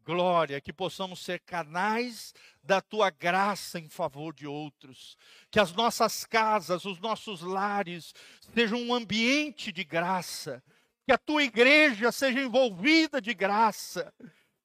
glória, 0.07 0.61
que 0.61 0.71
possamos 0.71 1.19
ser 1.19 1.41
canais 1.41 2.33
da 2.63 2.79
Tua 2.79 3.09
graça 3.09 3.77
em 3.77 3.89
favor 3.89 4.33
de 4.33 4.47
outros. 4.47 5.17
Que 5.51 5.59
as 5.59 5.73
nossas 5.73 6.23
casas, 6.23 6.85
os 6.85 6.97
nossos 6.99 7.41
lares, 7.41 8.13
sejam 8.53 8.79
um 8.79 8.93
ambiente 8.93 9.69
de 9.69 9.83
graça. 9.83 10.63
Que 11.05 11.11
a 11.11 11.17
Tua 11.17 11.43
igreja 11.43 12.09
seja 12.09 12.39
envolvida 12.39 13.19
de 13.19 13.33
graça. 13.33 14.13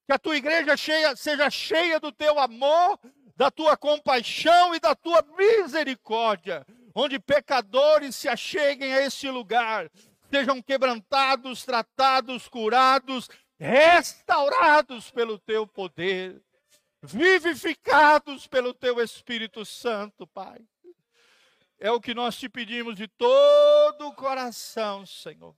Que 0.06 0.12
a 0.12 0.18
Tua 0.18 0.36
igreja 0.36 0.76
cheia, 0.76 1.16
seja 1.16 1.50
cheia 1.50 1.98
do 1.98 2.12
Teu 2.12 2.38
amor, 2.38 3.00
da 3.36 3.50
Tua 3.50 3.76
compaixão 3.76 4.76
e 4.76 4.78
da 4.78 4.94
Tua 4.94 5.24
misericórdia 5.36 6.64
onde 6.94 7.18
pecadores 7.18 8.14
se 8.14 8.28
acheguem 8.28 8.92
a 8.92 9.00
esse 9.00 9.28
lugar, 9.30 9.90
sejam 10.30 10.60
quebrantados, 10.60 11.64
tratados, 11.64 12.48
curados, 12.48 13.28
restaurados 13.62 15.08
pelo 15.12 15.38
teu 15.38 15.68
poder, 15.68 16.42
vivificados 17.00 18.48
pelo 18.48 18.74
teu 18.74 19.00
Espírito 19.00 19.64
Santo, 19.64 20.26
Pai. 20.26 20.66
É 21.78 21.88
o 21.92 22.00
que 22.00 22.12
nós 22.12 22.36
te 22.36 22.48
pedimos 22.48 22.96
de 22.96 23.06
todo 23.06 24.08
o 24.08 24.14
coração, 24.14 25.06
Senhor, 25.06 25.56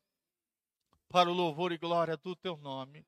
para 1.09 1.31
o 1.31 1.33
louvor 1.33 1.73
e 1.73 1.79
glória 1.79 2.15
do 2.19 2.37
teu 2.37 2.59
nome. 2.59 3.07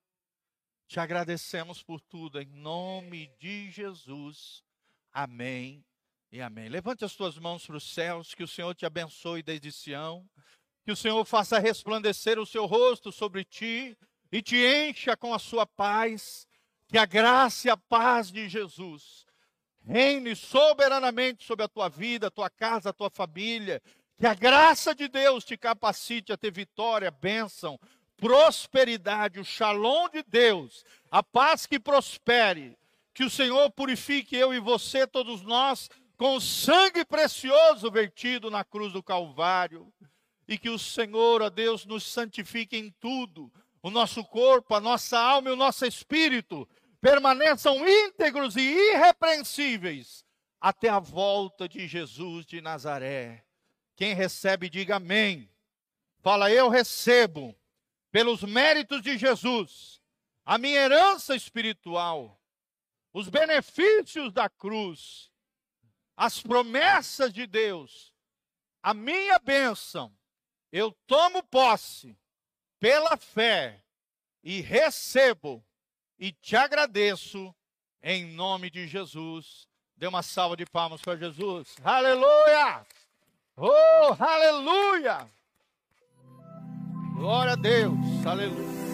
Te 0.89 0.99
agradecemos 0.99 1.83
por 1.83 2.01
tudo, 2.01 2.41
em 2.41 2.47
nome 2.47 3.31
de 3.39 3.71
Jesus. 3.71 4.65
Amém 5.13 5.85
e 6.33 6.41
amém. 6.41 6.71
Levante 6.71 7.05
as 7.05 7.15
tuas 7.15 7.37
mãos 7.39 7.67
para 7.67 7.77
os 7.77 7.93
céus, 7.93 8.35
que 8.35 8.45
o 8.45 8.49
Senhor 8.49 8.75
te 8.75 8.87
abençoe 8.87 9.43
desde 9.43 9.71
Sião, 9.71 10.27
que 10.87 10.93
o 10.93 10.97
Senhor 10.97 11.23
faça 11.27 11.59
resplandecer 11.59 12.39
o 12.39 12.47
seu 12.47 12.65
rosto 12.65 13.13
sobre 13.13 13.45
ti 13.45 13.95
e 14.31 14.43
te 14.43 14.57
encha 14.57 15.17
com 15.17 15.33
a 15.33 15.39
sua 15.39 15.67
paz, 15.67 16.47
que 16.89 16.99
a 16.99 17.07
graça 17.07 17.69
e 17.69 17.71
a 17.71 17.77
paz 17.77 18.31
de 18.31 18.49
Jesus 18.49 19.27
reine 19.87 20.35
soberanamente 20.35 21.45
sobre 21.45 21.65
a 21.65 21.69
tua 21.69 21.89
vida, 21.89 22.27
a 22.27 22.31
tua 22.31 22.51
casa, 22.51 22.91
a 22.91 22.93
tua 22.93 23.09
família, 23.09 23.81
que 24.19 24.27
a 24.27 24.35
graça 24.35 24.95
de 24.95 25.07
Deus 25.07 25.45
te 25.45 25.57
capacite 25.57 26.33
a 26.33 26.37
ter 26.37 26.51
vitória, 26.51 27.11
bênção, 27.11 27.79
prosperidade, 28.17 29.39
o 29.39 29.45
shalom 29.45 30.09
de 30.09 30.23
Deus, 30.23 30.85
a 31.11 31.23
paz 31.23 31.67
que 31.67 31.79
prospere, 31.79 32.77
que 33.15 33.25
o 33.25 33.31
Senhor 33.31 33.71
purifique 33.71 34.35
eu 34.37 34.53
e 34.53 34.59
você, 34.59 35.07
todos 35.07 35.43
nós, 35.43 35.89
com 36.17 36.37
o 36.37 36.41
sangue 36.41 37.05
precioso 37.05 37.91
vertido 37.91 38.51
na 38.51 38.65
cruz 38.65 38.93
do 38.93 39.03
Calvário. 39.03 39.93
E 40.49 40.57
que 40.57 40.71
o 40.71 40.79
Senhor, 40.79 41.43
a 41.43 41.49
Deus, 41.49 41.85
nos 41.85 42.05
santifique 42.05 42.77
em 42.77 42.91
tudo. 43.01 43.53
O 43.87 43.91
nosso 43.91 44.25
corpo, 44.25 44.75
a 44.75 44.81
nossa 44.81 45.17
alma 45.17 45.49
e 45.49 45.53
o 45.53 45.57
nosso 45.57 45.87
espírito 45.87 46.69
permaneçam 47.01 47.89
íntegros 47.89 48.57
e 48.57 48.61
irrepreensíveis 48.61 50.25
até 50.61 50.89
a 50.89 50.99
volta 50.99 51.69
de 51.69 51.87
Jesus 51.87 52.45
de 52.45 52.61
Nazaré. 52.61 53.45
Quem 53.95 54.13
recebe, 54.13 54.69
diga 54.69 54.97
amém. 54.97 55.49
Fala, 56.19 56.51
eu 56.51 56.69
recebo, 56.69 57.57
pelos 58.11 58.43
méritos 58.43 59.01
de 59.03 59.17
Jesus, 59.17 60.01
a 60.45 60.59
minha 60.59 60.81
herança 60.81 61.37
espiritual, 61.37 62.43
os 63.13 63.29
benefícios 63.29 64.33
da 64.33 64.49
cruz 64.49 65.31
as 66.17 66.43
promessas 66.43 67.33
de 67.33 67.47
Deus, 67.47 68.13
a 68.83 68.93
minha 68.93 69.39
bênção, 69.39 70.13
eu 70.73 70.91
tomo 71.07 71.41
posse 71.45 72.19
pela 72.79 73.17
fé 73.17 73.81
e 74.43 74.61
recebo 74.61 75.65
e 76.19 76.33
te 76.33 76.57
agradeço 76.57 77.55
em 78.03 78.25
nome 78.27 78.71
de 78.71 78.87
Jesus. 78.87 79.67
Dê 79.97 80.07
uma 80.07 80.23
salva 80.23 80.57
de 80.57 80.67
palmas 80.67 81.01
para 81.01 81.17
Jesus. 81.17 81.77
Aleluia! 81.83 82.87
Oh, 83.57 84.15
aleluia! 84.19 85.27
Glória 87.17 87.53
a 87.53 87.57
Deus. 87.57 87.97
Aleluia. 88.27 88.86